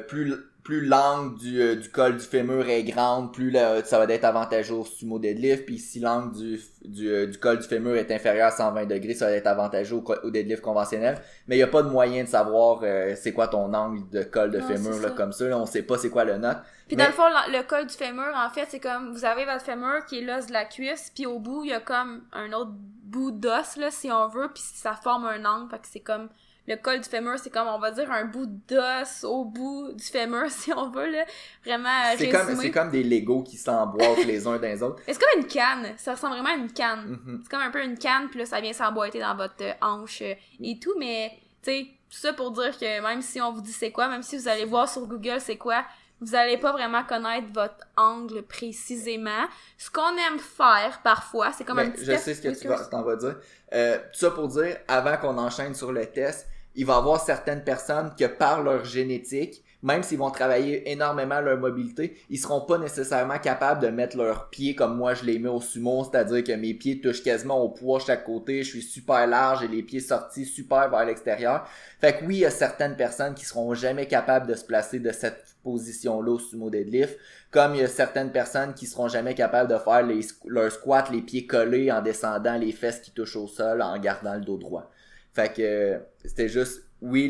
plus 0.09 0.35
plus 0.67 0.85
l'angle 0.85 1.39
du, 1.39 1.63
euh, 1.63 1.77
du 1.77 1.89
col 1.89 2.17
du 2.17 2.25
fémur 2.25 2.69
est 2.69 2.83
grande, 2.83 3.33
plus 3.33 3.53
ça 3.85 4.05
va 4.05 4.13
être 4.13 4.25
avantageux 4.25 4.75
au 4.75 4.85
sumo 4.85 5.21
deadlift. 5.21 5.65
Puis 5.65 5.79
si 5.79 6.01
l'angle 6.01 6.37
du, 6.37 6.61
du, 6.85 7.09
euh, 7.09 7.27
du, 7.29 7.39
col 7.39 7.59
du 7.59 7.69
fémur 7.69 7.95
est 7.95 8.11
inférieur 8.11 8.49
à 8.49 8.51
120 8.51 8.85
degrés, 8.87 9.15
ça 9.15 9.27
va 9.27 9.33
être 9.33 9.47
avantageux 9.47 9.95
au, 9.95 10.31
deadlift 10.33 10.63
conventionnel. 10.63 11.19
Mais 11.47 11.55
il 11.55 11.59
n'y 11.59 11.63
a 11.63 11.69
pas 11.69 11.85
de 11.85 11.89
moyen 11.89 12.25
de 12.25 12.29
savoir 12.29 12.81
euh, 12.83 13.15
c'est 13.15 13.33
quoi 13.33 13.47
ton 13.47 13.73
angle 13.73 14.11
de 14.11 14.25
col 14.25 14.51
de 14.51 14.59
fémur 14.59 15.01
là, 15.01 15.11
comme 15.11 15.31
ça. 15.31 15.45
Là, 15.47 15.57
on 15.57 15.67
sait 15.67 15.83
pas 15.83 15.99
c'est 15.99 16.11
quoi 16.11 16.25
le 16.25 16.37
note. 16.37 16.59
Puis 16.89 16.97
dans 16.97 17.07
le 17.07 17.13
fond, 17.13 17.29
le 17.49 17.63
col 17.63 17.87
du 17.87 17.95
fémur, 17.95 18.33
en 18.35 18.51
fait, 18.51 18.67
c'est 18.69 18.81
comme 18.81 19.13
vous 19.13 19.25
avez 19.25 19.45
votre 19.45 19.65
fémur 19.65 20.05
qui 20.09 20.19
est 20.19 20.23
l'os 20.23 20.49
de 20.49 20.53
la 20.53 20.65
cuisse, 20.65 21.13
puis 21.15 21.27
au 21.27 21.39
bout, 21.39 21.63
il 21.63 21.71
y 21.71 21.75
a 21.75 21.81
comme 21.81 22.23
un 22.33 22.53
autre 22.53 22.73
bout 22.73 23.31
d'os, 23.31 23.77
là, 23.77 23.93
si 23.93 24.11
on 24.11 24.27
veut, 24.27 24.49
puis 24.53 24.65
ça 24.65 24.95
forme 24.95 25.27
un 25.27 25.45
angle, 25.45 25.71
fait 25.71 25.79
que 25.79 25.87
c'est 25.89 26.01
comme 26.01 26.29
le 26.69 26.77
col 26.77 27.01
du 27.01 27.09
fémur, 27.09 27.39
c'est 27.39 27.51
comme, 27.51 27.69
on 27.69 27.79
va 27.79 27.91
dire, 27.91 28.11
un 28.11 28.25
bout 28.25 28.47
d'os 28.47 29.25
au 29.25 29.45
bout 29.45 29.93
du 29.93 30.05
fémur, 30.05 30.45
si 30.51 30.73
on 30.73 30.91
veut, 30.91 31.11
là. 31.11 31.25
Vraiment, 31.65 31.89
euh, 31.89 32.15
c'est 32.19 32.29
comme, 32.29 32.57
c'est 32.57 32.71
comme 32.71 32.91
des 32.91 33.03
Legos 33.03 33.43
qui 33.43 33.57
s'emboîtent 33.57 34.25
les 34.25 34.47
uns 34.47 34.57
dans 34.57 34.63
les 34.63 34.83
autres. 34.83 35.03
C'est 35.07 35.19
comme 35.19 35.43
une 35.43 35.47
canne. 35.47 35.95
Ça 35.97 36.15
ressemble 36.15 36.35
vraiment 36.35 36.51
à 36.51 36.57
une 36.57 36.73
canne. 36.73 37.19
Mm-hmm. 37.27 37.39
C'est 37.43 37.51
comme 37.51 37.63
un 37.63 37.71
peu 37.71 37.83
une 37.83 37.99
canne, 37.99 38.29
puis 38.29 38.41
là, 38.41 38.47
ça 38.47 38.61
vient 38.61 38.73
s'emboîter 38.73 39.21
dans 39.21 39.37
votre 39.37 39.63
euh, 39.63 39.73
hanche 39.81 40.23
euh, 40.23 40.35
et 40.61 40.79
tout, 40.79 40.95
mais, 40.99 41.33
tu 41.63 41.71
sais, 41.71 41.87
tout 42.11 42.19
ça 42.19 42.33
pour 42.33 42.51
dire 42.53 42.77
que 42.79 43.03
même 43.03 43.23
si 43.23 43.41
on 43.41 43.53
vous 43.53 43.61
dit 43.61 43.73
c'est 43.73 43.91
quoi, 43.91 44.09
même 44.09 44.23
si 44.23 44.37
vous 44.37 44.49
allez 44.49 44.65
voir 44.65 44.89
sur 44.89 45.07
Google 45.07 45.41
c'est 45.41 45.57
quoi, 45.57 45.85
vous 46.21 46.35
allez 46.35 46.57
pas 46.57 46.73
vraiment 46.73 47.05
connaître 47.05 47.49
votre 47.53 47.87
angle 47.97 48.43
précisément. 48.43 49.47
Ce 49.77 49.91
qu'on 49.91 50.17
aime 50.17 50.39
faire 50.39 51.01
parfois, 51.03 51.53
c'est 51.53 51.65
comme 51.65 51.77
ben, 51.77 51.89
un 51.89 51.91
petit 51.91 52.05
Je 52.05 52.17
sais 52.17 52.35
ce 52.35 52.41
que 52.41 52.59
tu 52.59 52.69
vas, 52.69 52.79
t'en 52.87 53.03
vas 53.03 53.17
dire. 53.17 53.37
Euh, 53.75 53.99
tout 53.99 54.19
ça 54.21 54.31
pour 54.31 54.49
dire, 54.49 54.79
avant 54.89 55.17
qu'on 55.19 55.37
enchaîne 55.37 55.75
sur 55.75 55.93
le 55.93 56.07
test, 56.07 56.49
il 56.77 56.87
va 56.87 56.95
y 56.95 56.97
avoir 56.97 57.21
certaines 57.21 57.65
personnes 57.65 58.13
que 58.19 58.27
par 58.27 58.63
leur 58.63 58.85
génétique, 58.85 59.63
même 59.83 60.03
s'ils 60.03 60.19
vont 60.19 60.31
travailler 60.31 60.91
énormément 60.91 61.41
leur 61.41 61.59
mobilité, 61.59 62.17
ils 62.29 62.39
seront 62.39 62.63
pas 62.63 62.77
nécessairement 62.77 63.39
capables 63.39 63.81
de 63.81 63.89
mettre 63.89 64.17
leurs 64.17 64.49
pieds 64.51 64.75
comme 64.75 64.97
moi 64.97 65.15
je 65.15 65.25
les 65.25 65.39
mets 65.39 65.49
au 65.49 65.61
sumo, 65.61 66.05
c'est-à-dire 66.05 66.43
que 66.43 66.53
mes 66.53 66.75
pieds 66.75 67.01
touchent 67.01 67.23
quasiment 67.23 67.63
au 67.63 67.69
poids 67.69 68.01
chaque 68.01 68.25
côté, 68.25 68.63
je 68.63 68.71
suis 68.71 68.83
super 68.83 69.27
large 69.27 69.63
et 69.63 69.69
les 69.69 69.83
pieds 69.83 70.01
sortis 70.01 70.45
super 70.45 70.91
vers 70.91 71.05
l'extérieur. 71.05 71.69
Fait 72.01 72.17
que 72.17 72.25
oui, 72.25 72.37
il 72.37 72.41
y 72.41 72.47
a 72.47 72.51
certaines 72.51 72.97
personnes 72.97 73.35
qui 73.35 73.45
seront 73.45 73.75
jamais 73.75 74.07
capables 74.07 74.47
de 74.47 74.55
se 74.55 74.65
placer 74.65 74.99
de 74.99 75.13
cette 75.13 75.57
position-là 75.63 76.33
au 76.33 76.39
sumo 76.39 76.69
deadlift, 76.69 77.17
comme 77.51 77.75
il 77.75 77.81
y 77.81 77.85
a 77.85 77.89
certaines 77.89 78.33
personnes 78.33 78.75
qui 78.75 78.87
seront 78.87 79.09
jamais 79.09 79.35
capables 79.35 79.71
de 79.71 79.79
faire 79.79 80.03
les, 80.03 80.21
leur 80.47 80.73
squat 80.73 81.11
les 81.11 81.23
pieds 81.23 81.47
collés 81.47 81.91
en 81.93 82.03
descendant 82.03 82.59
les 82.59 82.73
fesses 82.73 83.01
qui 83.01 83.13
touchent 83.13 83.37
au 83.37 83.47
sol 83.47 83.83
en 83.83 83.99
gardant 83.99 84.35
le 84.35 84.41
dos 84.41 84.59
droit. 84.59 84.91
Fait 85.37 85.53
que 85.53 86.01
c'était 86.25 86.49
juste, 86.49 86.83
oui, 87.03 87.29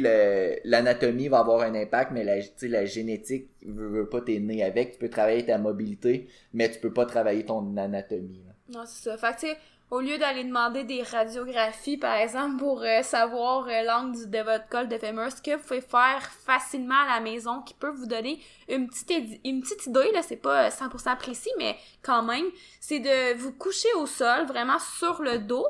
l'anatomie 0.64 1.26
va 1.26 1.40
avoir 1.40 1.62
un 1.62 1.74
impact, 1.74 2.12
mais 2.12 2.22
la, 2.22 2.36
la 2.68 2.84
génétique 2.84 3.50
veut, 3.66 3.88
veut 3.88 4.08
pas 4.08 4.20
t'es 4.20 4.38
né 4.38 4.62
avec. 4.62 4.92
Tu 4.92 4.98
peux 4.98 5.10
travailler 5.10 5.44
ta 5.44 5.58
mobilité, 5.58 6.28
mais 6.54 6.70
tu 6.70 6.78
peux 6.78 6.92
pas 6.92 7.04
travailler 7.04 7.44
ton 7.44 7.76
anatomie. 7.76 8.44
Non, 8.72 8.84
c'est 8.86 9.10
ça. 9.10 9.18
Fait 9.18 9.34
que 9.34 9.52
tu 9.52 9.60
au 9.90 10.00
lieu 10.00 10.18
d'aller 10.18 10.44
demander 10.44 10.84
des 10.84 11.02
radiographies, 11.02 11.96
par 11.96 12.14
exemple, 12.16 12.58
pour 12.58 12.82
euh, 12.82 13.02
savoir 13.02 13.66
euh, 13.68 13.82
l'angle 13.82 14.30
de 14.30 14.38
votre 14.38 14.68
col 14.68 14.88
de 14.88 14.98
fémur, 14.98 15.30
ce 15.30 15.40
que 15.40 15.56
vous 15.56 15.62
pouvez 15.62 15.80
faire 15.80 16.28
facilement 16.44 17.02
à 17.06 17.14
la 17.14 17.20
maison, 17.20 17.62
qui 17.62 17.74
peut 17.74 17.90
vous 17.90 18.06
donner 18.06 18.40
une 18.68 18.88
petite, 18.88 19.40
une 19.44 19.60
petite 19.62 19.86
idée, 19.86 20.12
là, 20.12 20.22
c'est 20.22 20.36
pas 20.36 20.70
100% 20.70 21.16
précis, 21.18 21.50
mais 21.58 21.76
quand 22.02 22.22
même, 22.24 22.46
c'est 22.80 22.98
de 22.98 23.36
vous 23.38 23.52
coucher 23.52 23.92
au 23.98 24.06
sol, 24.06 24.46
vraiment 24.46 24.78
sur 24.78 25.22
le 25.22 25.38
dos, 25.38 25.66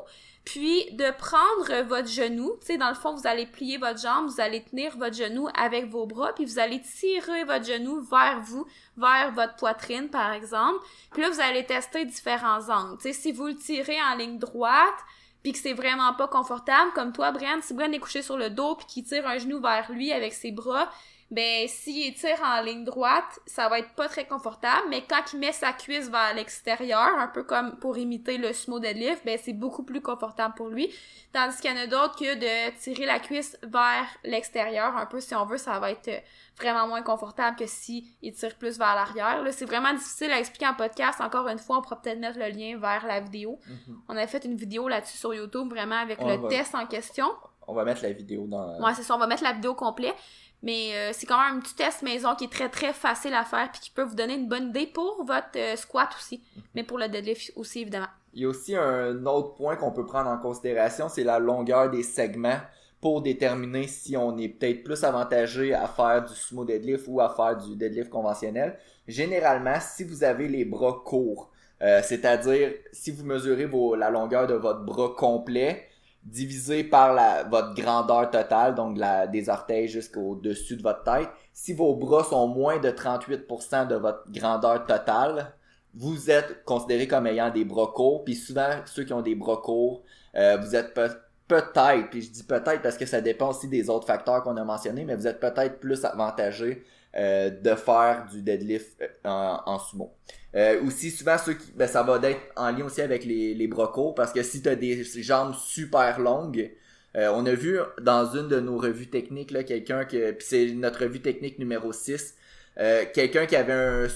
puis 0.47 0.85
de 0.93 1.11
prendre 1.11 1.83
votre 1.89 2.07
genou, 2.07 2.55
tu 2.61 2.67
sais, 2.67 2.77
dans 2.77 2.87
le 2.87 2.95
fond, 2.95 3.13
vous 3.13 3.27
allez 3.27 3.45
plier 3.45 3.77
votre 3.77 3.99
jambe, 3.99 4.29
vous 4.29 4.39
allez 4.39 4.63
tenir 4.63 4.95
votre 4.95 5.13
genou 5.13 5.49
avec 5.53 5.89
vos 5.89 6.05
bras, 6.05 6.31
puis 6.33 6.45
vous 6.45 6.57
allez 6.57 6.79
tirer 6.79 7.43
votre 7.43 7.65
genou 7.65 7.99
vers 7.99 8.39
vous, 8.39 8.65
vers 8.95 9.33
votre 9.33 9.57
poitrine, 9.57 10.07
par 10.07 10.31
exemple. 10.31 10.79
Puis 11.11 11.21
là, 11.21 11.29
vous 11.29 11.41
allez 11.41 11.65
tester 11.65 12.05
différents 12.05 12.69
angles. 12.69 12.95
Tu 12.95 13.11
sais, 13.11 13.13
si 13.13 13.33
vous 13.33 13.47
le 13.47 13.57
tirez 13.57 13.97
en 14.01 14.15
ligne 14.15 14.39
droite, 14.39 14.95
puis 15.43 15.51
que 15.51 15.59
c'est 15.59 15.73
vraiment 15.73 16.13
pas 16.13 16.29
confortable, 16.29 16.93
comme 16.95 17.11
toi, 17.11 17.33
Brian, 17.33 17.59
si 17.61 17.73
Brian 17.73 17.91
est 17.91 17.99
couché 17.99 18.21
sur 18.21 18.37
le 18.37 18.49
dos, 18.49 18.75
puis 18.75 18.85
qu'il 18.85 19.03
tire 19.03 19.27
un 19.27 19.39
genou 19.39 19.59
vers 19.59 19.91
lui 19.91 20.13
avec 20.13 20.31
ses 20.31 20.53
bras, 20.53 20.89
ben 21.29 21.67
s'il 21.67 22.13
tire 22.15 22.41
en 22.41 22.61
ligne 22.61 22.85
droite, 22.85 23.39
ça 23.45 23.67
va 23.67 23.79
être 23.79 23.93
pas 23.95 24.07
très 24.07 24.25
confortable, 24.25 24.87
mais 24.89 25.03
quand 25.09 25.21
il 25.33 25.39
met 25.39 25.51
sa 25.51 25.73
cuisse 25.73 26.09
vers 26.09 26.33
l'extérieur, 26.33 27.09
un 27.17 27.27
peu 27.27 27.43
comme 27.43 27.77
pour 27.79 27.97
imiter 27.97 28.37
le 28.37 28.53
sumo 28.53 28.79
deadlift, 28.79 29.25
ben 29.25 29.37
c'est 29.41 29.51
beaucoup 29.53 29.83
plus 29.83 30.01
confortable 30.01 30.53
pour 30.55 30.69
lui. 30.69 30.89
Tandis 31.33 31.57
qu'il 31.57 31.69
y 31.69 31.73
en 31.73 31.81
a 31.83 31.87
d'autres 31.87 32.15
que 32.17 32.35
de 32.35 32.71
tirer 32.79 33.05
la 33.05 33.19
cuisse 33.19 33.57
vers 33.63 34.05
l'extérieur, 34.23 34.95
un 34.95 35.05
peu 35.05 35.19
si 35.19 35.35
on 35.35 35.45
veut, 35.45 35.57
ça 35.57 35.77
va 35.79 35.91
être 35.91 36.09
vraiment 36.57 36.87
moins 36.87 37.01
confortable 37.01 37.57
que 37.57 37.67
si 37.67 38.15
il 38.21 38.33
tire 38.33 38.55
plus 38.57 38.77
vers 38.79 38.95
l'arrière. 38.95 39.43
Là, 39.43 39.51
c'est 39.51 39.65
vraiment 39.65 39.93
difficile 39.93 40.31
à 40.31 40.39
expliquer 40.39 40.67
en 40.67 40.73
podcast. 40.75 41.19
Encore 41.21 41.47
une 41.49 41.59
fois, 41.59 41.77
on 41.77 41.81
pourra 41.81 42.01
peut-être 42.01 42.19
mettre 42.19 42.39
le 42.39 42.47
lien 42.47 42.77
vers 42.79 43.05
la 43.05 43.19
vidéo. 43.19 43.59
Mhm. 43.67 44.01
On 44.07 44.15
a 44.15 44.25
fait 44.27 44.45
une 44.45 44.55
vidéo 44.55 44.87
là-dessus 44.87 45.17
sur 45.17 45.33
YouTube, 45.33 45.69
vraiment 45.69 45.97
avec 45.97 46.19
On 46.21 46.27
le 46.27 46.37
va- 46.37 46.47
test 46.47 46.73
en 46.73 46.87
question. 46.87 47.27
On 47.67 47.73
va 47.73 47.83
mettre 47.83 48.01
la 48.03 48.11
vidéo 48.13 48.45
dans. 48.47 48.79
Ouais, 48.81 48.93
c'est 48.95 49.03
ça, 49.03 49.15
on 49.15 49.19
va 49.19 49.27
mettre 49.27 49.43
la 49.43 49.53
vidéo 49.53 49.73
complète. 49.75 50.15
Mais 50.63 50.89
euh, 50.95 51.11
c'est 51.13 51.27
quand 51.27 51.37
même 51.39 51.57
un 51.57 51.59
petit 51.59 51.75
test 51.75 52.01
maison 52.01 52.33
qui 52.33 52.45
est 52.45 52.51
très 52.51 52.67
très 52.69 52.91
facile 52.91 53.35
à 53.35 53.43
faire 53.45 53.69
puis 53.71 53.79
qui 53.79 53.91
peut 53.91 54.01
vous 54.01 54.15
donner 54.15 54.33
une 54.33 54.47
bonne 54.47 54.69
idée 54.69 54.87
pour 54.87 55.23
votre 55.23 55.49
euh, 55.55 55.75
squat 55.75 56.09
aussi, 56.17 56.41
mais 56.73 56.81
pour 56.83 56.97
le 56.97 57.07
deadlift 57.07 57.51
aussi 57.55 57.81
évidemment. 57.81 58.07
Il 58.33 58.41
y 58.41 58.45
a 58.45 58.49
aussi 58.49 58.75
un 58.75 59.23
autre 59.27 59.53
point 59.53 59.75
qu'on 59.75 59.91
peut 59.91 60.05
prendre 60.05 60.29
en 60.31 60.37
considération, 60.39 61.09
c'est 61.09 61.23
la 61.23 61.37
longueur 61.37 61.91
des 61.91 62.01
segments 62.01 62.57
pour 62.99 63.21
déterminer 63.21 63.87
si 63.87 64.17
on 64.17 64.35
est 64.39 64.49
peut-être 64.49 64.83
plus 64.83 65.03
avantagé 65.03 65.75
à 65.75 65.87
faire 65.87 66.25
du 66.25 66.33
sumo 66.33 66.65
deadlift 66.65 67.05
ou 67.07 67.21
à 67.21 67.29
faire 67.29 67.55
du 67.55 67.75
deadlift 67.75 68.09
conventionnel. 68.09 68.79
Généralement, 69.07 69.77
si 69.79 70.03
vous 70.03 70.23
avez 70.23 70.47
les 70.47 70.65
bras 70.65 71.01
courts, 71.05 71.51
euh, 71.83 72.01
c'est-à-dire 72.03 72.73
si 72.91 73.11
vous 73.11 73.23
mesurez 73.23 73.65
vos- 73.65 73.93
la 73.95 74.09
longueur 74.09 74.47
de 74.47 74.55
votre 74.55 74.81
bras 74.83 75.13
complet, 75.15 75.86
divisé 76.27 76.83
par 76.83 77.13
la, 77.13 77.43
votre 77.43 77.73
grandeur 77.75 78.29
totale, 78.31 78.75
donc 78.75 78.97
la, 78.97 79.27
des 79.27 79.49
orteils 79.49 79.87
jusqu'au-dessus 79.87 80.77
de 80.77 80.83
votre 80.83 81.03
tête, 81.03 81.29
si 81.53 81.73
vos 81.73 81.95
bras 81.95 82.23
sont 82.23 82.47
moins 82.47 82.79
de 82.79 82.89
38% 82.91 83.87
de 83.87 83.95
votre 83.95 84.29
grandeur 84.31 84.85
totale, 84.85 85.53
vous 85.93 86.29
êtes 86.29 86.63
considéré 86.65 87.07
comme 87.07 87.27
ayant 87.27 87.49
des 87.49 87.65
bras 87.65 87.87
courts, 87.95 88.23
puis 88.23 88.35
souvent, 88.35 88.69
ceux 88.85 89.03
qui 89.03 89.13
ont 89.13 89.21
des 89.21 89.35
bras 89.35 89.57
courts, 89.57 90.03
euh, 90.35 90.57
vous 90.57 90.75
êtes 90.75 90.93
peut- 90.93 91.17
peut-être, 91.47 92.09
puis 92.09 92.21
je 92.21 92.31
dis 92.31 92.43
peut-être 92.43 92.81
parce 92.81 92.97
que 92.97 93.05
ça 93.05 93.21
dépend 93.21 93.49
aussi 93.49 93.67
des 93.69 93.89
autres 93.89 94.05
facteurs 94.05 94.43
qu'on 94.43 94.57
a 94.57 94.63
mentionnés, 94.63 95.05
mais 95.05 95.15
vous 95.15 95.27
êtes 95.27 95.39
peut-être 95.39 95.79
plus 95.79 96.03
avantagé 96.05 96.83
euh, 97.15 97.49
de 97.49 97.73
faire 97.75 98.25
du 98.29 98.41
deadlift 98.43 99.01
euh, 99.01 99.07
en, 99.25 99.61
en 99.65 99.79
sumo. 99.79 100.13
Euh, 100.57 100.81
aussi, 100.83 101.11
souvent, 101.11 101.37
ceux 101.37 101.53
qui, 101.53 101.71
ben, 101.75 101.87
ça 101.87 102.01
va 102.01 102.19
être 102.27 102.41
en 102.55 102.71
lien 102.71 102.85
aussi 102.85 103.01
avec 103.01 103.23
les, 103.25 103.53
les 103.53 103.67
bras 103.67 103.89
courts, 103.89 104.15
parce 104.15 104.33
que 104.33 104.41
si 104.41 104.61
tu 104.63 104.69
as 104.69 104.75
des 104.75 105.03
jambes 105.03 105.53
super 105.53 106.19
longues, 106.19 106.71
euh, 107.15 107.31
on 107.33 107.45
a 107.45 107.53
vu 107.53 107.77
dans 108.01 108.25
une 108.35 108.47
de 108.47 108.59
nos 108.59 108.77
revues 108.77 109.07
techniques, 109.07 109.51
là, 109.51 109.63
quelqu'un 109.63 110.03
que, 110.05 110.31
puis 110.31 110.47
c'est 110.47 110.71
notre 110.71 111.01
revue 111.03 111.19
technique 111.21 111.59
numéro 111.59 111.93
6, 111.93 112.35
euh, 112.79 113.05
quelqu'un 113.13 113.45
qui 113.45 113.55
avait 113.55 113.73
un, 113.73 114.07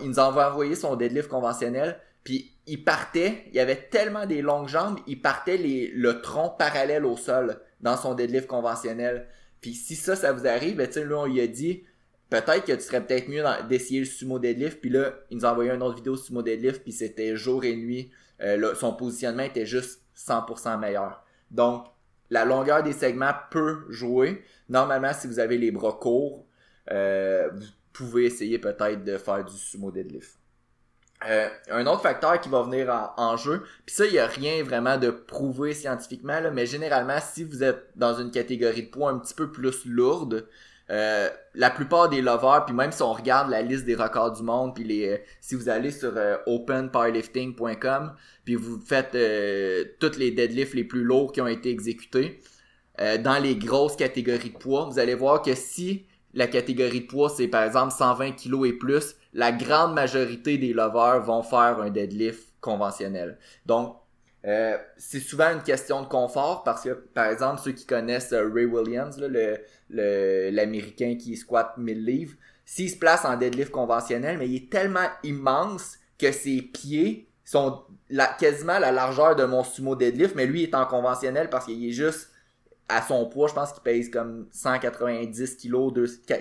il 0.00 0.08
nous 0.08 0.20
a 0.20 0.48
envoyé 0.48 0.74
son 0.74 0.96
deadlift 0.96 1.28
conventionnel, 1.28 1.98
puis 2.22 2.52
il 2.66 2.82
partait, 2.82 3.44
il 3.52 3.60
avait 3.60 3.76
tellement 3.76 4.24
des 4.24 4.40
longues 4.40 4.68
jambes, 4.68 4.98
il 5.06 5.20
partait 5.20 5.58
les, 5.58 5.88
le 5.94 6.22
tronc 6.22 6.50
parallèle 6.58 7.04
au 7.04 7.18
sol 7.18 7.60
dans 7.82 7.98
son 7.98 8.14
deadlift 8.14 8.46
conventionnel. 8.46 9.26
Puis 9.60 9.74
si 9.74 9.96
ça, 9.96 10.16
ça 10.16 10.32
vous 10.32 10.46
arrive, 10.46 10.76
ben, 10.76 10.86
tu 10.86 10.94
sais, 10.94 11.04
là, 11.04 11.18
on 11.18 11.26
lui 11.26 11.40
a 11.42 11.46
dit, 11.46 11.84
peut-être 12.30 12.64
que 12.64 12.72
tu 12.72 12.80
serais 12.80 13.04
peut-être 13.04 13.28
mieux 13.28 13.44
d'essayer 13.68 14.00
le 14.00 14.06
sumo 14.06 14.38
deadlift, 14.38 14.80
puis 14.80 14.90
là, 14.90 15.14
il 15.30 15.38
nous 15.38 15.44
a 15.44 15.52
envoyé 15.52 15.70
une 15.70 15.82
autre 15.82 15.96
vidéo 15.96 16.16
sumo 16.16 16.42
deadlift, 16.42 16.82
puis 16.82 16.92
c'était 16.92 17.36
jour 17.36 17.64
et 17.64 17.76
nuit, 17.76 18.10
Euh, 18.40 18.74
son 18.74 18.94
positionnement 18.94 19.44
était 19.44 19.64
juste 19.64 20.02
100% 20.16 20.78
meilleur. 20.78 21.24
Donc, 21.52 21.86
la 22.30 22.44
longueur 22.44 22.82
des 22.82 22.92
segments 22.92 23.32
peut 23.50 23.84
jouer. 23.90 24.42
Normalement, 24.68 25.12
si 25.12 25.26
vous 25.26 25.38
avez 25.38 25.56
les 25.56 25.70
bras 25.70 25.92
courts, 25.92 26.44
euh, 26.90 27.48
vous 27.52 27.66
pouvez 27.92 28.24
essayer 28.24 28.58
peut-être 28.58 29.04
de 29.04 29.18
faire 29.18 29.44
du 29.44 29.56
sumo 29.56 29.90
deadlift. 29.90 30.38
Euh, 31.28 31.48
un 31.70 31.86
autre 31.86 32.02
facteur 32.02 32.38
qui 32.40 32.48
va 32.48 32.62
venir 32.62 33.14
en, 33.16 33.36
jeu, 33.36 33.62
puis 33.86 33.94
ça, 33.94 34.04
il 34.04 34.12
n'y 34.12 34.18
a 34.18 34.26
rien 34.26 34.62
vraiment 34.62 34.98
de 34.98 35.10
prouvé 35.10 35.72
scientifiquement, 35.72 36.38
mais 36.52 36.66
généralement, 36.66 37.18
si 37.20 37.44
vous 37.44 37.62
êtes 37.62 37.86
dans 37.96 38.14
une 38.14 38.30
catégorie 38.30 38.82
de 38.82 38.90
poids 38.90 39.10
un 39.10 39.18
petit 39.18 39.32
peu 39.32 39.50
plus 39.50 39.86
lourde, 39.86 40.46
euh, 40.90 41.30
la 41.54 41.70
plupart 41.70 42.08
des 42.08 42.20
lovers, 42.20 42.64
puis 42.66 42.74
même 42.74 42.92
si 42.92 43.02
on 43.02 43.12
regarde 43.12 43.50
la 43.50 43.62
liste 43.62 43.86
des 43.86 43.94
records 43.94 44.32
du 44.32 44.42
monde, 44.42 44.74
puis 44.74 44.84
les, 44.84 45.08
euh, 45.08 45.16
si 45.40 45.54
vous 45.54 45.68
allez 45.68 45.90
sur 45.90 46.12
euh, 46.16 46.36
openpowerlifting.com, 46.46 48.12
puis 48.44 48.54
vous 48.54 48.80
faites 48.80 49.14
euh, 49.14 49.84
toutes 49.98 50.18
les 50.18 50.30
deadlifts 50.30 50.74
les 50.74 50.84
plus 50.84 51.02
lourds 51.02 51.32
qui 51.32 51.40
ont 51.40 51.46
été 51.46 51.70
exécutés, 51.70 52.40
dans 53.24 53.42
les 53.42 53.56
grosses 53.56 53.96
catégories 53.96 54.50
de 54.50 54.56
poids, 54.56 54.84
vous 54.84 55.00
allez 55.00 55.16
voir 55.16 55.42
que 55.42 55.56
si 55.56 56.06
la 56.32 56.46
catégorie 56.46 57.00
de 57.00 57.06
poids 57.06 57.28
c'est 57.28 57.48
par 57.48 57.64
exemple 57.64 57.92
120 57.92 58.36
kg 58.36 58.66
et 58.66 58.72
plus, 58.72 59.16
la 59.32 59.50
grande 59.50 59.94
majorité 59.94 60.58
des 60.58 60.72
lovers 60.72 61.20
vont 61.20 61.42
faire 61.42 61.80
un 61.80 61.90
deadlift 61.90 62.52
conventionnel. 62.60 63.36
Donc 63.66 63.96
euh, 64.46 64.76
c'est 64.98 65.20
souvent 65.20 65.52
une 65.52 65.62
question 65.62 66.02
de 66.02 66.06
confort 66.06 66.64
parce 66.64 66.82
que 66.82 66.90
par 66.90 67.26
exemple 67.26 67.62
ceux 67.64 67.72
qui 67.72 67.86
connaissent 67.86 68.32
euh, 68.32 68.50
Ray 68.52 68.66
Williams, 68.66 69.18
là, 69.18 69.28
le 69.28 70.50
l'américain 70.50 71.16
qui 71.18 71.36
squatte 71.36 71.76
1000 71.76 72.04
livres, 72.04 72.34
s'il 72.64 72.90
se 72.90 72.96
place 72.96 73.24
en 73.24 73.36
deadlift 73.36 73.70
conventionnel, 73.70 74.38
mais 74.38 74.48
il 74.48 74.56
est 74.56 74.70
tellement 74.70 75.08
immense 75.22 75.98
que 76.18 76.32
ses 76.32 76.62
pieds 76.62 77.28
sont 77.44 77.82
quasiment 78.38 78.78
la 78.78 78.92
largeur 78.92 79.36
de 79.36 79.44
mon 79.44 79.62
sumo 79.62 79.96
deadlift, 79.96 80.34
mais 80.34 80.46
lui 80.46 80.62
est 80.62 80.74
en 80.74 80.86
conventionnel 80.86 81.50
parce 81.50 81.66
qu'il 81.66 81.86
est 81.86 81.92
juste 81.92 82.30
à 82.88 83.02
son 83.02 83.26
poids, 83.26 83.48
je 83.48 83.54
pense 83.54 83.72
qu'il 83.72 83.82
pèse 83.82 84.10
comme 84.10 84.46
190 84.50 85.56
kilos, 85.56 85.92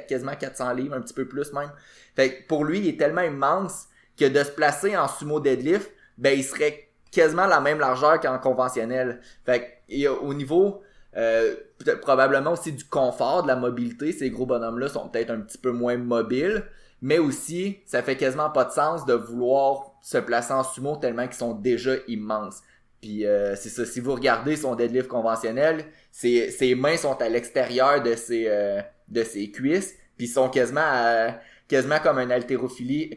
quasiment 0.07 0.35
400 0.35 0.73
livres, 0.73 0.95
un 0.95 1.01
petit 1.01 1.13
peu 1.13 1.27
plus 1.27 1.53
même. 1.53 1.71
Fait 2.15 2.35
que 2.35 2.47
pour 2.47 2.65
lui, 2.65 2.79
il 2.79 2.87
est 2.87 2.99
tellement 2.99 3.21
immense 3.21 3.87
que 4.17 4.25
de 4.25 4.43
se 4.43 4.51
placer 4.51 4.97
en 4.97 5.07
sumo 5.07 5.39
deadlift, 5.39 5.91
ben 6.17 6.37
il 6.37 6.43
serait 6.43 6.89
quasiment 7.13 7.45
la 7.47 7.59
même 7.61 7.79
largeur 7.79 8.19
qu'en 8.19 8.39
conventionnel. 8.39 9.19
Fait 9.45 9.79
a- 10.05 10.11
au 10.13 10.33
niveau 10.33 10.81
euh, 11.15 11.55
probablement 12.01 12.53
aussi 12.53 12.71
du 12.71 12.85
confort, 12.85 13.43
de 13.43 13.47
la 13.47 13.55
mobilité, 13.55 14.11
ces 14.11 14.29
gros 14.31 14.45
bonhommes-là 14.45 14.89
sont 14.89 15.07
peut-être 15.09 15.29
un 15.29 15.41
petit 15.41 15.57
peu 15.59 15.71
moins 15.71 15.97
mobiles, 15.97 16.63
mais 17.01 17.19
aussi 17.19 17.79
ça 17.85 18.01
fait 18.01 18.15
quasiment 18.17 18.49
pas 18.49 18.65
de 18.65 18.71
sens 18.71 19.05
de 19.05 19.13
vouloir 19.13 19.91
se 20.01 20.17
placer 20.17 20.53
en 20.53 20.63
sumo 20.63 20.95
tellement 20.97 21.25
qu'ils 21.27 21.35
sont 21.35 21.53
déjà 21.53 21.93
immenses. 22.07 22.61
Puis 23.01 23.25
euh, 23.25 23.55
c'est 23.55 23.69
ça, 23.69 23.85
si 23.85 23.99
vous 23.99 24.13
regardez 24.13 24.55
son 24.55 24.75
deadlift 24.75 25.07
conventionnel, 25.07 25.85
ses, 26.11 26.49
ses 26.51 26.73
mains 26.73 26.97
sont 26.97 27.21
à 27.21 27.29
l'extérieur 27.29 28.01
de 28.01 28.15
ses 28.15 28.45
euh, 28.47 28.81
de 29.09 29.23
ses 29.23 29.51
cuisses, 29.51 29.93
puis 30.17 30.25
ils 30.27 30.29
sont 30.29 30.49
quasiment 30.49 30.81
à- 30.83 31.35
quasiment 31.67 31.99
comme 31.99 32.17
un 32.17 32.29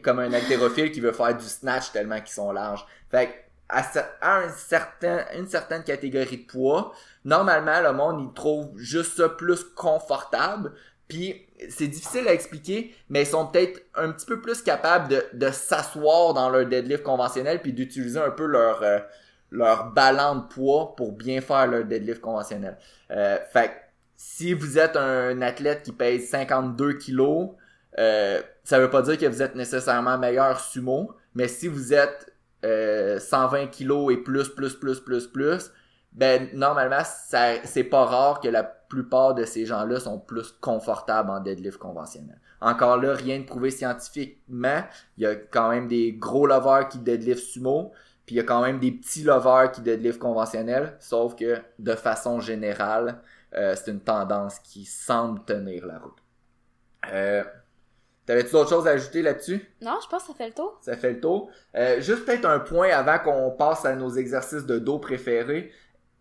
comme 0.03 0.19
un 0.19 0.33
haltérophile 0.33 0.91
qui 0.91 0.99
veut 0.99 1.13
faire 1.13 1.35
du 1.35 1.45
snatch 1.45 1.91
tellement 1.93 2.17
qu'ils 2.19 2.33
sont 2.33 2.51
larges. 2.51 2.85
Fait 3.09 3.27
que 3.27 3.31
à, 3.69 3.83
à 4.21 4.37
un 4.39 4.49
certain, 4.49 5.25
une 5.37 5.47
certaine 5.47 5.83
catégorie 5.83 6.37
de 6.37 6.45
poids, 6.45 6.93
normalement 7.25 7.81
le 7.81 7.93
monde 7.93 8.27
il 8.29 8.33
trouve 8.33 8.77
juste 8.77 9.17
ça 9.17 9.29
plus 9.29 9.63
confortable. 9.63 10.73
Puis 11.07 11.45
c'est 11.69 11.87
difficile 11.87 12.27
à 12.27 12.33
expliquer, 12.33 12.93
mais 13.09 13.23
ils 13.23 13.27
sont 13.27 13.47
peut-être 13.47 13.81
un 13.95 14.11
petit 14.11 14.25
peu 14.25 14.41
plus 14.41 14.61
capables 14.61 15.07
de, 15.07 15.23
de 15.33 15.51
s'asseoir 15.51 16.33
dans 16.33 16.49
leur 16.49 16.65
deadlift 16.65 17.03
conventionnel 17.03 17.61
puis 17.61 17.73
d'utiliser 17.73 18.19
un 18.19 18.31
peu 18.31 18.45
leur 18.45 18.83
euh, 18.83 18.99
leur 19.51 19.91
ballon 19.91 20.35
de 20.35 20.47
poids 20.47 20.95
pour 20.95 21.13
bien 21.13 21.41
faire 21.41 21.67
leur 21.67 21.85
deadlift 21.85 22.21
conventionnel. 22.21 22.77
Euh, 23.11 23.37
fait 23.51 23.71
si 24.17 24.53
vous 24.53 24.79
êtes 24.79 24.97
un 24.97 25.41
athlète 25.41 25.83
qui 25.83 25.91
pèse 25.91 26.29
52 26.29 26.93
kilos, 26.93 27.51
euh, 27.99 28.41
ça 28.63 28.79
veut 28.79 28.89
pas 28.89 29.01
dire 29.03 29.17
que 29.17 29.25
vous 29.25 29.41
êtes 29.41 29.55
nécessairement 29.55 30.17
meilleur 30.17 30.59
sumo, 30.59 31.15
mais 31.35 31.47
si 31.47 31.67
vous 31.67 31.93
êtes 31.93 32.33
euh, 32.67 33.19
120 33.19 33.67
kilos 33.67 34.13
et 34.13 34.17
plus, 34.17 34.49
plus, 34.49 34.75
plus, 34.75 34.99
plus, 34.99 35.27
plus, 35.27 35.71
ben 36.11 36.49
normalement, 36.53 37.03
c'est 37.03 37.83
pas 37.83 38.05
rare 38.05 38.39
que 38.39 38.47
la 38.47 38.63
plupart 38.63 39.35
de 39.35 39.45
ces 39.45 39.65
gens-là 39.65 39.99
sont 39.99 40.19
plus 40.19 40.51
confortables 40.61 41.29
en 41.29 41.39
deadlift 41.39 41.77
conventionnel. 41.77 42.39
Encore 42.61 42.97
là, 42.97 43.13
rien 43.13 43.39
de 43.39 43.45
prouvé 43.45 43.69
scientifiquement. 43.69 44.81
Il 45.17 45.23
y 45.23 45.27
a 45.27 45.35
quand 45.35 45.69
même 45.69 45.87
des 45.87 46.13
gros 46.13 46.47
lovers 46.47 46.89
qui 46.89 46.97
deadlift 46.97 47.43
sumo, 47.43 47.91
puis 48.25 48.35
il 48.35 48.37
y 48.39 48.41
a 48.41 48.43
quand 48.43 48.61
même 48.61 48.79
des 48.79 48.91
petits 48.91 49.23
lovers 49.23 49.71
qui 49.71 49.81
deadlift 49.81 50.19
conventionnel, 50.19 50.95
sauf 50.99 51.35
que 51.35 51.57
de 51.79 51.93
façon 51.93 52.39
générale, 52.39 53.21
euh, 53.55 53.75
c'est 53.75 53.91
une 53.91 54.01
tendance 54.01 54.59
qui 54.59 54.85
semble 54.85 55.43
tenir 55.45 55.85
la 55.85 55.99
route. 55.99 56.17
Euh, 57.11 57.43
T'avais-tu 58.27 58.51
d'autres 58.51 58.69
choses 58.69 58.85
à 58.87 58.91
ajouter 58.91 59.21
là-dessus? 59.21 59.65
Non, 59.81 59.97
je 60.03 60.07
pense 60.09 60.23
que 60.23 60.27
ça 60.27 60.33
fait 60.33 60.47
le 60.47 60.53
tour. 60.53 60.77
Ça 60.81 60.97
fait 60.97 61.13
le 61.13 61.19
tour. 61.21 61.49
Euh, 61.75 62.01
juste 62.01 62.25
peut-être 62.25 62.45
un 62.45 62.59
point 62.59 62.89
avant 62.89 63.17
qu'on 63.19 63.51
passe 63.51 63.85
à 63.85 63.95
nos 63.95 64.09
exercices 64.09 64.65
de 64.65 64.79
dos 64.79 64.99
préférés. 64.99 65.71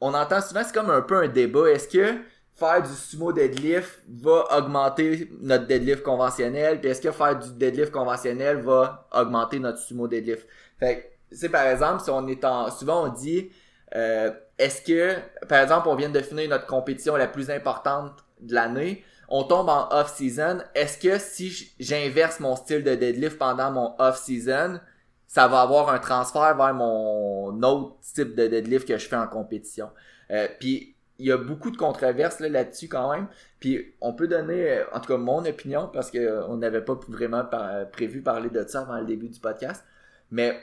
On 0.01 0.14
entend 0.14 0.40
souvent, 0.40 0.62
c'est 0.64 0.73
comme 0.73 0.88
un 0.88 1.03
peu 1.03 1.16
un 1.16 1.27
débat. 1.27 1.69
Est-ce 1.69 1.88
que 1.88 2.14
faire 2.55 2.81
du 2.81 2.95
sumo 2.95 3.33
deadlift 3.33 4.03
va 4.09 4.45
augmenter 4.57 5.31
notre 5.40 5.66
deadlift 5.66 6.05
conventionnel? 6.05 6.81
Puis 6.81 6.90
est-ce 6.90 7.01
que 7.01 7.11
faire 7.11 7.37
du 7.37 7.53
deadlift 7.55 7.90
conventionnel 7.90 8.59
va 8.59 9.09
augmenter 9.12 9.59
notre 9.59 9.79
sumo 9.79 10.07
deadlift? 10.07 10.47
Fait 10.79 11.01
que, 11.01 11.35
c'est 11.35 11.49
par 11.49 11.66
exemple, 11.66 12.05
si 12.05 12.11
on 12.11 12.29
est 12.29 12.45
en, 12.45 12.71
souvent 12.71 13.07
on 13.07 13.09
dit, 13.09 13.51
euh, 13.97 14.31
est-ce 14.59 14.81
que, 14.81 15.16
par 15.47 15.61
exemple, 15.61 15.88
on 15.88 15.97
vient 15.97 16.09
de 16.09 16.21
finir 16.21 16.49
notre 16.49 16.66
compétition 16.66 17.16
la 17.16 17.27
plus 17.27 17.51
importante 17.51 18.12
de 18.40 18.55
l'année, 18.55 19.03
on 19.28 19.44
tombe 19.44 19.68
en 19.68 19.88
off-season, 19.90 20.58
est-ce 20.74 20.98
que 20.98 21.18
si 21.18 21.72
j'inverse 21.78 22.40
mon 22.40 22.56
style 22.56 22.84
de 22.84 22.94
deadlift 22.94 23.38
pendant 23.38 23.70
mon 23.70 23.94
off-season, 23.98 24.80
ça 25.26 25.48
va 25.48 25.62
avoir 25.62 25.88
un 25.90 25.98
transfert 25.98 26.56
vers 26.56 26.74
mon 26.74 27.62
autre 27.62 27.96
type 28.14 28.34
de 28.34 28.46
deadlift 28.46 28.86
que 28.86 28.96
je 28.96 29.08
fais 29.08 29.16
en 29.16 29.26
compétition? 29.26 29.90
Euh, 30.30 30.48
puis 30.60 30.94
il 31.18 31.26
y 31.26 31.32
a 31.32 31.38
beaucoup 31.38 31.70
de 31.70 31.76
controverses 31.76 32.40
là-dessus 32.40 32.88
quand 32.88 33.12
même. 33.12 33.26
Puis 33.58 33.94
on 34.00 34.12
peut 34.12 34.28
donner, 34.28 34.70
euh, 34.70 34.84
en 34.92 35.00
tout 35.00 35.08
cas 35.08 35.16
mon 35.16 35.44
opinion, 35.44 35.88
parce 35.92 36.10
qu'on 36.10 36.18
euh, 36.18 36.56
n'avait 36.56 36.84
pas 36.84 36.98
vraiment 37.08 37.44
prévu 37.92 38.22
parler 38.22 38.50
de 38.50 38.64
ça 38.66 38.82
avant 38.82 38.98
le 38.98 39.06
début 39.06 39.28
du 39.28 39.40
podcast. 39.40 39.84
Mais 40.30 40.56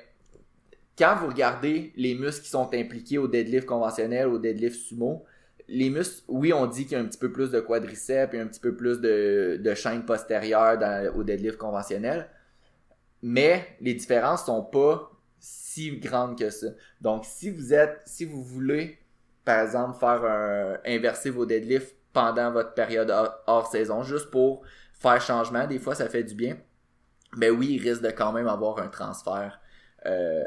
quand 0.98 1.16
vous 1.20 1.28
regardez 1.28 1.92
les 1.96 2.16
muscles 2.16 2.44
qui 2.44 2.50
sont 2.50 2.74
impliqués 2.74 3.18
au 3.18 3.28
deadlift 3.28 3.66
conventionnel, 3.66 4.28
au 4.28 4.38
deadlift 4.38 4.76
sumo, 4.76 5.26
les 5.74 5.90
muscles, 5.90 6.24
oui, 6.28 6.54
on 6.54 6.68
dit 6.68 6.84
qu'il 6.84 6.94
y 6.94 6.96
a 6.96 7.04
un 7.04 7.06
petit 7.06 7.18
peu 7.18 7.32
plus 7.32 7.50
de 7.50 7.60
quadriceps 7.60 8.34
et 8.34 8.40
un 8.40 8.48
petit 8.48 8.60
peu 8.60 8.76
plus 8.76 9.02
de, 9.02 9.60
de 9.62 9.74
chaîne 9.74 10.06
postérieure 10.06 10.78
dans, 10.78 11.14
au 11.16 11.24
deadlift 11.24 11.58
conventionnel, 11.58 12.30
mais 13.24 13.66
les 13.82 13.96
différences 13.96 14.46
sont 14.46 14.64
pas 14.64 15.12
si 15.40 15.98
grandes 15.98 16.38
que 16.38 16.50
ça. 16.52 16.68
Donc, 17.02 17.26
si 17.26 17.50
vous 17.50 17.74
êtes, 17.74 18.02
si 18.06 18.24
vous 18.24 18.44
voulez, 18.44 19.00
par 19.44 19.62
exemple, 19.62 20.00
faire 20.00 20.80
inverser 20.86 21.32
vos 21.32 21.46
deadlifts 21.46 21.96
pendant 22.14 22.52
votre 22.52 22.76
période 22.76 23.12
hors, 23.48 23.68
saison, 23.68 24.04
juste 24.04 24.30
pour 24.30 24.64
faire 24.94 25.20
changement, 25.20 25.66
des 25.66 25.80
fois, 25.80 25.96
ça 25.96 26.08
fait 26.08 26.24
du 26.24 26.36
bien. 26.36 26.58
Mais 27.36 27.50
oui, 27.50 27.72
il 27.72 27.82
risque 27.82 28.04
de 28.04 28.12
quand 28.12 28.32
même 28.32 28.48
avoir 28.48 28.78
un 28.78 28.88
transfert 28.88 29.60
euh, 30.06 30.44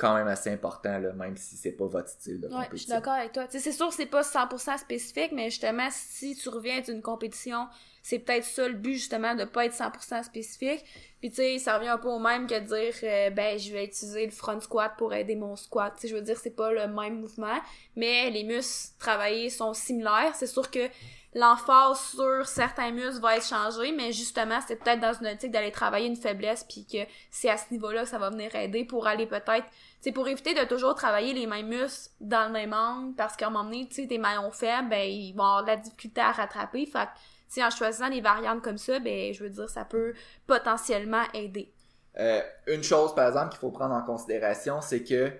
quand 0.00 0.14
même 0.14 0.28
assez 0.28 0.50
important, 0.50 0.98
là, 0.98 1.12
même 1.12 1.36
si 1.36 1.56
c'est 1.56 1.72
pas 1.72 1.84
votre 1.84 2.08
style 2.08 2.40
de 2.40 2.48
compétition. 2.48 2.60
Ouais, 2.60 2.68
je 2.72 2.78
suis 2.78 2.88
d'accord 2.88 3.12
avec 3.12 3.32
toi. 3.32 3.44
c'est 3.50 3.72
sûr 3.72 3.88
que 3.88 3.94
c'est 3.94 4.06
pas 4.06 4.22
100% 4.22 4.78
spécifique, 4.78 5.32
mais 5.32 5.50
justement, 5.50 5.88
si 5.90 6.34
tu 6.34 6.48
reviens 6.48 6.80
d'une 6.80 7.02
compétition, 7.02 7.68
c'est 8.02 8.18
peut-être 8.18 8.44
ça 8.44 8.66
le 8.66 8.74
but, 8.74 8.94
justement, 8.94 9.34
de 9.34 9.44
pas 9.44 9.66
être 9.66 9.74
100% 9.74 10.24
spécifique. 10.24 10.82
Puis, 11.20 11.28
tu 11.28 11.36
sais, 11.36 11.58
ça 11.58 11.76
revient 11.76 11.90
un 11.90 11.98
peu 11.98 12.08
au 12.08 12.18
même 12.18 12.46
que 12.46 12.58
de 12.58 12.64
dire, 12.64 12.94
euh, 13.02 13.28
ben, 13.28 13.58
je 13.58 13.72
vais 13.72 13.84
utiliser 13.84 14.24
le 14.24 14.32
front 14.32 14.58
squat 14.58 14.92
pour 14.96 15.12
aider 15.12 15.36
mon 15.36 15.54
squat. 15.54 15.92
Tu 15.96 16.02
sais, 16.02 16.08
je 16.08 16.14
veux 16.14 16.22
dire, 16.22 16.38
c'est 16.38 16.56
pas 16.56 16.72
le 16.72 16.86
même 16.86 17.20
mouvement, 17.20 17.58
mais 17.94 18.30
les 18.30 18.42
muscles 18.42 18.94
travaillés 18.98 19.50
sont 19.50 19.74
similaires. 19.74 20.34
C'est 20.34 20.46
sûr 20.46 20.70
que 20.70 20.88
l'emphase 21.34 22.00
sur 22.16 22.46
certains 22.46 22.90
muscles 22.90 23.20
va 23.20 23.36
être 23.36 23.46
changée, 23.46 23.92
mais 23.92 24.12
justement, 24.12 24.58
c'est 24.66 24.76
peut-être 24.76 25.00
dans 25.00 25.12
une 25.12 25.28
optique 25.28 25.50
d'aller 25.50 25.70
travailler 25.70 26.06
une 26.06 26.16
faiblesse, 26.16 26.64
puis 26.64 26.86
que 26.90 27.08
c'est 27.30 27.50
à 27.50 27.56
ce 27.56 27.70
niveau-là 27.70 28.02
que 28.02 28.08
ça 28.08 28.18
va 28.18 28.30
venir 28.30 28.54
aider 28.54 28.84
pour 28.84 29.06
aller 29.06 29.26
peut-être, 29.26 29.66
c'est 30.00 30.12
pour 30.12 30.26
éviter 30.28 30.54
de 30.54 30.64
toujours 30.64 30.94
travailler 30.94 31.34
les 31.34 31.46
mêmes 31.46 31.68
muscles 31.68 32.10
dans 32.20 32.46
le 32.46 32.52
même 32.52 32.72
angle, 32.72 33.14
parce 33.16 33.36
qu'à 33.36 33.48
un 33.48 33.50
moment 33.50 33.64
donné, 33.64 33.86
tu 33.88 33.96
sais, 33.96 34.06
tes 34.06 34.18
maillons 34.18 34.50
faibles, 34.50 34.88
ben, 34.88 35.08
ils 35.08 35.32
vont 35.34 35.44
avoir 35.44 35.62
de 35.62 35.68
la 35.68 35.76
difficulté 35.76 36.20
à 36.20 36.32
rattraper, 36.32 36.86
fait 36.86 37.08
que, 37.54 37.60
en 37.60 37.70
choisissant 37.70 38.08
des 38.08 38.20
variantes 38.20 38.62
comme 38.62 38.78
ça, 38.78 38.98
ben, 38.98 39.32
je 39.34 39.42
veux 39.42 39.50
dire, 39.50 39.68
ça 39.68 39.84
peut 39.84 40.14
potentiellement 40.46 41.22
aider. 41.34 41.72
Euh, 42.18 42.40
une 42.66 42.82
chose, 42.82 43.14
par 43.14 43.28
exemple, 43.28 43.50
qu'il 43.50 43.58
faut 43.58 43.70
prendre 43.70 43.94
en 43.94 44.02
considération, 44.02 44.80
c'est 44.80 45.04
que 45.04 45.32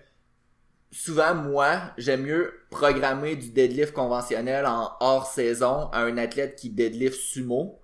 souvent, 0.93 1.35
moi, 1.35 1.81
j'aime 1.97 2.23
mieux 2.23 2.53
programmer 2.71 3.37
du 3.37 3.51
deadlift 3.51 3.95
conventionnel 3.95 4.67
en 4.67 4.93
hors 5.01 5.27
saison 5.27 5.89
à 5.93 6.01
un 6.01 6.19
athlète 6.19 6.57
qui 6.57 6.71
deadlift 6.71 7.19
sumo 7.19 7.81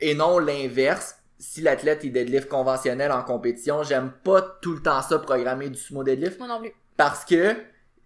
et 0.00 0.14
non 0.14 0.38
l'inverse. 0.38 1.16
Si 1.42 1.60
l'athlète 1.60 2.04
est 2.04 2.10
deadlift 2.10 2.48
conventionnel 2.48 3.10
en 3.10 3.24
compétition, 3.24 3.82
j'aime 3.82 4.12
pas 4.22 4.40
tout 4.62 4.74
le 4.74 4.80
temps 4.80 5.02
ça 5.02 5.18
programmer 5.18 5.68
du 5.68 5.78
sumo 5.78 6.04
deadlift. 6.04 6.38
Moi 6.38 6.46
non 6.46 6.60
plus. 6.60 6.70
Parce 6.96 7.24
que 7.24 7.56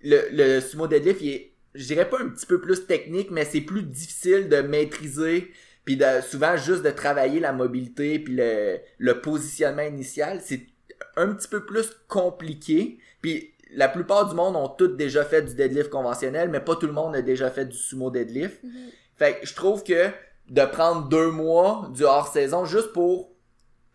le, 0.03 0.29
le 0.33 0.61
sumo 0.61 0.87
deadlift, 0.87 1.21
il 1.21 1.29
est, 1.29 1.53
je 1.75 1.85
dirais 1.85 2.09
pas 2.09 2.19
un 2.19 2.31
petit 2.31 2.47
peu 2.47 2.63
plus 2.63 2.87
technique, 2.87 3.31
mais 3.31 3.45
c'est 3.45 3.61
plus 3.61 3.83
difficile 3.83 4.49
de 4.49 4.63
maîtriser 4.63 5.53
puis 5.85 5.99
de, 5.99 6.07
souvent 6.23 6.57
juste 6.57 6.83
de 6.83 6.91
travailler 6.91 7.39
la 7.39 7.53
mobilité 7.53 8.19
puis 8.19 8.35
le, 8.35 8.79
le 8.97 9.21
positionnement 9.21 9.83
initial, 9.83 10.41
c'est 10.43 10.67
un 11.17 11.35
petit 11.35 11.49
peu 11.49 11.67
plus 11.67 11.91
compliqué. 12.09 12.99
Puis 13.21 13.53
la 13.75 13.89
plupart 13.89 14.29
du 14.31 14.35
monde 14.35 14.57
ont 14.57 14.69
tous 14.69 14.89
déjà 14.89 15.25
fait 15.27 15.43
du 15.43 15.55
deadlift 15.55 15.91
conventionnel, 15.91 16.49
mais 16.49 16.61
pas 16.61 16.77
tout 16.77 16.87
le 16.87 16.95
monde 16.95 17.15
a 17.15 17.21
déjà 17.21 17.51
fait 17.51 17.67
du 17.67 17.77
sumo 17.77 18.11
deadlift. 18.11 18.65
Mhm. 18.65 18.73
Fait 19.15 19.41
que 19.41 19.47
je 19.47 19.55
trouve 19.55 19.85
que 19.85 20.11
de 20.49 20.65
prendre 20.65 21.09
deux 21.09 21.31
mois 21.31 21.89
du 21.93 22.05
hors-saison 22.05 22.65
juste 22.65 22.93
pour 22.93 23.31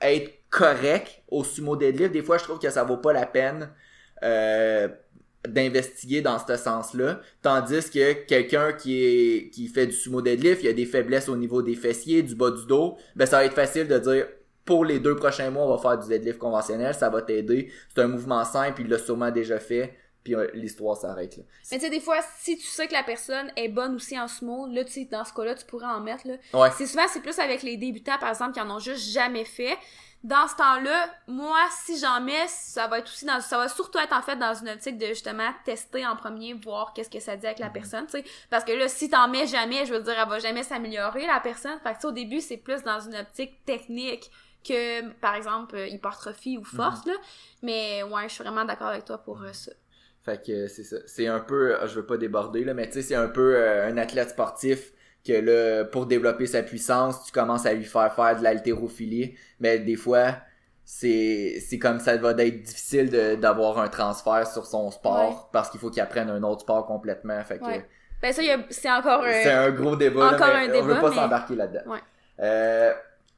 être 0.02 0.32
correct 0.50 1.24
au 1.30 1.44
sumo 1.44 1.76
deadlift, 1.76 2.12
des 2.12 2.22
fois 2.22 2.38
je 2.38 2.44
trouve 2.44 2.60
que 2.60 2.70
ça 2.70 2.84
vaut 2.84 2.98
pas 2.98 3.14
la 3.14 3.26
peine 3.26 3.70
euh, 4.24 4.90
d'investiguer 5.48 6.22
dans 6.22 6.38
ce 6.38 6.58
sens-là. 6.58 7.22
Tandis 7.42 7.90
que 7.90 8.14
quelqu'un 8.26 8.74
qui 8.74 9.50
qui 9.54 9.68
fait 9.68 9.88
du 9.88 9.94
sumo 9.94 10.22
deadlift, 10.22 10.64
il 10.64 10.68
a 10.68 10.74
des 10.74 10.86
faiblesses 10.86 11.30
au 11.30 11.38
niveau 11.38 11.62
des 11.62 11.76
fessiers, 11.76 12.22
du 12.22 12.36
bas 12.36 12.52
du 12.52 12.66
dos, 12.66 12.98
ben 13.16 13.26
ça 13.26 13.38
va 13.38 13.46
être 13.46 13.54
facile 13.54 13.88
de 13.88 13.98
dire 13.98 14.28
pour 14.66 14.86
les 14.86 15.00
deux 15.00 15.16
prochains 15.16 15.50
mois, 15.50 15.66
on 15.66 15.76
va 15.76 15.78
faire 15.78 15.98
du 15.98 16.08
deadlift 16.08 16.38
conventionnel, 16.38 16.94
ça 16.94 17.10
va 17.10 17.22
t'aider. 17.22 17.72
C'est 17.94 18.02
un 18.02 18.08
mouvement 18.08 18.46
simple, 18.46 18.82
il 18.82 18.90
l'a 18.90 19.00
sûrement 19.00 19.32
déjà 19.32 19.60
fait, 19.60 19.94
puis 20.24 20.36
euh, 20.36 20.48
l'histoire 20.54 20.96
s'arrête 20.96 21.38
là. 21.38 21.44
Mais 21.72 21.78
tu 21.78 21.86
sais, 21.86 21.90
des 21.90 22.00
fois, 22.00 22.20
si 22.38 22.58
tu 22.58 22.66
sais 22.66 22.88
que 22.88 22.94
la 22.94 23.04
personne 23.04 23.52
est 23.56 23.70
bonne 23.70 23.96
aussi 23.96 24.20
en 24.20 24.28
sumo, 24.28 24.68
là, 24.68 24.84
tu 24.86 24.92
sais, 24.92 25.06
dans 25.06 25.26
ce 25.26 25.34
cas-là, 25.34 25.56
tu 25.56 25.66
pourrais 25.66 25.88
en 25.88 26.00
mettre, 26.00 26.28
là. 26.28 26.36
Ouais. 26.54 26.70
C'est 26.78 26.86
souvent, 26.86 27.08
c'est 27.08 27.22
plus 27.22 27.40
avec 27.40 27.64
les 27.64 27.78
débutants, 27.78 28.18
par 28.20 28.30
exemple, 28.30 28.54
qui 28.54 28.62
en 28.62 28.70
ont 28.70 28.80
juste 28.80 29.12
jamais 29.12 29.46
fait. 29.46 29.78
Dans 30.24 30.48
ce 30.48 30.56
temps-là, 30.56 31.10
moi, 31.28 31.58
si 31.84 31.98
j'en 31.98 32.22
mets, 32.22 32.48
ça 32.48 32.86
va 32.86 33.00
être 33.00 33.08
aussi 33.08 33.26
dans, 33.26 33.42
ça 33.42 33.58
va 33.58 33.68
surtout 33.68 33.98
être 33.98 34.16
en 34.16 34.22
fait 34.22 34.36
dans 34.36 34.54
une 34.54 34.70
optique 34.70 35.00
de 35.00 35.08
justement 35.08 35.50
tester 35.66 36.06
en 36.06 36.16
premier, 36.16 36.54
voir 36.54 36.94
qu'est-ce 36.94 37.10
que 37.10 37.20
ça 37.20 37.36
dit 37.36 37.48
avec 37.48 37.58
la 37.58 37.68
mhm. 37.68 37.74
personne, 37.74 38.06
tu 38.06 38.12
sais. 38.12 38.24
Parce 38.52 38.64
que 38.64 38.72
là, 38.72 38.88
si 38.88 39.10
t'en 39.10 39.28
mets 39.28 39.48
jamais, 39.48 39.88
je 39.88 39.94
veux 39.96 40.02
dire, 40.02 40.14
elle 40.22 40.30
va 40.30 40.38
jamais 40.38 40.62
s'améliorer, 40.62 41.26
la 41.26 41.40
personne. 41.40 41.80
Fait 41.82 41.96
que 42.00 42.06
au 42.06 42.12
début, 42.12 42.40
c'est 42.40 42.58
plus 42.58 42.84
dans 42.84 43.00
une 43.00 43.16
optique 43.16 43.66
technique 43.66 44.30
que, 44.64 45.10
par 45.14 45.34
exemple, 45.34 45.76
euh, 45.76 45.88
hypertrophie 45.88 46.60
ou 46.60 46.64
force, 46.64 47.04
mhm. 47.08 47.14
là. 47.14 47.18
Mais 47.64 48.04
ouais, 48.04 48.30
je 48.30 48.36
suis 48.36 48.44
vraiment 48.44 48.64
d'accord 48.64 48.90
avec 48.90 49.06
toi 49.06 49.18
pour 49.18 49.42
euh, 49.42 49.54
ça. 49.54 49.72
Fait 50.24 50.44
que 50.46 50.68
c'est 50.68 50.84
ça. 50.84 50.98
C'est 51.06 51.28
un 51.28 51.40
peu, 51.40 51.76
je 51.88 51.96
veux 51.96 52.06
pas 52.06 52.18
déborder, 52.18 52.64
là, 52.64 52.74
mais 52.74 52.88
tu 52.88 52.94
sais, 52.94 53.02
c'est 53.02 53.16
un 53.16 53.28
peu 53.28 53.56
euh, 53.56 53.88
un 53.88 53.98
athlète 53.98 54.30
sportif 54.30 54.94
que 55.26 55.34
là, 55.34 55.86
pour 55.86 56.06
développer 56.06 56.46
sa 56.46 56.64
puissance, 56.64 57.26
tu 57.26 57.32
commences 57.32 57.66
à 57.66 57.74
lui 57.74 57.86
faire 57.86 58.14
faire 58.14 58.38
de 58.38 58.44
l'haltérophilie. 58.44 59.36
Mais 59.60 59.80
des 59.80 59.96
fois, 59.96 60.38
c'est 60.84 61.60
c'est 61.60 61.80
comme 61.80 62.00
ça 62.00 62.18
va 62.18 62.32
être 62.32 62.64
difficile 62.64 63.38
d'avoir 63.40 63.80
un 63.80 63.88
transfert 63.88 64.48
sur 64.48 64.66
son 64.66 64.92
sport 64.92 65.50
parce 65.52 65.70
qu'il 65.70 65.80
faut 65.80 65.90
qu'il 65.90 66.02
apprenne 66.02 66.30
un 66.30 66.44
autre 66.44 66.62
sport 66.62 66.86
complètement. 66.86 67.42
Fait 67.44 67.60
que, 67.60 67.66
Ben 68.22 68.34
ça, 68.34 68.42
c'est 68.70 68.92
encore 68.92 69.24
un... 69.24 69.32
C'est 69.32 69.52
un 69.52 69.72
gros 69.72 69.96
débat, 69.96 70.34
encore 70.34 70.48
un 70.48 70.68
débat, 70.68 70.80
on 70.80 70.84
veut 70.84 71.00
pas 71.00 71.14
s'embarquer 71.14 71.56
là-dedans. 71.56 71.96
Euh, 72.40 72.94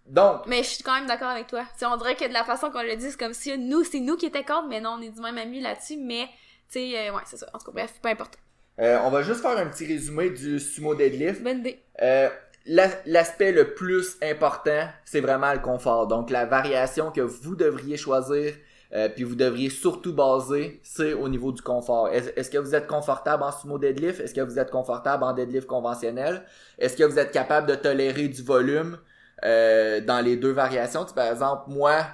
donc. 0.05 0.47
Mais 0.47 0.63
je 0.63 0.69
suis 0.69 0.83
quand 0.83 0.95
même 0.95 1.05
d'accord 1.05 1.29
avec 1.29 1.47
toi. 1.47 1.63
on 1.83 1.97
dirait 1.97 2.15
que 2.15 2.27
de 2.27 2.33
la 2.33 2.43
façon 2.43 2.69
qu'on 2.69 2.81
le 2.81 2.95
dit, 2.95 3.11
c'est 3.11 3.19
comme 3.19 3.33
si 3.33 3.57
nous, 3.57 3.83
c'est 3.83 3.99
nous 3.99 4.17
qui 4.17 4.25
étions 4.25 4.43
contre, 4.43 4.67
mais 4.67 4.81
non, 4.81 4.97
on 4.97 5.01
est 5.01 5.09
du 5.09 5.21
même 5.21 5.37
ami 5.37 5.61
là-dessus, 5.61 5.97
mais, 5.97 6.27
tu 6.69 6.79
sais, 6.79 7.07
euh, 7.09 7.13
ouais, 7.13 7.21
c'est 7.25 7.37
ça. 7.37 7.47
En 7.53 7.59
tout 7.59 7.65
cas, 7.65 7.71
bref, 7.73 7.93
peu 8.01 8.09
importe. 8.09 8.37
Euh, 8.79 8.97
on 9.03 9.09
va 9.11 9.21
juste 9.21 9.41
faire 9.41 9.57
un 9.57 9.67
petit 9.67 9.85
résumé 9.85 10.29
du 10.31 10.59
sumo 10.59 10.95
deadlift. 10.95 11.43
Bonne 11.43 11.59
idée. 11.59 11.79
Euh, 12.01 12.29
L'aspect 12.65 13.51
le 13.51 13.73
plus 13.73 14.15
important, 14.21 14.87
c'est 15.03 15.19
vraiment 15.19 15.51
le 15.51 15.59
confort. 15.59 16.07
Donc, 16.07 16.29
la 16.29 16.45
variation 16.45 17.11
que 17.11 17.19
vous 17.19 17.55
devriez 17.57 17.97
choisir, 17.97 18.53
euh, 18.93 19.09
puis 19.09 19.25
vous 19.25 19.35
devriez 19.35 19.69
surtout 19.69 20.13
baser, 20.13 20.79
c'est 20.81 21.11
au 21.11 21.27
niveau 21.27 21.51
du 21.51 21.61
confort. 21.61 22.07
Est-ce 22.07 22.49
que 22.49 22.57
vous 22.57 22.73
êtes 22.73 22.87
confortable 22.87 23.43
en 23.43 23.51
sumo 23.51 23.77
deadlift? 23.77 24.21
Est-ce 24.21 24.33
que 24.33 24.39
vous 24.39 24.59
êtes 24.59 24.71
confortable 24.71 25.23
en 25.25 25.33
deadlift 25.33 25.67
conventionnel? 25.67 26.43
Est-ce 26.79 26.95
que 26.95 27.03
vous 27.03 27.19
êtes 27.19 27.31
capable 27.31 27.67
de 27.67 27.75
tolérer 27.75 28.29
du 28.29 28.41
volume? 28.41 28.97
Euh, 29.43 29.99
dans 29.99 30.21
les 30.21 30.37
deux 30.37 30.51
variations? 30.51 31.03
par 31.13 31.29
exemple, 31.29 31.63
moi, 31.67 32.05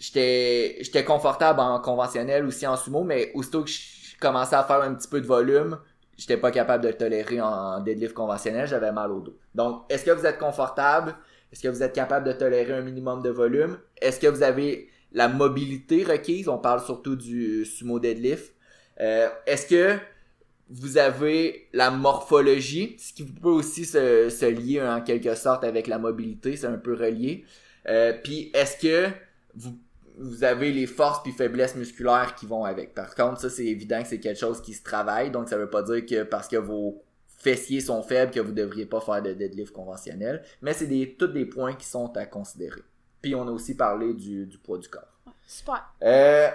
j'étais 0.00 0.78
j'étais 0.80 1.04
confortable 1.04 1.60
en 1.60 1.78
conventionnel 1.78 2.44
aussi 2.44 2.66
en 2.66 2.76
sumo, 2.76 3.04
mais 3.04 3.30
aussitôt 3.34 3.62
que 3.62 3.70
je 3.70 4.18
commençais 4.18 4.56
à 4.56 4.64
faire 4.64 4.82
un 4.82 4.94
petit 4.94 5.08
peu 5.08 5.20
de 5.20 5.26
volume, 5.26 5.78
j'étais 6.16 6.36
pas 6.36 6.50
capable 6.50 6.82
de 6.82 6.88
le 6.88 6.96
tolérer 6.96 7.40
en 7.40 7.80
deadlift 7.80 8.14
conventionnel, 8.14 8.66
j'avais 8.66 8.90
mal 8.90 9.12
au 9.12 9.20
dos. 9.20 9.38
Donc, 9.54 9.84
est-ce 9.88 10.04
que 10.04 10.10
vous 10.10 10.26
êtes 10.26 10.38
confortable? 10.38 11.14
Est-ce 11.52 11.62
que 11.62 11.68
vous 11.68 11.82
êtes 11.82 11.94
capable 11.94 12.26
de 12.26 12.32
tolérer 12.32 12.72
un 12.72 12.82
minimum 12.82 13.22
de 13.22 13.30
volume? 13.30 13.78
Est-ce 14.00 14.18
que 14.18 14.26
vous 14.26 14.42
avez 14.42 14.88
la 15.12 15.28
mobilité 15.28 16.04
requise? 16.04 16.48
On 16.48 16.58
parle 16.58 16.80
surtout 16.80 17.16
du 17.16 17.64
sumo 17.64 17.98
deadlift. 17.98 18.54
Euh, 19.00 19.28
est-ce 19.46 19.66
que 19.66 19.98
vous 20.68 20.98
avez 20.98 21.68
la 21.72 21.90
morphologie, 21.90 22.96
ce 22.98 23.12
qui 23.12 23.24
peut 23.24 23.48
aussi 23.48 23.84
se, 23.84 24.28
se 24.28 24.46
lier 24.46 24.80
en 24.80 25.00
quelque 25.00 25.34
sorte 25.34 25.64
avec 25.64 25.88
la 25.88 25.98
mobilité, 25.98 26.56
c'est 26.56 26.68
un 26.68 26.78
peu 26.78 26.94
relié. 26.94 27.44
Euh, 27.88 28.12
puis 28.22 28.50
est-ce 28.54 28.76
que 28.76 29.10
vous, 29.54 29.76
vous 30.20 30.44
avez 30.44 30.70
les 30.70 30.86
forces 30.86 31.22
puis 31.22 31.32
faiblesses 31.32 31.74
musculaires 31.74 32.34
qui 32.34 32.46
vont 32.46 32.64
avec. 32.64 32.94
Par 32.94 33.14
contre, 33.14 33.40
ça 33.40 33.50
c'est 33.50 33.66
évident 33.66 34.02
que 34.02 34.08
c'est 34.08 34.20
quelque 34.20 34.38
chose 34.38 34.60
qui 34.60 34.74
se 34.74 34.82
travaille, 34.82 35.30
donc 35.30 35.48
ça 35.48 35.56
veut 35.56 35.70
pas 35.70 35.82
dire 35.82 36.04
que 36.04 36.22
parce 36.22 36.46
que 36.46 36.56
vos 36.56 37.02
fessiers 37.38 37.80
sont 37.80 38.02
faibles 38.02 38.30
que 38.30 38.40
vous 38.40 38.52
devriez 38.52 38.86
pas 38.86 39.00
faire 39.00 39.22
de 39.22 39.32
deadlift 39.32 39.72
conventionnel, 39.72 40.42
mais 40.60 40.74
c'est 40.74 40.86
des 40.86 41.14
tous 41.14 41.28
des 41.28 41.46
points 41.46 41.74
qui 41.74 41.86
sont 41.86 42.14
à 42.16 42.26
considérer. 42.26 42.82
Puis 43.22 43.34
on 43.34 43.48
a 43.48 43.50
aussi 43.50 43.74
parlé 43.76 44.12
du, 44.14 44.46
du 44.46 44.58
poids 44.58 44.78
du 44.78 44.88
corps. 44.88 45.20
Super. 45.46 45.92
Euh, 46.02 46.48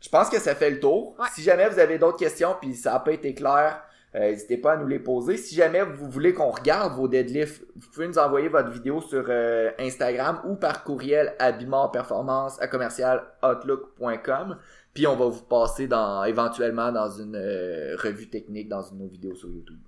je 0.00 0.08
pense 0.08 0.28
que 0.30 0.40
ça 0.40 0.54
fait 0.54 0.70
le 0.70 0.80
tour. 0.80 1.16
Si 1.34 1.42
jamais 1.42 1.68
vous 1.68 1.78
avez 1.78 1.98
d'autres 1.98 2.18
questions 2.18 2.56
puis 2.60 2.74
ça 2.74 2.92
n'a 2.92 3.00
pas 3.00 3.12
été 3.12 3.34
clair, 3.34 3.82
Euh, 4.14 4.30
N'hésitez 4.30 4.58
pas 4.58 4.72
à 4.72 4.76
nous 4.76 4.86
les 4.86 4.98
poser. 4.98 5.36
Si 5.36 5.54
jamais 5.54 5.82
vous 5.82 6.10
voulez 6.10 6.34
qu'on 6.34 6.50
regarde 6.50 6.94
vos 6.94 7.08
deadlifts, 7.08 7.64
vous 7.76 7.88
pouvez 7.90 8.08
nous 8.08 8.18
envoyer 8.18 8.48
votre 8.48 8.70
vidéo 8.70 9.00
sur 9.00 9.24
euh, 9.28 9.70
Instagram 9.78 10.40
ou 10.44 10.56
par 10.56 10.84
courriel 10.84 11.34
à 11.38 11.52
performance 11.88 12.60
à 12.60 12.68
commercial 12.68 13.22
outlook.com. 13.42 14.58
Puis 14.92 15.06
on 15.06 15.16
va 15.16 15.26
vous 15.26 15.42
passer 15.44 15.88
dans 15.88 16.24
éventuellement 16.24 16.92
dans 16.92 17.10
une 17.10 17.36
euh, 17.36 17.96
revue 17.96 18.28
technique 18.28 18.68
dans 18.68 18.82
une 18.82 18.98
de 18.98 19.02
nos 19.04 19.08
vidéos 19.08 19.34
sur 19.34 19.48
YouTube. 19.48 19.80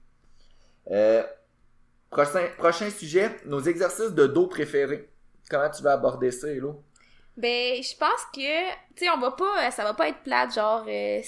Euh, 0.91 1.23
prochain, 2.11 2.47
prochain 2.57 2.89
sujet, 2.89 3.31
nos 3.45 3.61
exercices 3.61 4.13
de 4.15 4.27
dos 4.27 4.47
préférés. 4.47 5.11
Comment 5.51 5.69
tu 5.69 5.83
vas 5.83 5.93
aborder 5.93 6.31
ça, 6.31 6.49
Hello? 6.49 6.83
Ben, 7.37 7.83
je 7.83 7.97
pense 7.97 8.25
que, 8.33 8.71
tu 8.95 9.05
sais, 9.05 9.11
on 9.11 9.19
va 9.19 9.33
pas, 9.33 9.71
ça 9.73 9.83
va 9.83 9.93
pas 9.93 10.09
être 10.09 10.23
plate, 10.23 10.55
genre, 10.55 10.85
euh, 10.87 11.21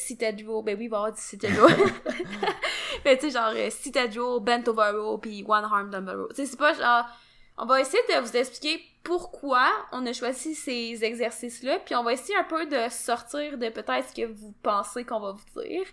row. 0.47 0.62
Ben 0.62 0.77
oui, 0.79 0.85
il 0.85 0.88
va 0.88 0.99
avoir 0.99 1.12
du. 1.12 1.21
Mais 3.05 3.19
tu 3.19 3.27
sais, 3.27 3.31
genre, 3.31 3.53
euh, 3.55 3.71
seated 3.71 4.16
row, 4.16 4.38
bent 4.38 4.62
over 4.69 4.92
row, 4.97 5.19
puis 5.19 5.45
one 5.47 5.64
arm 5.64 5.90
dumbbell 5.90 6.16
row. 6.16 6.29
Tu 6.29 6.37
sais, 6.37 6.47
c'est 6.47 6.59
pas 6.59 6.75
genre, 6.75 7.07
on 7.59 7.66
va 7.66 7.81
essayer 7.81 8.03
de 8.09 8.21
vous 8.21 8.37
expliquer 8.37 8.81
pourquoi 9.03 9.69
on 9.92 10.05
a 10.07 10.12
choisi 10.12 10.55
ces 10.55 11.05
exercices-là, 11.05 11.79
puis 11.81 11.95
on 11.95 12.03
va 12.03 12.12
essayer 12.12 12.37
un 12.37 12.45
peu 12.45 12.66
de 12.66 12.88
sortir 12.90 13.57
de 13.57 13.69
peut-être 13.69 14.09
ce 14.09 14.14
que 14.14 14.27
vous 14.27 14.53
pensez 14.62 15.05
qu'on 15.05 15.21
va 15.21 15.33
vous 15.33 15.62
dire. 15.62 15.87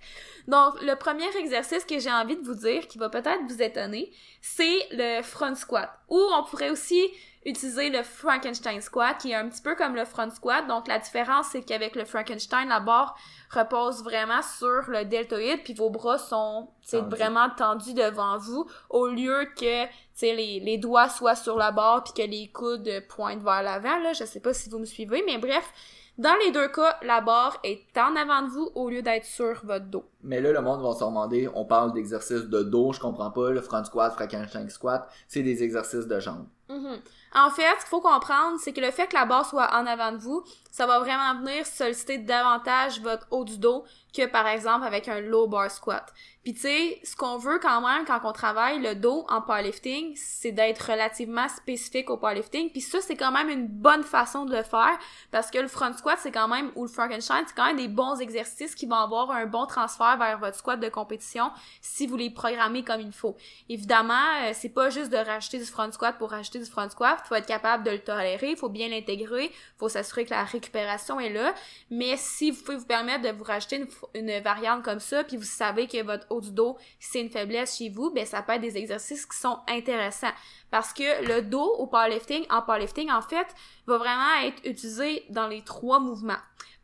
Donc, 0.47 0.81
le 0.81 0.95
premier 0.95 1.29
exercice 1.37 1.85
que 1.85 1.99
j'ai 1.99 2.11
envie 2.11 2.35
de 2.35 2.43
vous 2.43 2.55
dire, 2.55 2.87
qui 2.87 2.97
va 2.97 3.09
peut-être 3.09 3.43
vous 3.47 3.61
étonner, 3.61 4.11
c'est 4.41 4.87
le 4.91 5.21
front 5.21 5.55
squat. 5.55 5.89
Ou 6.09 6.19
on 6.19 6.43
pourrait 6.43 6.71
aussi 6.71 7.01
utiliser 7.45 7.89
le 7.89 8.03
Frankenstein 8.03 8.81
squat, 8.81 9.17
qui 9.17 9.31
est 9.31 9.35
un 9.35 9.49
petit 9.49 9.61
peu 9.61 9.75
comme 9.75 9.95
le 9.95 10.05
front 10.05 10.29
squat. 10.29 10.65
Donc, 10.67 10.87
la 10.87 10.99
différence, 10.99 11.47
c'est 11.51 11.61
qu'avec 11.61 11.95
le 11.95 12.05
Frankenstein, 12.05 12.69
la 12.69 12.79
barre 12.79 13.17
repose 13.51 14.03
vraiment 14.03 14.41
sur 14.41 14.89
le 14.89 15.05
deltoïde, 15.05 15.63
puis 15.63 15.73
vos 15.73 15.89
bras 15.89 16.17
sont 16.17 16.69
vraiment 16.91 17.49
tendus 17.49 17.93
devant 17.93 18.37
vous, 18.37 18.65
au 18.89 19.07
lieu 19.07 19.47
que 19.57 19.85
les, 20.21 20.59
les 20.59 20.77
doigts 20.77 21.09
soient 21.09 21.35
sur 21.35 21.57
la 21.57 21.71
barre, 21.71 22.03
puis 22.03 22.13
que 22.13 22.29
les 22.29 22.49
coudes 22.51 23.03
pointent 23.09 23.43
vers 23.43 23.63
l'avant. 23.63 23.99
Là, 23.99 24.13
je 24.13 24.25
sais 24.25 24.39
pas 24.39 24.53
si 24.53 24.69
vous 24.69 24.79
me 24.79 24.85
suivez, 24.85 25.23
mais 25.25 25.37
bref, 25.37 25.71
dans 26.19 26.35
les 26.45 26.51
deux 26.51 26.67
cas, 26.67 26.95
la 27.01 27.21
barre 27.21 27.59
est 27.63 27.85
en 27.97 28.15
avant 28.15 28.43
de 28.43 28.49
vous 28.49 28.69
au 28.75 28.87
lieu 28.87 29.01
d'être 29.01 29.25
sur 29.25 29.65
votre 29.65 29.85
dos. 29.85 30.05
Mais 30.21 30.41
là, 30.41 30.51
le 30.51 30.61
monde 30.61 30.83
va 30.83 30.93
se 30.93 31.03
demander, 31.03 31.49
on 31.55 31.65
parle 31.65 31.91
d'exercices 31.93 32.45
de 32.45 32.61
dos, 32.61 32.93
je 32.93 32.99
comprends 32.99 33.31
pas, 33.31 33.49
le 33.49 33.61
front 33.61 33.83
squat, 33.83 34.13
Frankenstein 34.13 34.69
squat, 34.69 35.09
c'est 35.27 35.41
des 35.41 35.63
exercices 35.63 36.05
de 36.05 36.19
jambes. 36.19 36.45
Mm-hmm. 36.69 36.99
En 37.35 37.49
fait, 37.49 37.63
ce 37.77 37.81
qu'il 37.81 37.89
faut 37.89 38.01
comprendre, 38.01 38.59
c'est 38.59 38.73
que 38.73 38.81
le 38.81 38.91
fait 38.91 39.07
que 39.07 39.15
la 39.15 39.25
barre 39.25 39.45
soit 39.45 39.73
en 39.73 39.85
avant 39.87 40.11
de 40.11 40.17
vous, 40.17 40.43
ça 40.71 40.85
va 40.85 40.99
vraiment 40.99 41.39
venir 41.39 41.65
solliciter 41.65 42.19
davantage 42.19 43.01
votre 43.01 43.27
haut 43.31 43.43
du 43.43 43.57
dos 43.57 43.83
que 44.13 44.25
par 44.27 44.47
exemple 44.47 44.85
avec 44.85 45.07
un 45.07 45.19
low 45.19 45.47
bar 45.47 45.71
squat. 45.71 46.13
Puis 46.43 46.53
tu 46.53 46.61
sais, 46.61 46.99
ce 47.05 47.15
qu'on 47.15 47.37
veut 47.37 47.57
quand 47.59 47.79
même 47.79 48.03
quand 48.05 48.19
on 48.25 48.33
travaille 48.33 48.81
le 48.81 48.95
dos 48.95 49.25
en 49.29 49.41
powerlifting, 49.41 50.13
c'est 50.17 50.51
d'être 50.51 50.91
relativement 50.91 51.47
spécifique 51.47 52.09
au 52.09 52.17
powerlifting. 52.17 52.69
Puis 52.69 52.81
ça, 52.81 52.99
c'est 52.99 53.15
quand 53.15 53.31
même 53.31 53.47
une 53.49 53.67
bonne 53.67 54.03
façon 54.03 54.43
de 54.43 54.53
le 54.53 54.63
faire 54.63 54.99
parce 55.31 55.49
que 55.49 55.57
le 55.59 55.69
front 55.69 55.93
squat, 55.93 56.19
c'est 56.21 56.33
quand 56.33 56.49
même, 56.49 56.71
ou 56.75 56.83
le 56.83 56.89
Frankenstein, 56.89 57.45
c'est 57.47 57.55
quand 57.55 57.67
même 57.67 57.77
des 57.77 57.87
bons 57.87 58.19
exercices 58.19 58.75
qui 58.75 58.85
vont 58.85 58.97
avoir 58.97 59.31
un 59.31 59.45
bon 59.45 59.65
transfert 59.65 60.17
vers 60.17 60.37
votre 60.37 60.57
squat 60.57 60.77
de 60.77 60.89
compétition 60.89 61.49
si 61.79 62.07
vous 62.07 62.17
les 62.17 62.29
programmez 62.29 62.83
comme 62.83 62.99
il 62.99 63.13
faut. 63.13 63.37
Évidemment, 63.69 64.13
euh, 64.43 64.51
c'est 64.53 64.73
pas 64.73 64.89
juste 64.89 65.11
de 65.11 65.17
rajouter 65.17 65.59
du 65.59 65.65
front 65.65 65.89
squat 65.93 66.17
pour 66.17 66.31
rajouter 66.31 66.59
du 66.59 66.65
front 66.65 66.89
squat. 66.89 67.19
Il 67.23 67.27
faut 67.29 67.35
être 67.35 67.47
capable 67.47 67.85
de 67.85 67.91
le 67.91 67.99
tolérer, 67.99 68.51
il 68.51 68.57
faut 68.57 68.69
bien 68.69 68.89
l'intégrer, 68.89 69.45
il 69.45 69.77
faut 69.77 69.87
s'assurer 69.87 70.25
que 70.25 70.31
la 70.31 70.43
récupération 70.43 71.21
est 71.21 71.29
là. 71.29 71.53
Mais 71.89 72.17
si 72.17 72.51
vous 72.51 72.61
pouvez 72.63 72.77
vous 72.77 72.85
permettre 72.85 73.21
de 73.21 73.29
vous 73.29 73.45
rajouter 73.45 73.77
une 73.77 73.87
une 74.13 74.39
variante 74.39 74.83
comme 74.83 74.99
ça, 74.99 75.23
puis 75.23 75.37
vous 75.37 75.43
savez 75.43 75.87
que 75.87 76.01
votre 76.03 76.25
haut 76.29 76.41
du 76.41 76.51
dos, 76.51 76.77
c'est 76.99 77.21
une 77.21 77.29
faiblesse 77.29 77.77
chez 77.77 77.89
vous, 77.89 78.11
ben 78.11 78.25
ça 78.25 78.41
peut 78.41 78.53
être 78.53 78.61
des 78.61 78.77
exercices 78.77 79.25
qui 79.25 79.37
sont 79.37 79.59
intéressants. 79.67 80.31
Parce 80.71 80.93
que 80.93 81.27
le 81.27 81.41
dos 81.41 81.75
au 81.77 81.87
powerlifting, 81.87 82.45
en 82.49 82.61
powerlifting, 82.61 83.11
en 83.11 83.21
fait, 83.21 83.47
va 83.85 83.97
vraiment 83.97 84.35
être 84.43 84.59
utilisé 84.65 85.23
dans 85.29 85.47
les 85.47 85.61
trois 85.61 85.99
mouvements. 85.99 86.39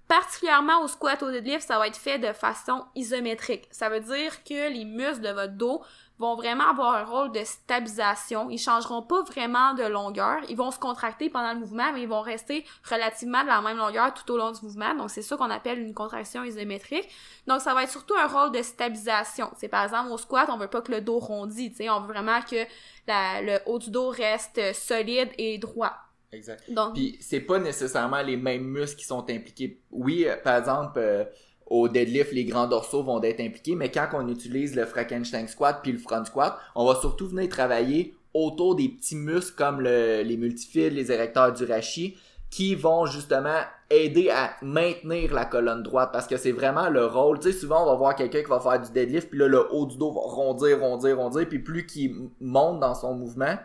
Particulièrement 0.09 0.81
au 0.81 0.87
squat 0.87 1.21
au 1.21 1.29
deadlift, 1.29 1.61
ça 1.67 1.77
va 1.77 1.85
être 1.85 1.95
fait 1.95 2.17
de 2.17 2.33
façon 2.33 2.83
isométrique. 2.95 3.67
Ça 3.69 3.89
veut 3.89 3.99
dire 3.99 4.43
que 4.43 4.73
les 4.73 4.83
muscles 4.83 5.21
de 5.21 5.29
votre 5.29 5.53
dos 5.53 5.83
vont 6.17 6.35
vraiment 6.35 6.67
avoir 6.67 6.95
un 6.95 7.05
rôle 7.05 7.31
de 7.31 7.43
stabilisation. 7.43 8.49
Ils 8.49 8.57
changeront 8.57 9.03
pas 9.03 9.21
vraiment 9.21 9.75
de 9.75 9.83
longueur. 9.83 10.39
Ils 10.49 10.57
vont 10.57 10.71
se 10.71 10.79
contracter 10.79 11.29
pendant 11.29 11.53
le 11.53 11.59
mouvement, 11.59 11.93
mais 11.93 12.01
ils 12.01 12.07
vont 12.07 12.21
rester 12.21 12.65
relativement 12.89 13.43
de 13.43 13.49
la 13.49 13.61
même 13.61 13.77
longueur 13.77 14.11
tout 14.15 14.33
au 14.33 14.37
long 14.37 14.51
du 14.51 14.59
mouvement. 14.63 14.95
Donc, 14.95 15.11
c'est 15.11 15.21
ça 15.21 15.37
qu'on 15.37 15.51
appelle 15.51 15.77
une 15.77 15.93
contraction 15.93 16.43
isométrique. 16.43 17.07
Donc, 17.45 17.61
ça 17.61 17.75
va 17.75 17.83
être 17.83 17.91
surtout 17.91 18.15
un 18.15 18.25
rôle 18.25 18.51
de 18.51 18.63
stabilisation. 18.63 19.51
C'est 19.57 19.69
par 19.69 19.83
exemple 19.83 20.11
au 20.11 20.17
squat, 20.17 20.49
on 20.49 20.57
veut 20.57 20.67
pas 20.67 20.81
que 20.81 20.91
le 20.91 21.01
dos 21.01 21.19
rondit. 21.19 21.71
On 21.81 21.99
veut 21.99 22.13
vraiment 22.13 22.41
que 22.41 22.65
le 23.07 23.59
haut 23.67 23.77
du 23.77 23.91
dos 23.91 24.09
reste 24.09 24.73
solide 24.73 25.29
et 25.37 25.59
droit. 25.59 26.08
Exact. 26.31 26.71
Donc, 26.71 26.93
Puis 26.93 27.17
c'est 27.21 27.39
pas 27.39 27.59
nécessairement 27.59 28.21
les 28.21 28.37
mêmes 28.37 28.63
muscles 28.63 28.99
qui 28.99 29.05
sont 29.05 29.29
impliqués. 29.29 29.81
Oui, 29.91 30.25
euh, 30.27 30.35
par 30.43 30.57
exemple, 30.57 30.99
euh, 30.99 31.25
au 31.65 31.87
deadlift, 31.87 32.31
les 32.31 32.45
grands 32.45 32.67
dorsaux 32.67 33.03
vont 33.03 33.21
être 33.23 33.39
impliqués, 33.39 33.75
mais 33.75 33.89
quand 33.91 34.09
on 34.13 34.27
utilise 34.27 34.75
le 34.75 34.85
Frankenstein 34.85 35.47
squat 35.47 35.79
puis 35.81 35.91
le 35.91 35.97
front 35.97 36.23
squat, 36.25 36.57
on 36.75 36.85
va 36.85 36.99
surtout 36.99 37.27
venir 37.27 37.49
travailler 37.49 38.15
autour 38.33 38.75
des 38.75 38.89
petits 38.89 39.15
muscles 39.15 39.55
comme 39.55 39.81
les 39.81 40.37
multifils, 40.37 40.89
les 40.89 41.11
érecteurs 41.11 41.51
du 41.51 41.65
rachis, 41.65 42.15
qui 42.49 42.75
vont 42.75 43.05
justement 43.05 43.59
aider 43.89 44.29
à 44.29 44.51
maintenir 44.61 45.33
la 45.33 45.45
colonne 45.45 45.83
droite 45.83 46.09
parce 46.11 46.27
que 46.27 46.37
c'est 46.37 46.51
vraiment 46.51 46.89
le 46.89 47.05
rôle. 47.05 47.39
Tu 47.39 47.51
sais, 47.51 47.57
souvent 47.57 47.83
on 47.83 47.85
va 47.85 47.95
voir 47.95 48.15
quelqu'un 48.15 48.41
qui 48.41 48.49
va 48.49 48.59
faire 48.59 48.79
du 48.79 48.91
deadlift 48.91 49.29
puis 49.29 49.39
là 49.39 49.47
le 49.47 49.71
haut 49.73 49.85
du 49.85 49.97
dos 49.97 50.11
va 50.11 50.21
rondir, 50.21 50.79
rondir, 50.79 51.17
rondir 51.17 51.47
puis 51.47 51.59
plus 51.59 51.85
qu'il 51.85 52.29
monte 52.39 52.79
dans 52.79 52.95
son 52.95 53.13
mouvement, 53.13 53.57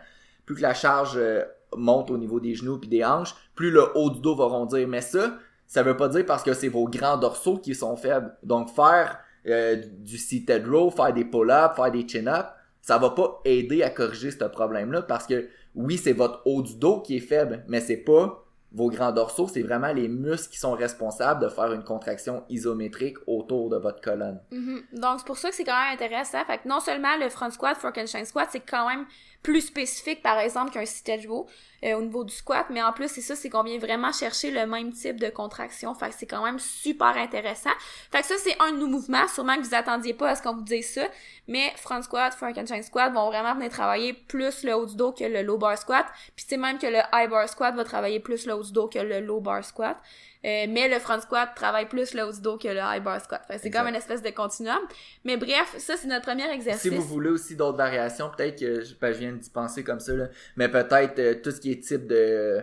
plus 0.45 0.55
que 0.55 0.61
la 0.61 0.73
charge 0.73 1.13
euh, 1.15 1.43
monte 1.77 2.11
au 2.11 2.17
niveau 2.17 2.39
des 2.39 2.55
genoux 2.55 2.77
puis 2.77 2.89
des 2.89 3.03
hanches, 3.03 3.35
plus 3.55 3.71
le 3.71 3.85
haut 3.97 4.09
du 4.09 4.19
dos 4.21 4.35
va 4.35 4.45
rondir. 4.45 4.87
Mais 4.87 5.01
ça, 5.01 5.37
ça 5.67 5.83
veut 5.83 5.97
pas 5.97 6.09
dire 6.09 6.25
parce 6.25 6.43
que 6.43 6.53
c'est 6.53 6.67
vos 6.67 6.87
grands 6.87 7.17
dorsaux 7.17 7.57
qui 7.57 7.75
sont 7.75 7.95
faibles. 7.95 8.35
Donc 8.43 8.69
faire 8.69 9.19
euh, 9.47 9.81
du 9.99 10.17
seated 10.17 10.67
row, 10.67 10.89
faire 10.89 11.13
des 11.13 11.25
pull-ups, 11.25 11.75
faire 11.75 11.91
des 11.91 12.07
chin-ups, 12.07 12.49
ça 12.81 12.97
va 12.97 13.09
pas 13.11 13.41
aider 13.45 13.83
à 13.83 13.89
corriger 13.89 14.31
ce 14.31 14.45
problème-là 14.45 15.01
parce 15.01 15.25
que 15.25 15.49
oui, 15.75 15.97
c'est 15.97 16.13
votre 16.13 16.41
haut 16.45 16.61
du 16.61 16.75
dos 16.75 17.01
qui 17.01 17.17
est 17.17 17.21
faible, 17.21 17.63
mais 17.67 17.81
c'est 17.81 17.97
pas 17.97 18.41
vos 18.71 18.89
grands 18.89 19.11
dorsaux, 19.13 19.47
c'est 19.47 19.61
vraiment 19.61 19.93
les 19.93 20.09
muscles 20.09 20.51
qui 20.51 20.59
sont 20.59 20.73
responsables 20.73 21.41
de 21.41 21.47
faire 21.47 21.71
une 21.71 21.83
contraction 21.83 22.43
isométrique 22.49 23.17
autour 23.25 23.69
de 23.69 23.77
votre 23.77 24.01
colonne. 24.01 24.41
Mm-hmm. 24.51 24.99
Donc 24.99 25.19
c'est 25.19 25.25
pour 25.25 25.37
ça 25.37 25.49
que 25.49 25.55
c'est 25.55 25.63
quand 25.63 25.79
même 25.79 25.93
intéressant. 25.93 26.43
Fait 26.45 26.57
que 26.57 26.67
non 26.67 26.81
seulement 26.81 27.15
le 27.17 27.29
front 27.29 27.49
squat, 27.49 27.77
Frankenstein 27.77 28.25
squat, 28.25 28.49
c'est 28.51 28.59
quand 28.59 28.89
même 28.89 29.05
plus 29.45 29.61
spécifique 29.61 30.23
par 30.23 30.39
exemple 30.39 30.71
qu'un 30.71 30.85
seated 30.85 31.27
row. 31.27 31.47
Euh, 31.83 31.93
au 31.93 32.01
niveau 32.01 32.23
du 32.23 32.33
squat, 32.33 32.65
mais 32.71 32.81
en 32.81 32.91
plus, 32.93 33.09
c'est 33.09 33.21
ça, 33.21 33.35
c'est 33.35 33.47
qu'on 33.47 33.61
vient 33.61 33.77
vraiment 33.77 34.11
chercher 34.11 34.49
le 34.49 34.65
même 34.65 34.91
type 34.91 35.19
de 35.19 35.29
contraction. 35.29 35.93
Fait 35.93 36.09
que 36.09 36.15
c'est 36.17 36.25
quand 36.25 36.43
même 36.43 36.57
super 36.57 37.15
intéressant. 37.15 37.69
Fait 38.11 38.21
que 38.21 38.25
ça, 38.25 38.35
c'est 38.39 38.55
un 38.59 38.71
de 38.71 38.77
nos 38.77 38.87
mouvements. 38.87 39.27
Sûrement 39.27 39.55
que 39.57 39.61
vous 39.61 39.75
attendiez 39.75 40.15
pas 40.15 40.29
à 40.29 40.35
ce 40.35 40.41
qu'on 40.41 40.55
vous 40.55 40.63
dise 40.63 40.89
ça. 40.89 41.03
Mais 41.47 41.71
front 41.75 42.01
squat, 42.01 42.33
Frankenstein 42.33 42.81
squat 42.81 43.13
vont 43.13 43.27
vraiment 43.27 43.53
venir 43.53 43.69
travailler 43.69 44.13
plus 44.13 44.63
le 44.63 44.73
haut 44.73 44.87
du 44.87 44.95
dos 44.95 45.11
que 45.11 45.25
le 45.25 45.43
low 45.43 45.59
bar 45.59 45.77
squat. 45.77 46.07
Puis 46.35 46.45
c'est 46.47 46.57
même 46.57 46.79
que 46.79 46.87
le 46.87 47.01
high 47.13 47.29
bar 47.29 47.47
squat 47.47 47.75
va 47.75 47.83
travailler 47.83 48.19
plus 48.19 48.47
le 48.47 48.55
haut 48.55 48.63
du 48.63 48.71
dos 48.71 48.87
que 48.87 48.99
le 48.99 49.19
low 49.19 49.39
bar 49.39 49.63
squat. 49.63 49.97
Euh, 50.45 50.67
mais 50.69 50.87
le 50.87 50.99
front 50.99 51.19
squat 51.19 51.49
travaille 51.55 51.87
plus 51.87 52.13
le 52.13 52.23
haut 52.23 52.31
du 52.31 52.39
dos 52.39 52.57
que 52.57 52.67
le 52.67 52.79
high 52.79 53.01
bar 53.01 53.19
squat. 53.19 53.41
c'est 53.59 53.71
comme 53.71 53.87
une 53.87 53.95
espèce 53.95 54.21
de 54.21 54.29
continuum. 54.29 54.77
Mais 55.23 55.37
bref, 55.37 55.75
ça 55.79 55.95
c'est 55.97 56.07
notre 56.07 56.25
premier 56.25 56.47
exercice. 56.51 56.81
Si 56.83 56.89
vous 56.89 57.01
voulez 57.01 57.31
aussi 57.31 57.55
d'autres 57.55 57.77
variations, 57.77 58.29
peut-être 58.35 58.59
que 58.59 58.83
ben, 59.01 59.11
je 59.11 59.17
viens 59.17 59.31
d'y 59.31 59.49
penser 59.49 59.83
comme 59.83 59.99
ça, 59.99 60.13
là, 60.13 60.27
mais 60.55 60.69
peut-être 60.69 61.17
euh, 61.17 61.35
tout 61.41 61.49
ce 61.49 61.59
qui 61.59 61.71
est 61.71 61.83
type 61.83 62.05
de... 62.05 62.61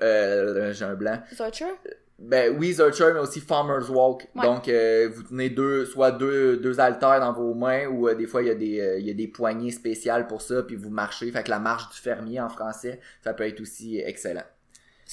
Euh, 0.00 0.72
j'ai 0.72 0.84
un 0.84 0.94
blanc. 0.94 1.20
Zurcher? 1.34 1.72
Ben 2.20 2.56
oui, 2.56 2.72
Zurcher, 2.72 3.10
mais 3.14 3.18
aussi 3.18 3.40
Farmer's 3.40 3.88
Walk. 3.88 4.28
Donc, 4.36 4.68
vous 4.68 5.22
tenez 5.24 5.50
deux, 5.50 5.84
soit 5.86 6.12
deux, 6.12 6.56
deux 6.56 6.78
haltères 6.78 7.18
dans 7.18 7.32
vos 7.32 7.52
mains, 7.52 7.88
ou 7.88 8.08
des 8.14 8.28
fois, 8.28 8.42
il 8.42 8.46
y, 8.48 8.50
a 8.50 8.54
des, 8.54 8.96
il 9.00 9.04
y 9.04 9.10
a 9.10 9.14
des 9.14 9.26
poignées 9.26 9.72
spéciales 9.72 10.28
pour 10.28 10.40
ça, 10.40 10.62
puis 10.62 10.76
vous 10.76 10.90
marchez. 10.90 11.32
Fait 11.32 11.42
que 11.42 11.50
la 11.50 11.58
marche 11.58 11.92
du 11.96 12.00
fermier 12.00 12.40
en 12.40 12.48
français, 12.48 13.00
ça 13.24 13.34
peut 13.34 13.44
être 13.44 13.60
aussi 13.60 13.98
excellent. 13.98 14.44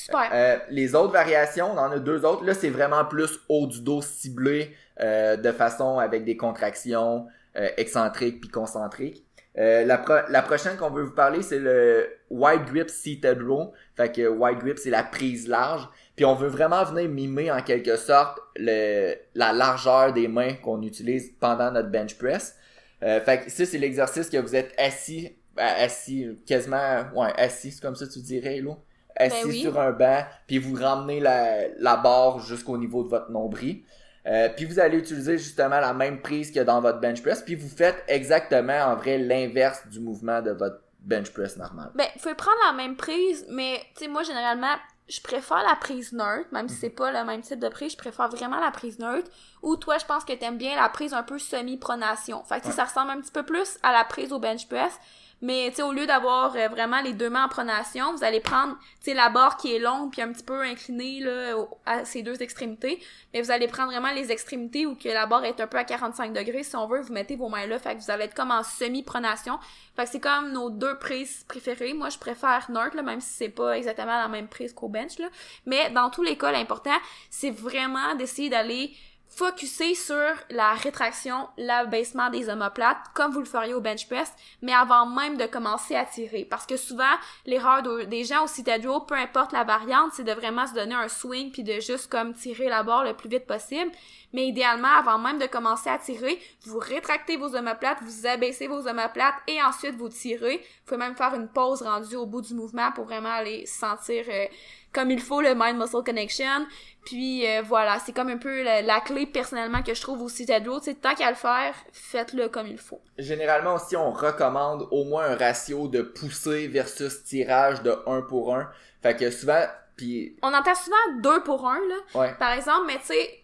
Super. 0.06 0.30
Euh, 0.32 0.58
les 0.70 0.96
autres 0.96 1.12
variations, 1.12 1.74
on 1.74 1.78
en 1.78 1.92
a 1.92 2.00
deux 2.00 2.24
autres. 2.24 2.46
Là, 2.46 2.54
c'est 2.54 2.70
vraiment 2.70 3.04
plus 3.04 3.38
haut 3.50 3.68
du 3.68 3.82
dos 3.82 4.02
ciblé 4.02 4.74
euh, 5.02 5.36
de 5.36 5.52
façon 5.52 6.00
avec 6.00 6.24
des 6.24 6.38
contractions 6.38 7.28
euh, 7.58 7.68
excentriques 7.76 8.40
puis 8.40 8.50
concentriques. 8.50 9.26
La, 9.56 9.98
prochaine 10.42 10.78
qu'on 10.78 10.90
veut 10.90 11.04
vous 11.04 11.16
parler, 11.16 11.42
c'est 11.42 11.60
le 11.60 12.08
wide 12.30 12.64
grip 12.64 12.90
seated 12.90 13.42
row. 13.42 13.74
Fait 13.98 14.10
que 14.10 14.26
wide 14.26 14.60
grip, 14.60 14.78
c'est 14.80 14.90
la 14.90 15.04
prise 15.04 15.50
large. 15.50 15.86
Puis 16.16 16.24
on 16.24 16.34
veut 16.34 16.48
vraiment 16.48 16.86
venir 16.86 17.10
mimer 17.10 17.52
en 17.52 17.62
quelque 17.62 17.98
sorte 17.98 18.40
la 18.56 19.52
largeur 19.52 20.14
des 20.14 20.30
mains 20.30 20.54
qu'on 20.54 20.82
utilise 20.82 21.34
pendant 21.42 21.72
notre 21.72 21.90
bench 21.90 22.18
press. 22.18 22.56
fait 23.02 23.44
que 23.44 23.52
ça, 23.52 23.66
c'est 23.66 23.78
l'exercice 23.78 24.30
que 24.30 24.38
vous 24.38 24.56
êtes 24.56 24.74
assis, 24.78 25.36
assis, 25.58 26.40
quasiment, 26.48 27.04
ouais, 27.14 27.34
assis, 27.36 27.78
comme 27.82 27.96
ça 27.96 28.08
tu 28.08 28.20
dirais, 28.20 28.62
là 28.62 28.78
assis 29.20 29.48
ben 29.48 29.54
sur 29.54 29.80
un 29.80 29.92
banc, 29.92 30.24
puis 30.48 30.58
vous 30.58 30.76
ramenez 30.76 31.20
la, 31.20 31.68
la 31.78 31.98
barre 31.98 32.40
jusqu'au 32.40 32.78
niveau 32.78 33.04
de 33.04 33.10
votre 33.10 33.30
nombril. 33.30 33.84
Euh, 34.26 34.50
puis 34.56 34.66
vous 34.66 34.80
allez 34.80 34.98
utiliser 34.98 35.38
justement 35.38 35.80
la 35.80 35.94
même 35.94 36.22
prise 36.22 36.52
que 36.52 36.60
dans 36.60 36.82
votre 36.82 37.00
bench 37.00 37.22
press, 37.22 37.42
puis 37.42 37.56
vous 37.56 37.70
faites 37.70 38.04
exactement 38.08 38.80
en 38.86 38.96
vrai 38.96 39.18
l'inverse 39.18 39.88
du 39.88 40.00
mouvement 40.00 40.42
de 40.42 40.52
votre 40.52 40.82
bench 41.00 41.32
press 41.32 41.58
normal. 41.58 41.92
Ben, 41.96 42.08
faut 42.18 42.34
prendre 42.36 42.58
la 42.66 42.74
même 42.74 42.96
prise, 42.96 43.46
mais 43.50 43.80
tu 43.96 44.04
sais, 44.04 44.08
moi, 44.08 44.24
généralement, 44.24 44.76
je 45.08 45.22
préfère 45.22 45.64
la 45.68 45.76
prise 45.76 46.14
neutre, 46.14 46.48
même 46.52 46.70
si 46.70 46.76
c'est 46.76 46.90
pas 46.90 47.12
le 47.12 47.26
même 47.26 47.42
type 47.42 47.60
de 47.60 47.70
prise, 47.70 47.94
je 47.94 47.98
préfère 47.98 48.30
vraiment 48.30 48.60
la 48.60 48.72
prise 48.72 49.00
neutre. 49.00 49.32
Ou 49.64 49.76
toi, 49.76 49.98
je 49.98 50.06
pense 50.06 50.24
que 50.24 50.34
t'aimes 50.34 50.58
bien 50.58 50.76
la 50.76 50.90
prise 50.90 51.14
un 51.14 51.24
peu 51.24 51.40
semi-pronation. 51.40 52.44
Fait 52.44 52.62
que 52.62 52.72
ça 52.72 52.86
ressemble 52.86 53.12
un 53.12 53.22
petit 53.22 53.32
peu 53.32 53.44
plus 53.44 53.80
à 53.82 53.92
la 53.92 54.04
prise 54.04 54.32
au 54.32 54.40
bench 54.40 54.68
press. 54.68 54.94
Mais 55.42 55.80
au 55.82 55.92
lieu 55.92 56.06
d'avoir 56.06 56.56
euh, 56.56 56.68
vraiment 56.68 57.02
les 57.02 57.14
deux 57.14 57.30
mains 57.30 57.46
en 57.46 57.50
pronation, 57.50 58.14
vous 58.14 58.24
allez 58.24 58.40
prendre 58.40 58.78
la 59.08 59.30
barre 59.30 59.58
qui 59.58 59.74
est 59.74 59.80
longue 59.80 60.12
puis 60.12 60.22
un 60.22 60.32
petit 60.32 60.44
peu 60.44 60.62
inclinée 60.62 61.20
là 61.20 61.56
à 61.86 62.06
ces 62.06 62.22
deux 62.22 62.42
extrémités. 62.42 63.00
Mais 63.34 63.42
vous 63.42 63.52
allez 63.52 63.68
prendre 63.68 63.92
vraiment 63.92 64.12
les 64.12 64.32
extrémités 64.32 64.86
où 64.86 64.96
que 64.96 65.10
la 65.10 65.26
barre 65.26 65.46
est 65.46 65.60
un 65.60 65.68
peu 65.68 65.78
à 65.78 65.84
45 65.84 66.34
degrés 66.34 66.64
si 66.64 66.76
on 66.76 66.88
veut. 66.88 67.02
Vous 67.02 67.14
mettez 67.14 67.36
vos 67.36 67.50
mains 67.50 67.66
là, 67.66 67.80
fait 67.80 67.96
que 67.96 68.02
vous 68.02 68.12
allez 68.12 68.26
être 68.26 68.36
comme 68.36 68.52
en 68.52 68.64
semi-pronation. 68.64 69.58
Fait 69.96 70.04
que 70.04 70.10
c'est 70.12 70.20
comme 70.20 70.52
nos 70.52 70.70
deux 70.70 70.98
prises 70.98 71.44
préférées. 71.48 71.94
Moi, 71.94 72.10
je 72.10 72.18
préfère 72.18 72.68
Nord, 72.70 72.94
là, 72.94 73.02
même 73.02 73.22
si 73.22 73.34
c'est 73.34 73.50
pas 73.50 73.78
exactement 73.78 74.18
la 74.18 74.28
même 74.28 74.48
prise 74.48 74.74
qu'au 74.74 74.88
bench 74.88 75.18
là. 75.20 75.28
Mais 75.66 75.90
dans 75.92 76.10
tous 76.10 76.24
les 76.24 76.38
cas, 76.38 76.52
l'important 76.52 76.98
c'est 77.30 77.52
vraiment 77.52 78.16
d'essayer 78.16 78.50
d'aller 78.50 78.94
focuser 79.30 79.96
sur 79.96 80.34
la 80.50 80.74
rétraction, 80.74 81.48
l'abaissement 81.58 82.30
des 82.30 82.50
omoplates, 82.50 82.98
comme 83.14 83.32
vous 83.32 83.40
le 83.40 83.46
feriez 83.46 83.74
au 83.74 83.80
bench 83.80 84.08
press, 84.08 84.34
mais 84.62 84.74
avant 84.74 85.06
même 85.06 85.38
de 85.38 85.46
commencer 85.46 85.96
à 85.96 86.06
tirer. 86.06 86.46
Parce 86.50 86.66
que 86.66 86.78
souvent, 86.78 87.04
l'erreur 87.46 87.84
des 88.08 88.24
gens 88.24 88.44
au 88.44 88.48
citadel, 88.48 88.90
peu 89.08 89.16
importe 89.16 89.54
la 89.54 89.64
variante, 89.64 90.12
c'est 90.14 90.24
de 90.24 90.32
vraiment 90.32 90.68
se 90.68 90.74
donner 90.74 90.96
un 90.96 91.08
swing 91.08 91.52
puis 91.52 91.64
de 91.64 91.80
juste 91.80 92.10
comme 92.10 92.34
tirer 92.34 92.70
la 92.70 92.84
barre 92.84 93.04
le 93.04 93.14
plus 93.14 93.30
vite 93.30 93.46
possible. 93.46 93.92
Mais 94.34 94.48
idéalement, 94.48 94.90
avant 94.90 95.18
même 95.18 95.40
de 95.40 95.48
commencer 95.48 95.90
à 95.90 95.98
tirer, 95.98 96.40
vous 96.66 96.78
rétractez 96.78 97.38
vos 97.38 97.56
omoplates, 97.56 97.98
vous 98.02 98.28
abaissez 98.28 98.68
vos 98.68 98.88
omoplates 98.88 99.36
et 99.48 99.62
ensuite 99.62 99.96
vous 99.96 100.10
tirez. 100.10 100.58
Vous 100.58 100.86
pouvez 100.86 100.98
même 100.98 101.16
faire 101.16 101.34
une 101.34 101.48
pause 101.48 101.82
rendue 101.82 102.16
au 102.16 102.26
bout 102.26 102.42
du 102.42 102.54
mouvement 102.54 102.92
pour 102.92 103.06
vraiment 103.06 103.32
aller 103.32 103.66
sentir 103.66 104.26
euh, 104.30 104.46
comme 104.94 105.12
il 105.12 105.20
faut 105.20 105.42
le 105.42 105.54
mind-muscle 105.56 106.04
connection. 106.04 106.66
Puis 107.06 107.48
euh, 107.48 107.62
voilà, 107.66 108.00
c'est 108.00 108.12
comme 108.12 108.30
un 108.30 108.38
peu 108.38 108.64
la, 108.64 109.00
clé 109.02 109.26
personnellement 109.26 109.82
que 109.82 109.94
je 109.94 110.02
trouve 110.02 110.22
aussi 110.22 110.46
Tedro. 110.46 110.80
C'est 110.82 111.02
tant 111.02 111.16
qu'à 111.16 111.30
le 111.30 111.36
faire, 111.36 111.74
faites-le 111.92 112.50
comme 112.50 112.68
il 112.68 112.78
faut. 112.78 113.02
Généralement 113.18 113.76
aussi, 113.76 113.96
on 113.96 114.12
recommande 114.12 114.88
au 114.92 115.06
moins 115.06 115.26
un 115.26 115.36
ratio 115.36 115.88
de 115.88 116.02
poussée 116.02 116.68
versus 116.68 117.24
tirage 117.24 117.82
de 117.82 117.96
1 118.06 118.22
pour 118.24 118.56
1. 118.56 118.70
Fait 119.02 119.16
que 119.16 119.32
souvent, 119.32 119.64
puis... 119.96 120.36
On 120.42 120.54
entend 120.54 120.76
souvent 120.76 121.22
2 121.22 121.44
pour 121.44 121.68
1, 121.68 121.76
là. 121.76 122.20
Ouais. 122.20 122.36
Par 122.38 122.52
exemple, 122.52 122.86
mais 122.88 122.98
tu 123.00 123.08
sais, 123.08 123.39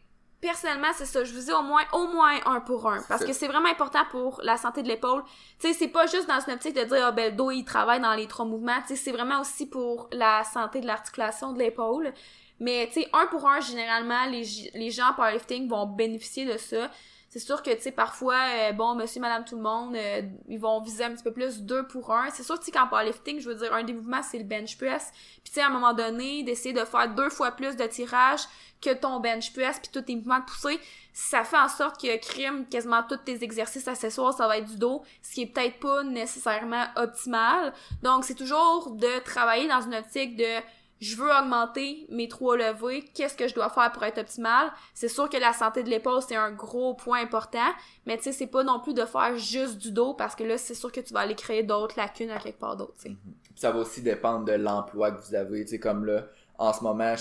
personnellement, 0.45 0.89
c'est 0.95 1.05
ça. 1.05 1.23
Je 1.23 1.33
vous 1.33 1.39
dis 1.39 1.51
au 1.51 1.63
moins, 1.63 1.81
au 1.91 2.07
moins 2.07 2.35
un 2.45 2.59
pour 2.59 2.87
un. 2.87 3.01
Parce 3.09 3.25
que 3.25 3.33
c'est 3.33 3.47
vraiment 3.47 3.69
important 3.69 4.03
pour 4.11 4.39
la 4.43 4.57
santé 4.57 4.83
de 4.83 4.87
l'épaule. 4.87 5.23
Tu 5.59 5.67
sais, 5.67 5.73
c'est 5.73 5.87
pas 5.87 6.05
juste 6.05 6.27
dans 6.27 6.39
une 6.39 6.53
optique 6.53 6.75
de 6.75 6.83
dire, 6.83 7.05
ah, 7.07 7.11
ben, 7.11 7.31
le 7.31 7.35
dos, 7.35 7.49
il 7.49 7.65
travaille 7.65 7.99
dans 7.99 8.13
les 8.13 8.27
trois 8.27 8.45
mouvements. 8.45 8.79
Tu 8.81 8.89
sais, 8.89 8.95
c'est 8.95 9.11
vraiment 9.11 9.41
aussi 9.41 9.67
pour 9.67 10.07
la 10.11 10.43
santé 10.43 10.81
de 10.81 10.85
l'articulation 10.85 11.51
de 11.51 11.57
l'épaule. 11.57 12.13
Mais, 12.59 12.87
tu 12.93 13.01
sais, 13.01 13.09
un 13.11 13.25
pour 13.25 13.49
un, 13.49 13.59
généralement, 13.59 14.25
les, 14.25 14.43
les 14.75 14.91
gens 14.91 15.09
en 15.09 15.13
powerlifting 15.13 15.67
vont 15.67 15.87
bénéficier 15.87 16.45
de 16.45 16.57
ça. 16.57 16.91
C'est 17.35 17.41
sûr 17.41 17.61
que, 17.61 17.69
tu 17.71 17.81
sais, 17.81 17.91
parfois, 17.91 18.37
euh, 18.47 18.71
bon, 18.71 18.95
monsieur, 18.95 19.19
madame, 19.19 19.43
tout 19.43 19.57
le 19.57 19.61
monde, 19.61 19.93
euh, 19.93 20.21
ils 20.47 20.57
vont 20.57 20.79
viser 20.79 21.03
un 21.03 21.11
petit 21.11 21.21
peu 21.21 21.33
plus 21.33 21.63
deux 21.63 21.85
pour 21.85 22.13
un. 22.13 22.29
C'est 22.29 22.43
sûr, 22.43 22.57
tu 22.57 22.63
sais, 22.63 22.71
qu'en 22.71 22.87
powerlifting, 22.87 23.41
je 23.41 23.49
veux 23.49 23.55
dire, 23.55 23.73
un 23.73 23.83
des 23.83 23.91
mouvements, 23.91 24.23
c'est 24.23 24.37
le 24.37 24.45
bench 24.45 24.77
press. 24.77 25.11
Puis, 25.43 25.51
tu 25.51 25.51
sais, 25.55 25.61
à 25.61 25.67
un 25.67 25.69
moment 25.69 25.93
donné, 25.93 26.43
d'essayer 26.43 26.71
de 26.71 26.85
faire 26.85 27.13
deux 27.13 27.29
fois 27.29 27.51
plus 27.51 27.75
de 27.75 27.85
tirage 27.87 28.39
que 28.81 28.93
ton 28.93 29.19
bench 29.19 29.51
press 29.51 29.79
puis 29.79 29.89
tous 29.91 30.03
tes 30.03 30.15
mouvements 30.15 30.39
de 30.39 30.45
poussée, 30.45 30.79
ça 31.11 31.43
fait 31.43 31.57
en 31.57 31.67
sorte 31.67 31.99
que 31.99 32.17
crime 32.19 32.65
quasiment 32.67 33.03
tous 33.03 33.17
tes 33.17 33.43
exercices 33.43 33.89
accessoires, 33.89 34.31
ça 34.31 34.47
va 34.47 34.59
être 34.59 34.69
du 34.69 34.77
dos, 34.77 35.03
ce 35.21 35.33
qui 35.33 35.41
est 35.41 35.47
peut-être 35.47 35.81
pas 35.81 36.03
nécessairement 36.03 36.85
optimal. 36.95 37.73
Donc, 38.01 38.23
c'est 38.23 38.35
toujours 38.35 38.91
de 38.91 39.19
travailler 39.25 39.67
dans 39.67 39.81
une 39.81 39.95
optique 39.95 40.37
de 40.37 40.61
je 41.01 41.15
veux 41.15 41.29
augmenter 41.29 42.05
mes 42.09 42.27
trois 42.27 42.57
levées, 42.57 43.03
qu'est-ce 43.13 43.35
que 43.35 43.47
je 43.47 43.53
dois 43.53 43.69
faire 43.69 43.91
pour 43.91 44.03
être 44.03 44.17
optimal? 44.19 44.71
C'est 44.93 45.07
sûr 45.07 45.29
que 45.29 45.37
la 45.37 45.53
santé 45.53 45.83
de 45.83 45.89
l'épaule, 45.89 46.21
c'est 46.21 46.35
un 46.35 46.51
gros 46.51 46.93
point 46.93 47.21
important, 47.21 47.71
mais 48.05 48.17
tu 48.17 48.23
sais, 48.23 48.31
c'est 48.31 48.47
pas 48.47 48.63
non 48.63 48.79
plus 48.79 48.93
de 48.93 49.05
faire 49.05 49.37
juste 49.37 49.77
du 49.77 49.91
dos 49.91 50.13
parce 50.13 50.35
que 50.35 50.43
là, 50.43 50.57
c'est 50.57 50.73
sûr 50.73 50.91
que 50.91 51.01
tu 51.01 51.13
vas 51.13 51.21
aller 51.21 51.35
créer 51.35 51.63
d'autres 51.63 51.95
lacunes 51.97 52.31
à 52.31 52.39
quelque 52.39 52.59
part 52.59 52.75
d'autre, 52.75 52.95
mm-hmm. 53.03 53.15
Ça 53.55 53.71
va 53.71 53.79
aussi 53.79 54.01
dépendre 54.01 54.45
de 54.45 54.53
l'emploi 54.53 55.11
que 55.11 55.25
vous 55.25 55.35
avez, 55.35 55.63
tu 55.63 55.71
sais, 55.71 55.79
comme 55.79 56.05
là, 56.05 56.25
en 56.57 56.73
ce 56.73 56.83
moment, 56.83 57.15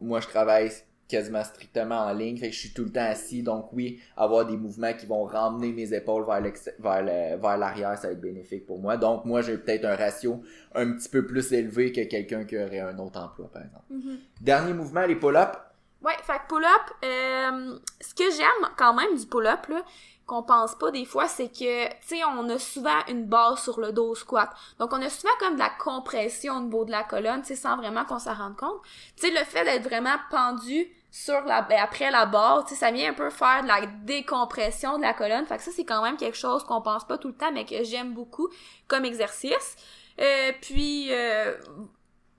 moi, 0.00 0.20
je 0.20 0.28
travaille 0.28 0.72
quasiment 1.08 1.42
strictement 1.42 1.96
en 1.96 2.12
ligne. 2.12 2.36
Fait 2.36 2.48
que 2.48 2.54
je 2.54 2.60
suis 2.60 2.72
tout 2.72 2.84
le 2.84 2.92
temps 2.92 3.00
assis. 3.08 3.42
Donc 3.42 3.70
oui, 3.72 4.00
avoir 4.16 4.46
des 4.46 4.56
mouvements 4.56 4.92
qui 4.92 5.06
vont 5.06 5.24
ramener 5.24 5.72
mes 5.72 5.92
épaules 5.94 6.24
vers 6.26 6.42
vers 6.78 7.58
l'arrière, 7.58 7.98
ça 7.98 8.08
va 8.08 8.12
être 8.12 8.20
bénéfique 8.20 8.66
pour 8.66 8.78
moi. 8.78 8.96
Donc 8.96 9.24
moi, 9.24 9.40
j'ai 9.40 9.56
peut-être 9.56 9.86
un 9.86 9.96
ratio 9.96 10.42
un 10.74 10.92
petit 10.92 11.08
peu 11.08 11.26
plus 11.26 11.52
élevé 11.52 11.92
que 11.92 12.02
quelqu'un 12.02 12.44
qui 12.44 12.56
aurait 12.56 12.80
un 12.80 12.98
autre 12.98 13.18
emploi, 13.18 13.48
par 13.50 13.62
exemple. 13.62 13.84
Mm-hmm. 13.92 14.18
Dernier 14.42 14.72
mouvement, 14.74 15.06
les 15.06 15.16
pull-ups. 15.16 15.58
Ouais, 16.02 16.14
fait 16.22 16.34
que 16.34 16.48
pull-up, 16.48 16.94
euh, 17.04 17.78
ce 18.00 18.14
que 18.14 18.30
j'aime 18.30 18.70
quand 18.76 18.94
même 18.94 19.16
du 19.16 19.26
pull-up, 19.26 19.66
là, 19.68 19.82
qu'on 20.26 20.42
pense 20.42 20.76
pas 20.76 20.90
des 20.90 21.06
fois, 21.06 21.26
c'est 21.26 21.48
que, 21.48 21.88
tu 21.88 21.96
sais, 22.02 22.24
on 22.24 22.48
a 22.50 22.58
souvent 22.58 23.04
une 23.08 23.24
base 23.24 23.62
sur 23.62 23.80
le 23.80 23.92
dos 23.92 24.14
squat. 24.14 24.50
Donc, 24.78 24.92
on 24.92 25.02
a 25.02 25.08
souvent 25.08 25.32
comme 25.40 25.54
de 25.54 25.58
la 25.58 25.70
compression 25.70 26.58
au 26.58 26.60
niveau 26.60 26.84
de 26.84 26.92
la 26.92 27.02
colonne, 27.02 27.40
tu 27.40 27.48
sais, 27.48 27.56
sans 27.56 27.76
vraiment 27.76 28.04
qu'on 28.04 28.18
s'en 28.18 28.34
rende 28.34 28.56
compte. 28.56 28.80
Tu 29.16 29.26
sais, 29.26 29.30
le 29.30 29.44
fait 29.44 29.64
d'être 29.64 29.82
vraiment 29.82 30.16
pendu 30.30 30.86
sur 31.10 31.40
la 31.42 31.62
ben, 31.62 31.78
après 31.80 32.10
la 32.10 32.26
barre, 32.26 32.64
tu 32.64 32.74
sais 32.74 32.80
ça 32.80 32.90
vient 32.90 33.10
un 33.10 33.14
peu 33.14 33.30
faire 33.30 33.62
de 33.62 33.68
la 33.68 33.86
décompression 34.04 34.98
de 34.98 35.02
la 35.02 35.14
colonne. 35.14 35.46
Fait 35.46 35.56
que 35.56 35.62
ça 35.62 35.70
c'est 35.74 35.84
quand 35.84 36.02
même 36.02 36.16
quelque 36.16 36.36
chose 36.36 36.64
qu'on 36.64 36.82
pense 36.82 37.06
pas 37.06 37.18
tout 37.18 37.28
le 37.28 37.34
temps 37.34 37.52
mais 37.52 37.64
que 37.64 37.82
j'aime 37.84 38.12
beaucoup 38.12 38.48
comme 38.86 39.04
exercice. 39.04 39.76
Euh, 40.20 40.52
puis 40.60 41.08
euh, 41.12 41.54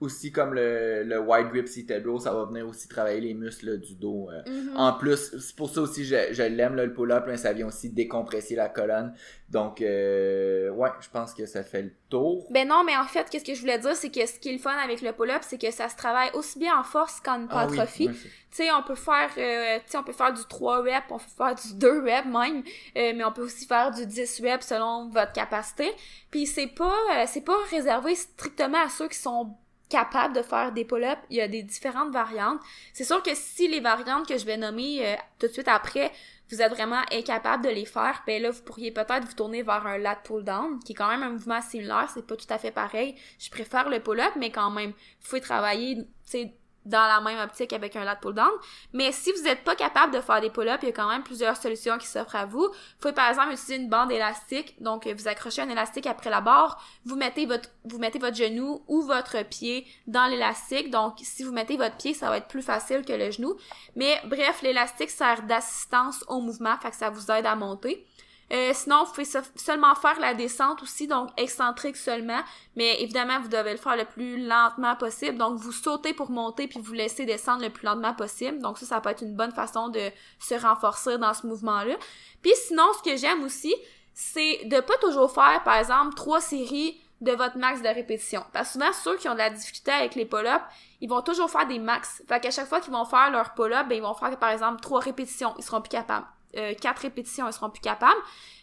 aussi 0.02 0.32
comme 0.32 0.54
le, 0.54 1.04
le 1.04 1.20
wide 1.20 1.48
grip 1.50 1.68
row, 2.06 2.20
ça 2.20 2.34
va 2.34 2.46
venir 2.46 2.68
aussi 2.68 2.88
travailler 2.88 3.20
les 3.20 3.34
muscles 3.34 3.80
du 3.80 3.96
dos. 3.96 4.30
Euh. 4.32 4.42
Mm-hmm. 4.44 4.76
En 4.76 4.94
plus, 4.94 5.38
c'est 5.38 5.56
pour 5.56 5.70
ça 5.70 5.82
aussi 5.82 6.06
je, 6.06 6.16
je 6.32 6.44
l'aime 6.44 6.76
le 6.76 6.94
pull-up, 6.94 7.30
ça 7.36 7.54
vient 7.54 7.68
aussi 7.68 7.90
décompresser 7.90 8.56
la 8.56 8.70
colonne. 8.70 9.14
Donc 9.50 9.82
euh, 9.82 10.70
ouais, 10.70 10.90
je 11.02 11.10
pense 11.10 11.34
que 11.34 11.46
ça 11.46 11.64
fait 11.64 11.82
le 11.82 11.94
tour. 12.10 12.48
Ben 12.52 12.68
non, 12.68 12.84
mais 12.86 12.96
en 12.96 13.04
fait, 13.06 13.30
qu'est-ce 13.30 13.44
que 13.44 13.54
je 13.54 13.62
voulais 13.62 13.80
dire, 13.80 13.96
c'est 13.96 14.10
que 14.10 14.26
ce 14.26 14.40
qui 14.40 14.50
est 14.50 14.54
le 14.54 14.60
fun 14.60 14.72
avec 14.72 15.02
le 15.02 15.12
pull-up, 15.12 15.42
c'est 15.42 15.60
que 15.60 15.72
ça 15.72 15.90
se 15.90 15.96
travaille 15.96 16.30
aussi 16.34 16.60
bien 16.60 16.80
en 16.80 16.84
force 16.84 17.20
qu'en 17.20 17.44
hypertrophie. 17.44 18.10
Ah 18.10 18.16
tu 18.52 18.64
sais, 18.64 18.72
on 18.72 18.84
peut 18.84 18.96
faire 18.96 19.30
euh, 19.38 19.78
tu 19.80 19.92
sais 19.92 19.98
on 19.98 20.04
peut 20.04 20.14
faire 20.14 20.34
du 20.34 20.42
3 20.48 20.82
reps, 20.82 21.06
on 21.10 21.18
peut 21.18 21.24
faire 21.38 21.56
du 21.56 21.74
2 21.76 22.00
reps 22.02 22.26
même, 22.26 22.64
euh, 22.98 23.14
mais 23.16 23.24
on 23.24 23.32
peut 23.32 23.44
aussi 23.44 23.66
faire 23.66 23.92
du 23.92 24.06
10 24.06 24.42
reps 24.44 24.66
selon 24.66 25.10
votre 25.10 25.34
capacité. 25.34 25.92
Puis 26.32 26.46
c'est 26.46 26.68
pas 26.68 26.96
c'est 27.28 27.44
pas 27.44 27.58
réservé 27.70 28.16
strictement 28.16 28.84
à 28.86 28.90
ceux 28.90 29.08
qui 29.08 29.18
sont 29.18 29.56
capable 29.90 30.36
de 30.36 30.42
faire 30.42 30.72
des 30.72 30.86
pull-ups. 30.86 31.22
Il 31.30 31.38
y 31.38 31.42
a 31.42 31.48
des 31.48 31.64
différentes 31.64 32.12
variantes. 32.12 32.60
C'est 32.94 33.04
sûr 33.04 33.22
que 33.22 33.32
si 33.34 33.68
les 33.68 33.80
variantes 33.80 34.28
que 34.28 34.38
je 34.38 34.46
vais 34.46 34.58
nommer 34.58 35.06
euh, 35.06 35.16
tout 35.40 35.48
de 35.48 35.52
suite 35.52 35.68
après, 35.68 36.12
vous 36.52 36.62
êtes 36.62 36.72
vraiment 36.72 37.02
incapable 37.12 37.64
de 37.64 37.70
les 37.70 37.86
faire, 37.86 38.24
ben 38.26 38.42
là, 38.42 38.52
vous 38.52 38.62
pourriez 38.62 38.92
peut-être 38.92 39.26
vous 39.26 39.34
tourner 39.34 39.62
vers 39.62 39.86
un 39.86 39.98
lat 39.98 40.16
pull-down, 40.16 40.80
qui 40.80 40.94
est 40.94 40.96
quand 40.96 41.10
même 41.10 41.24
un 41.24 41.30
mouvement 41.30 41.62
similaire, 41.62 42.10
c'est 42.14 42.26
pas 42.26 42.36
tout 42.36 42.48
à 42.50 42.58
fait 42.58 42.72
pareil. 42.72 43.16
Je 43.40 43.50
préfère 43.50 43.90
le 43.90 44.00
pull-up, 44.00 44.34
mais 44.38 44.52
quand 44.52 44.72
même, 44.72 44.92
vous 44.92 45.28
pouvez 45.30 45.42
travailler, 45.42 45.98
tu 45.98 46.04
sais, 46.24 46.54
dans 46.90 47.08
la 47.08 47.22
même 47.22 47.40
optique 47.40 47.72
avec 47.74 47.96
un 47.96 48.04
lat 48.04 48.16
pull 48.16 48.34
down. 48.34 48.52
Mais 48.94 49.12
si 49.12 49.32
vous 49.32 49.44
n'êtes 49.44 49.64
pas 49.64 49.76
capable 49.76 50.14
de 50.14 50.22
faire 50.22 50.42
des 50.42 50.50
pull-ups, 50.50 50.80
il 50.82 50.88
y 50.88 50.90
a 50.90 50.94
quand 50.94 51.08
même 51.08 51.24
plusieurs 51.24 51.56
solutions 51.56 51.98
qui 51.98 52.08
s'offrent 52.08 52.36
à 52.36 52.46
vous. 52.46 52.64
Vous 52.64 53.00
pouvez 53.00 53.14
par 53.14 53.30
exemple 53.30 53.54
utiliser 53.54 53.78
une 53.78 53.90
bande 53.90 54.12
élastique. 54.12 54.76
Donc 54.82 55.08
vous 55.08 55.28
accrochez 55.28 55.62
un 55.62 55.70
élastique 55.70 56.08
après 56.08 56.30
la 56.30 56.42
barre, 56.42 56.84
vous 57.06 57.16
mettez 57.16 57.46
votre 57.46 57.70
vous 57.86 57.98
mettez 57.98 58.20
votre 58.20 58.36
genou 58.36 58.84
ou 58.88 59.02
votre 59.02 59.44
pied 59.44 59.88
dans 60.08 60.28
l'élastique. 60.28 60.90
Donc 60.90 61.16
si 61.22 61.44
vous 61.44 61.52
mettez 61.52 61.78
votre 61.78 61.96
pied, 61.96 62.14
ça 62.14 62.30
va 62.30 62.38
être 62.38 62.48
plus 62.48 62.62
facile 62.62 63.04
que 63.06 63.14
le 63.14 63.32
genou. 63.32 63.56
Mais 63.96 64.20
bref, 64.26 64.62
l'élastique 64.62 65.10
sert 65.10 65.44
d'assistance 65.44 66.24
au 66.28 66.40
mouvement, 66.40 66.78
fait 66.78 66.92
que 66.92 66.96
ça 66.96 67.10
vous 67.10 67.32
aide 67.32 67.46
à 67.46 67.56
monter. 67.56 68.06
Euh, 68.52 68.72
sinon, 68.74 69.04
vous 69.04 69.12
pouvez 69.12 69.28
seulement 69.56 69.94
faire 69.96 70.20
la 70.20 70.34
descente 70.34 70.82
aussi, 70.82 71.08
donc 71.08 71.30
excentrique 71.38 71.96
seulement, 71.96 72.40
mais 72.76 73.02
évidemment, 73.02 73.40
vous 73.40 73.48
devez 73.48 73.72
le 73.72 73.78
faire 73.78 73.96
le 73.96 74.06
plus 74.06 74.46
lentement 74.46 74.96
possible. 74.96 75.38
Donc, 75.38 75.58
vous 75.58 75.72
sautez 75.72 76.14
pour 76.14 76.32
monter 76.32 76.68
puis 76.68 76.80
vous 76.80 76.94
laissez 76.94 77.26
descendre 77.26 77.62
le 77.62 77.70
plus 77.70 77.86
lentement 77.86 78.14
possible. 78.14 78.60
Donc, 78.60 78.80
ça, 78.80 78.86
ça 78.86 79.02
peut 79.02 79.10
être 79.10 79.22
une 79.22 79.36
bonne 79.36 79.52
façon 79.52 79.90
de 79.90 80.02
se 80.40 80.56
renforcer 80.56 81.18
dans 81.18 81.34
ce 81.34 81.46
mouvement-là. 81.46 81.96
Puis 82.42 82.54
sinon, 82.68 82.86
ce 82.98 83.10
que 83.10 83.18
j'aime 83.18 83.44
aussi, 83.44 83.76
c'est 84.14 84.66
de 84.66 84.80
pas 84.80 84.98
toujours 84.98 85.32
faire, 85.32 85.62
par 85.64 85.76
exemple, 85.76 86.16
trois 86.16 86.42
séries 86.42 87.00
de 87.22 87.34
votre 87.34 87.58
max 87.58 87.82
de 87.82 87.88
répétition. 87.88 88.44
Parce 88.54 88.70
que 88.70 88.74
souvent, 88.74 88.94
ceux 88.94 89.18
qui 89.18 89.28
ont 89.30 89.34
de 89.34 89.40
la 89.40 89.50
difficulté 89.50 89.92
avec 89.92 90.16
les 90.16 90.26
pull-ups, 90.26 90.64
ils 91.02 91.10
vont 91.10 91.22
toujours 91.22 91.50
faire 91.50 91.68
des 91.68 91.80
max. 91.80 92.24
Fait 92.28 92.40
qu'à 92.40 92.52
chaque 92.52 92.68
fois 92.68 92.80
qu'ils 92.80 92.94
vont 92.94 93.06
faire 93.06 93.30
leur 93.30 93.54
pull-up, 93.54 93.88
ben, 93.88 93.96
ils 93.96 94.02
vont 94.02 94.14
faire, 94.14 94.38
par 94.40 94.50
exemple, 94.50 94.82
trois 94.82 95.02
répétitions. 95.02 95.54
Ils 95.58 95.64
seront 95.64 95.82
plus 95.82 95.90
capables. 95.90 96.26
Euh, 96.58 96.74
quatre 96.74 97.00
répétitions, 97.00 97.48
ils 97.48 97.54
seront 97.54 97.70
plus 97.70 97.82
capables. 97.82 98.20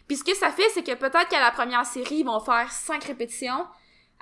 Puis 0.07 0.17
ce 0.17 0.23
que 0.23 0.35
ça 0.35 0.51
fait, 0.51 0.67
c'est 0.73 0.83
que 0.83 0.93
peut-être 0.93 1.27
qu'à 1.29 1.39
la 1.39 1.51
première 1.51 1.85
série, 1.85 2.17
ils 2.17 2.25
vont 2.25 2.39
faire 2.39 2.71
cinq 2.71 3.03
répétitions. 3.05 3.65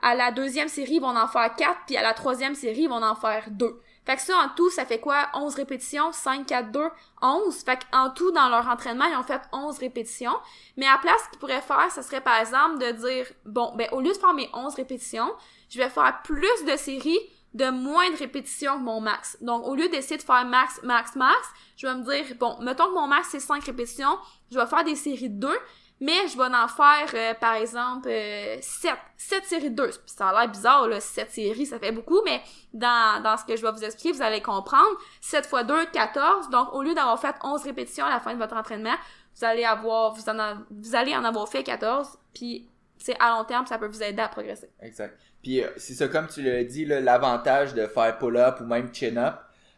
À 0.02 0.14
la 0.16 0.32
deuxième 0.32 0.68
série, 0.68 0.96
ils 0.96 1.02
vont 1.02 1.16
en 1.16 1.28
faire 1.28 1.56
quatre. 1.56 1.80
Puis 1.88 1.98
à 1.98 2.04
la 2.04 2.14
troisième 2.14 2.56
série, 2.56 2.82
ils 2.82 2.90
vont 2.90 3.02
en 3.04 3.16
faire 3.16 3.46
deux. 3.50 3.82
Fait 4.06 4.16
que 4.16 4.22
ça, 4.22 4.38
en 4.38 4.50
tout, 4.50 4.70
ça 4.70 4.86
fait 4.86 5.00
quoi? 5.00 5.30
11 5.34 5.56
répétitions, 5.56 6.12
5, 6.12 6.46
4, 6.46 6.72
2, 6.72 6.80
11. 7.24 7.56
Fait 7.64 7.80
en 7.92 8.12
tout, 8.12 8.32
dans 8.32 8.50
leur 8.50 8.68
entraînement, 8.68 9.06
ils 9.06 9.18
ont 9.18 9.24
fait 9.24 9.42
11 9.52 9.80
répétitions. 9.80 10.36
Mais 10.78 10.86
à 10.86 11.00
place, 11.00 11.16
ce 11.26 11.30
qu'ils 11.32 11.40
pourraient 11.40 11.62
faire, 11.62 11.92
ce 11.92 12.04
serait 12.04 12.22
par 12.22 12.40
exemple 12.40 12.78
de 12.78 12.92
dire, 12.92 13.26
bon, 13.46 13.74
ben, 13.76 13.88
au 13.92 14.02
lieu 14.02 14.12
de 14.12 14.18
faire 14.18 14.34
mes 14.36 14.50
11 14.54 14.76
répétitions, 14.76 15.32
je 15.70 15.80
vais 15.80 15.90
faire 15.90 16.22
plus 16.24 16.66
de 16.68 16.76
séries 16.78 17.20
de 17.56 17.70
moins 17.70 18.12
de 18.12 18.18
répétitions 18.18 18.78
que 18.78 18.84
mon 18.84 19.00
max. 19.00 19.38
Donc, 19.42 19.66
au 19.66 19.76
lieu 19.76 19.88
d'essayer 19.88 20.18
de 20.18 20.22
faire 20.22 20.46
max, 20.46 20.82
max, 20.84 21.16
max, 21.16 21.40
je 21.78 21.88
vais 21.88 21.96
me 21.96 22.04
dire, 22.04 22.36
bon, 22.38 22.58
mettons 22.60 22.88
que 22.88 22.94
mon 22.94 23.08
max 23.08 23.30
c'est 23.32 23.40
5 23.40 23.64
répétitions, 23.64 24.18
je 24.52 24.60
vais 24.60 24.68
faire 24.68 24.84
des 24.84 24.96
séries 24.96 25.30
de 25.30 25.40
2, 25.40 25.58
mais 26.02 26.28
je 26.28 26.38
vais 26.38 26.54
en 26.54 26.68
faire, 26.68 27.10
euh, 27.14 27.34
par 27.36 27.54
exemple, 27.54 28.10
euh, 28.10 28.58
7. 28.60 28.94
7 29.16 29.46
séries 29.46 29.72
de 29.72 29.76
2. 29.76 29.92
Ça 30.06 30.28
a 30.30 30.42
l'air 30.42 30.52
bizarre, 30.52 30.90
là, 30.90 31.00
7 31.00 31.32
séries, 31.32 31.66
ça 31.66 31.80
fait 31.80 31.94
beaucoup, 31.94 32.22
mais 32.26 32.42
dans, 32.74 33.24
dans 33.24 33.38
ce 33.38 33.46
que 33.46 33.56
je 33.56 33.62
vais 33.62 33.72
vous 33.72 33.86
expliquer, 33.86 34.12
vous 34.12 34.22
allez 34.22 34.42
comprendre. 34.42 34.98
7 35.22 35.46
fois 35.46 35.64
2, 35.64 35.86
14. 35.94 36.50
Donc, 36.50 36.74
au 36.74 36.84
lieu 36.84 36.94
d'avoir 36.94 37.18
fait 37.22 37.36
11 37.42 37.64
répétitions 37.64 38.06
à 38.06 38.10
la 38.10 38.20
fin 38.20 38.34
de 38.34 38.40
votre 38.40 38.58
entraînement, 38.58 38.96
vous 39.34 39.46
allez 39.46 39.64
avoir, 39.64 40.14
vous, 40.14 40.30
en 40.30 40.58
vous 40.70 40.96
allez 40.96 41.16
en 41.16 41.24
avoir 41.24 41.48
fait 41.48 41.64
14, 41.64 42.18
puis, 42.34 42.68
c'est 42.98 43.16
à 43.22 43.38
long 43.38 43.46
terme, 43.46 43.66
ça 43.66 43.78
peut 43.78 43.88
vous 43.88 44.04
aider 44.04 44.22
à 44.22 44.28
progresser. 44.28 44.70
Exact. 44.82 45.18
Puis, 45.46 45.62
euh, 45.62 45.68
c'est 45.78 46.12
comme 46.12 46.26
tu 46.26 46.42
l'as 46.42 46.64
dit, 46.64 46.86
l'avantage 46.86 47.76
de 47.76 47.86
faire 47.86 48.18
pull-up 48.18 48.62
ou 48.62 48.64
même 48.64 48.92
chin-up, 48.92 49.36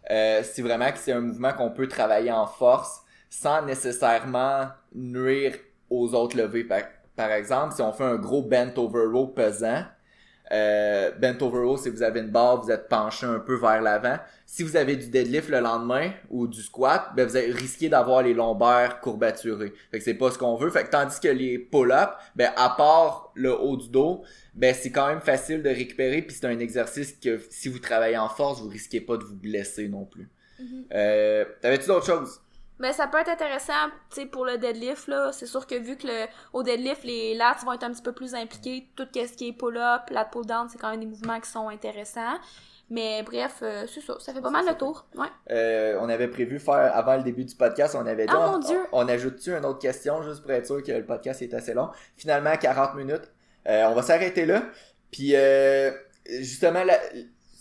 euh, 0.10 0.42
c'est 0.42 0.62
vraiment 0.62 0.90
que 0.94 0.98
c'est 0.98 1.12
un 1.12 1.20
mouvement 1.20 1.52
qu'on 1.52 1.72
peut 1.72 1.90
travailler 1.90 2.32
en 2.32 2.48
force 2.48 3.02
sans 3.30 3.64
nécessairement 3.64 4.70
nuire 4.96 5.56
aux 5.90 6.14
autres 6.14 6.38
levées. 6.38 6.66
Par, 7.18 7.32
exemple, 7.32 7.74
si 7.74 7.82
on 7.82 7.92
fait 7.92 8.06
un 8.06 8.16
gros 8.16 8.44
bent 8.44 8.72
over 8.78 9.08
row 9.12 9.28
pesant, 9.28 9.84
euh, 10.52 11.12
bent 11.12 11.38
over 11.42 11.60
row, 11.60 11.78
si 11.78 11.90
vous 11.90 12.04
avez 12.04 12.22
une 12.22 12.30
barre, 12.30 12.62
vous 12.62 12.72
êtes 12.72 12.88
penché 12.88 13.26
un 13.26 13.40
peu 13.40 13.56
vers 13.56 13.82
l'avant. 13.82 14.18
Si 14.46 14.64
vous 14.64 14.78
avez 14.78 14.96
du 14.96 15.10
deadlift 15.10 15.50
le 15.50 15.60
lendemain 15.60 16.12
ou 16.30 16.48
du 16.48 16.62
squat, 16.62 17.12
ben 17.16 17.28
vous 17.28 17.38
risqué 17.58 17.90
d'avoir 17.90 18.24
les 18.24 18.34
lombaires 18.34 19.02
courbaturés. 19.02 19.74
Fait 19.92 19.98
que 19.98 20.04
c'est 20.04 20.14
pas 20.14 20.32
ce 20.32 20.38
qu'on 20.38 20.56
veut. 20.56 20.70
Fait 20.70 20.86
que 20.86 20.90
tandis 20.90 21.20
que 21.20 21.28
les 21.28 21.60
pull-ups, 21.60 22.14
ben 22.36 22.52
à 22.56 22.70
part 22.70 23.32
le 23.36 23.54
haut 23.60 23.76
du 23.76 23.90
dos, 23.90 24.24
ben 24.56 24.74
c'est 24.74 24.92
quand 24.92 25.08
même 25.08 25.22
facile 25.22 25.62
de 25.64 25.70
récupérer 25.70 26.22
puis 26.22 26.36
c'est 26.36 26.48
un 26.48 26.60
exercice 26.60 27.12
que 27.14 27.40
si 27.50 27.68
vous 27.68 27.80
travaillez 27.80 28.18
en 28.18 28.30
force, 28.30 28.62
vous 28.62 28.70
risquez 28.70 29.02
pas 29.02 29.18
de 29.18 29.24
vous 29.24 29.36
blesser 29.36 29.90
non 29.90 30.06
plus. 30.06 30.30
Mm-hmm. 30.62 30.86
euh, 30.94 31.46
T'avais-tu 31.62 31.88
d'autres 31.88 32.06
choses? 32.06 32.40
Ben, 32.80 32.94
ça 32.94 33.08
peut 33.08 33.18
être 33.18 33.30
intéressant, 33.30 33.88
tu 34.10 34.22
sais, 34.22 34.26
pour 34.28 34.46
le 34.46 34.58
deadlift, 34.58 35.08
là. 35.08 35.32
C'est 35.32 35.48
sûr 35.48 35.66
que 35.66 35.76
vu 35.76 35.98
que 35.98 36.08
le, 36.08 36.26
au 36.54 36.62
deadlift, 36.62 37.04
les 37.04 37.34
lats 37.34 37.58
vont 37.66 37.74
être 37.74 37.84
un 37.84 37.92
petit 37.92 38.04
peu 38.04 38.12
plus 38.12 38.36
impliqués, 38.36 38.88
tout 38.96 39.08
ce 39.14 39.34
qui 39.34 39.50
est 39.50 39.54
pull-up, 39.54 40.10
lat 40.12 40.26
pull-down, 40.26 40.70
c'est 40.70 40.78
quand 40.78 40.92
même 40.92 41.00
des 41.00 41.08
mouvements 41.08 41.40
qui 41.40 41.50
sont 41.50 41.70
intéressants. 41.70 42.38
Mais 42.90 43.22
bref, 43.24 43.60
euh, 43.64 43.86
c'est 43.88 44.00
ça. 44.00 44.16
Ça 44.20 44.34
fait 44.34 44.40
pas 44.40 44.50
mal 44.50 44.66
le 44.66 44.74
tour. 44.74 45.06
Ouais. 45.16 45.28
Euh, 45.52 45.98
on 46.00 46.08
avait 46.08 46.30
prévu 46.30 46.58
faire, 46.58 46.96
avant 46.96 47.18
le 47.18 47.24
début 47.24 47.44
du 47.44 47.54
podcast, 47.54 47.96
on 48.00 48.06
avait 48.06 48.26
dit, 48.28 48.34
oh, 48.34 48.52
mon 48.52 48.60
Dieu. 48.60 48.80
on, 48.94 49.08
ajoute-tu 49.10 49.52
une 49.52 49.66
autre 49.66 49.80
question 49.80 50.22
juste 50.24 50.42
pour 50.42 50.52
être 50.52 50.68
sûr 50.68 50.82
que 50.82 50.92
le 50.94 51.06
podcast 51.06 51.42
est 51.42 51.54
assez 51.54 51.74
long? 51.74 51.90
Finalement, 52.16 52.56
40 52.56 52.96
minutes. 52.96 53.30
Euh, 53.68 53.88
on 53.90 53.94
va 53.94 54.04
s'arrêter 54.04 54.46
là. 54.46 54.64
Puis, 55.12 55.36
euh, 55.36 55.92
justement, 56.26 56.84
la, 56.84 56.98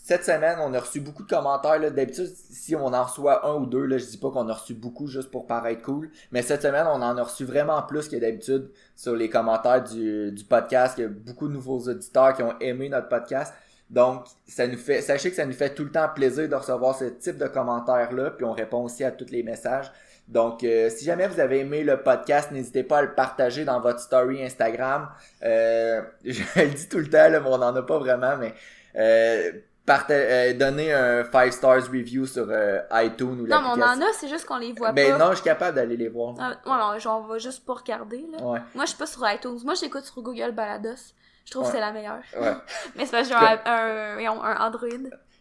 cette 0.07 0.23
semaine, 0.23 0.57
on 0.61 0.73
a 0.73 0.79
reçu 0.79 1.01
beaucoup 1.01 1.23
de 1.23 1.27
commentaires. 1.27 1.81
D'habitude, 1.91 2.29
si 2.49 2.77
on 2.77 2.85
en 2.85 3.03
reçoit 3.03 3.45
un 3.45 3.55
ou 3.55 3.65
deux, 3.65 3.83
là, 3.83 3.97
je 3.97 4.05
dis 4.05 4.17
pas 4.17 4.31
qu'on 4.31 4.47
a 4.47 4.53
reçu 4.53 4.73
beaucoup 4.73 5.07
juste 5.07 5.29
pour 5.29 5.47
paraître 5.47 5.81
cool. 5.81 6.09
Mais 6.31 6.41
cette 6.41 6.61
semaine, 6.61 6.87
on 6.87 7.01
en 7.01 7.17
a 7.17 7.23
reçu 7.23 7.43
vraiment 7.43 7.83
plus 7.83 8.07
que 8.07 8.15
d'habitude 8.15 8.71
sur 8.95 9.17
les 9.17 9.29
commentaires 9.29 9.83
du, 9.83 10.31
du 10.31 10.45
podcast. 10.45 10.97
Il 10.97 11.01
y 11.01 11.03
a 11.03 11.09
beaucoup 11.09 11.49
de 11.49 11.53
nouveaux 11.53 11.79
auditeurs 11.89 12.33
qui 12.35 12.41
ont 12.41 12.57
aimé 12.61 12.87
notre 12.87 13.09
podcast. 13.09 13.53
Donc, 13.89 14.23
ça 14.47 14.65
nous 14.65 14.77
fait, 14.77 15.01
sachez 15.01 15.29
que 15.29 15.35
ça 15.35 15.45
nous 15.45 15.51
fait 15.51 15.75
tout 15.75 15.83
le 15.83 15.91
temps 15.91 16.07
plaisir 16.07 16.47
de 16.47 16.55
recevoir 16.55 16.97
ce 16.97 17.03
type 17.03 17.37
de 17.37 17.47
commentaires-là, 17.47 18.31
puis 18.31 18.45
on 18.45 18.53
répond 18.53 18.85
aussi 18.85 19.03
à 19.03 19.11
tous 19.11 19.29
les 19.29 19.43
messages. 19.43 19.91
Donc, 20.29 20.63
euh, 20.63 20.89
si 20.89 21.03
jamais 21.03 21.27
vous 21.27 21.41
avez 21.41 21.59
aimé 21.59 21.83
le 21.83 22.01
podcast, 22.01 22.51
n'hésitez 22.53 22.83
pas 22.83 22.99
à 22.99 23.01
le 23.01 23.13
partager 23.13 23.65
dans 23.65 23.81
votre 23.81 23.99
story 23.99 24.41
Instagram. 24.41 25.09
Euh, 25.43 26.01
je 26.23 26.43
le 26.55 26.69
dis 26.69 26.87
tout 26.87 26.99
le 26.99 27.09
temps, 27.09 27.27
là, 27.27 27.41
mais 27.41 27.49
on 27.49 27.57
n'en 27.57 27.75
a 27.75 27.81
pas 27.81 27.99
vraiment, 27.99 28.37
mais 28.37 28.53
euh, 28.95 29.51
euh, 29.89 30.53
donner 30.53 30.91
un 30.93 31.23
5 31.23 31.53
stars 31.53 31.87
review 31.91 32.25
sur 32.25 32.47
euh, 32.49 32.79
iTunes 32.93 33.39
ou 33.41 33.47
Non, 33.47 33.61
mais 33.61 33.67
on 33.67 33.81
en 33.81 34.01
a, 34.01 34.13
c'est 34.13 34.27
juste 34.27 34.45
qu'on 34.45 34.57
les 34.57 34.73
voit 34.73 34.91
ben, 34.91 35.11
pas. 35.11 35.17
Ben 35.17 35.25
non, 35.25 35.31
je 35.31 35.35
suis 35.35 35.43
capable 35.43 35.75
d'aller 35.75 35.97
les 35.97 36.09
voir. 36.09 36.35
Ah, 36.39 36.55
non, 36.65 36.99
genre, 36.99 37.21
on 37.23 37.27
va 37.27 37.37
juste 37.37 37.65
pas 37.65 37.75
regarder, 37.75 38.25
là. 38.31 38.43
Ouais. 38.43 38.59
Moi, 38.75 38.85
je 38.85 38.89
suis 38.89 38.97
pas 38.97 39.05
sur 39.05 39.29
iTunes. 39.29 39.59
Moi, 39.63 39.75
j'écoute 39.75 40.03
sur 40.03 40.21
Google 40.21 40.51
Balados. 40.51 41.13
Je 41.45 41.51
trouve 41.51 41.65
que 41.65 41.71
c'est 41.71 41.79
la 41.79 41.93
meilleure. 41.93 42.21
Ouais. 42.37 42.53
mais 42.95 43.05
c'est 43.05 43.11
parce 43.11 43.29
que 43.29 43.33
j'ai 43.33 43.69
un, 43.69 44.17
un, 44.27 44.59
Android. 44.59 44.89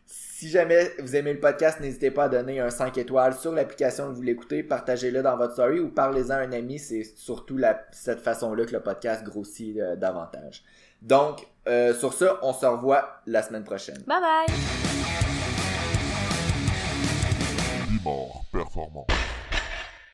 Si 0.07 0.49
jamais 0.49 0.93
vous 1.01 1.17
aimez 1.17 1.33
le 1.33 1.41
podcast, 1.41 1.81
n'hésitez 1.81 2.13
pas 2.13 2.25
à 2.25 2.29
donner 2.29 2.61
un 2.61 2.71
5 2.71 2.97
étoiles 2.99 3.35
sur 3.35 3.53
l'application 3.53 4.11
que 4.11 4.15
vous 4.15 4.23
l'écoutez, 4.23 4.63
partagez-le 4.63 5.23
dans 5.23 5.37
votre 5.37 5.55
story 5.55 5.81
ou 5.81 5.89
parlez-en 5.89 6.35
à 6.35 6.39
un 6.39 6.53
ami. 6.53 6.79
C'est 6.79 7.03
surtout 7.03 7.57
la, 7.57 7.85
cette 7.91 8.21
façon-là 8.21 8.67
que 8.67 8.73
le 8.73 8.81
podcast 8.81 9.25
grossit 9.25 9.79
euh, 9.79 9.97
davantage. 9.97 10.63
Donc, 11.07 11.47
euh, 11.69 11.95
sur 11.95 12.13
ça, 12.13 12.39
on 12.43 12.53
se 12.53 12.67
revoit 12.67 13.21
la 13.27 13.43
semaine 13.43 13.63
prochaine. 13.63 14.03
Bye 14.07 14.21
bye! 14.21 14.47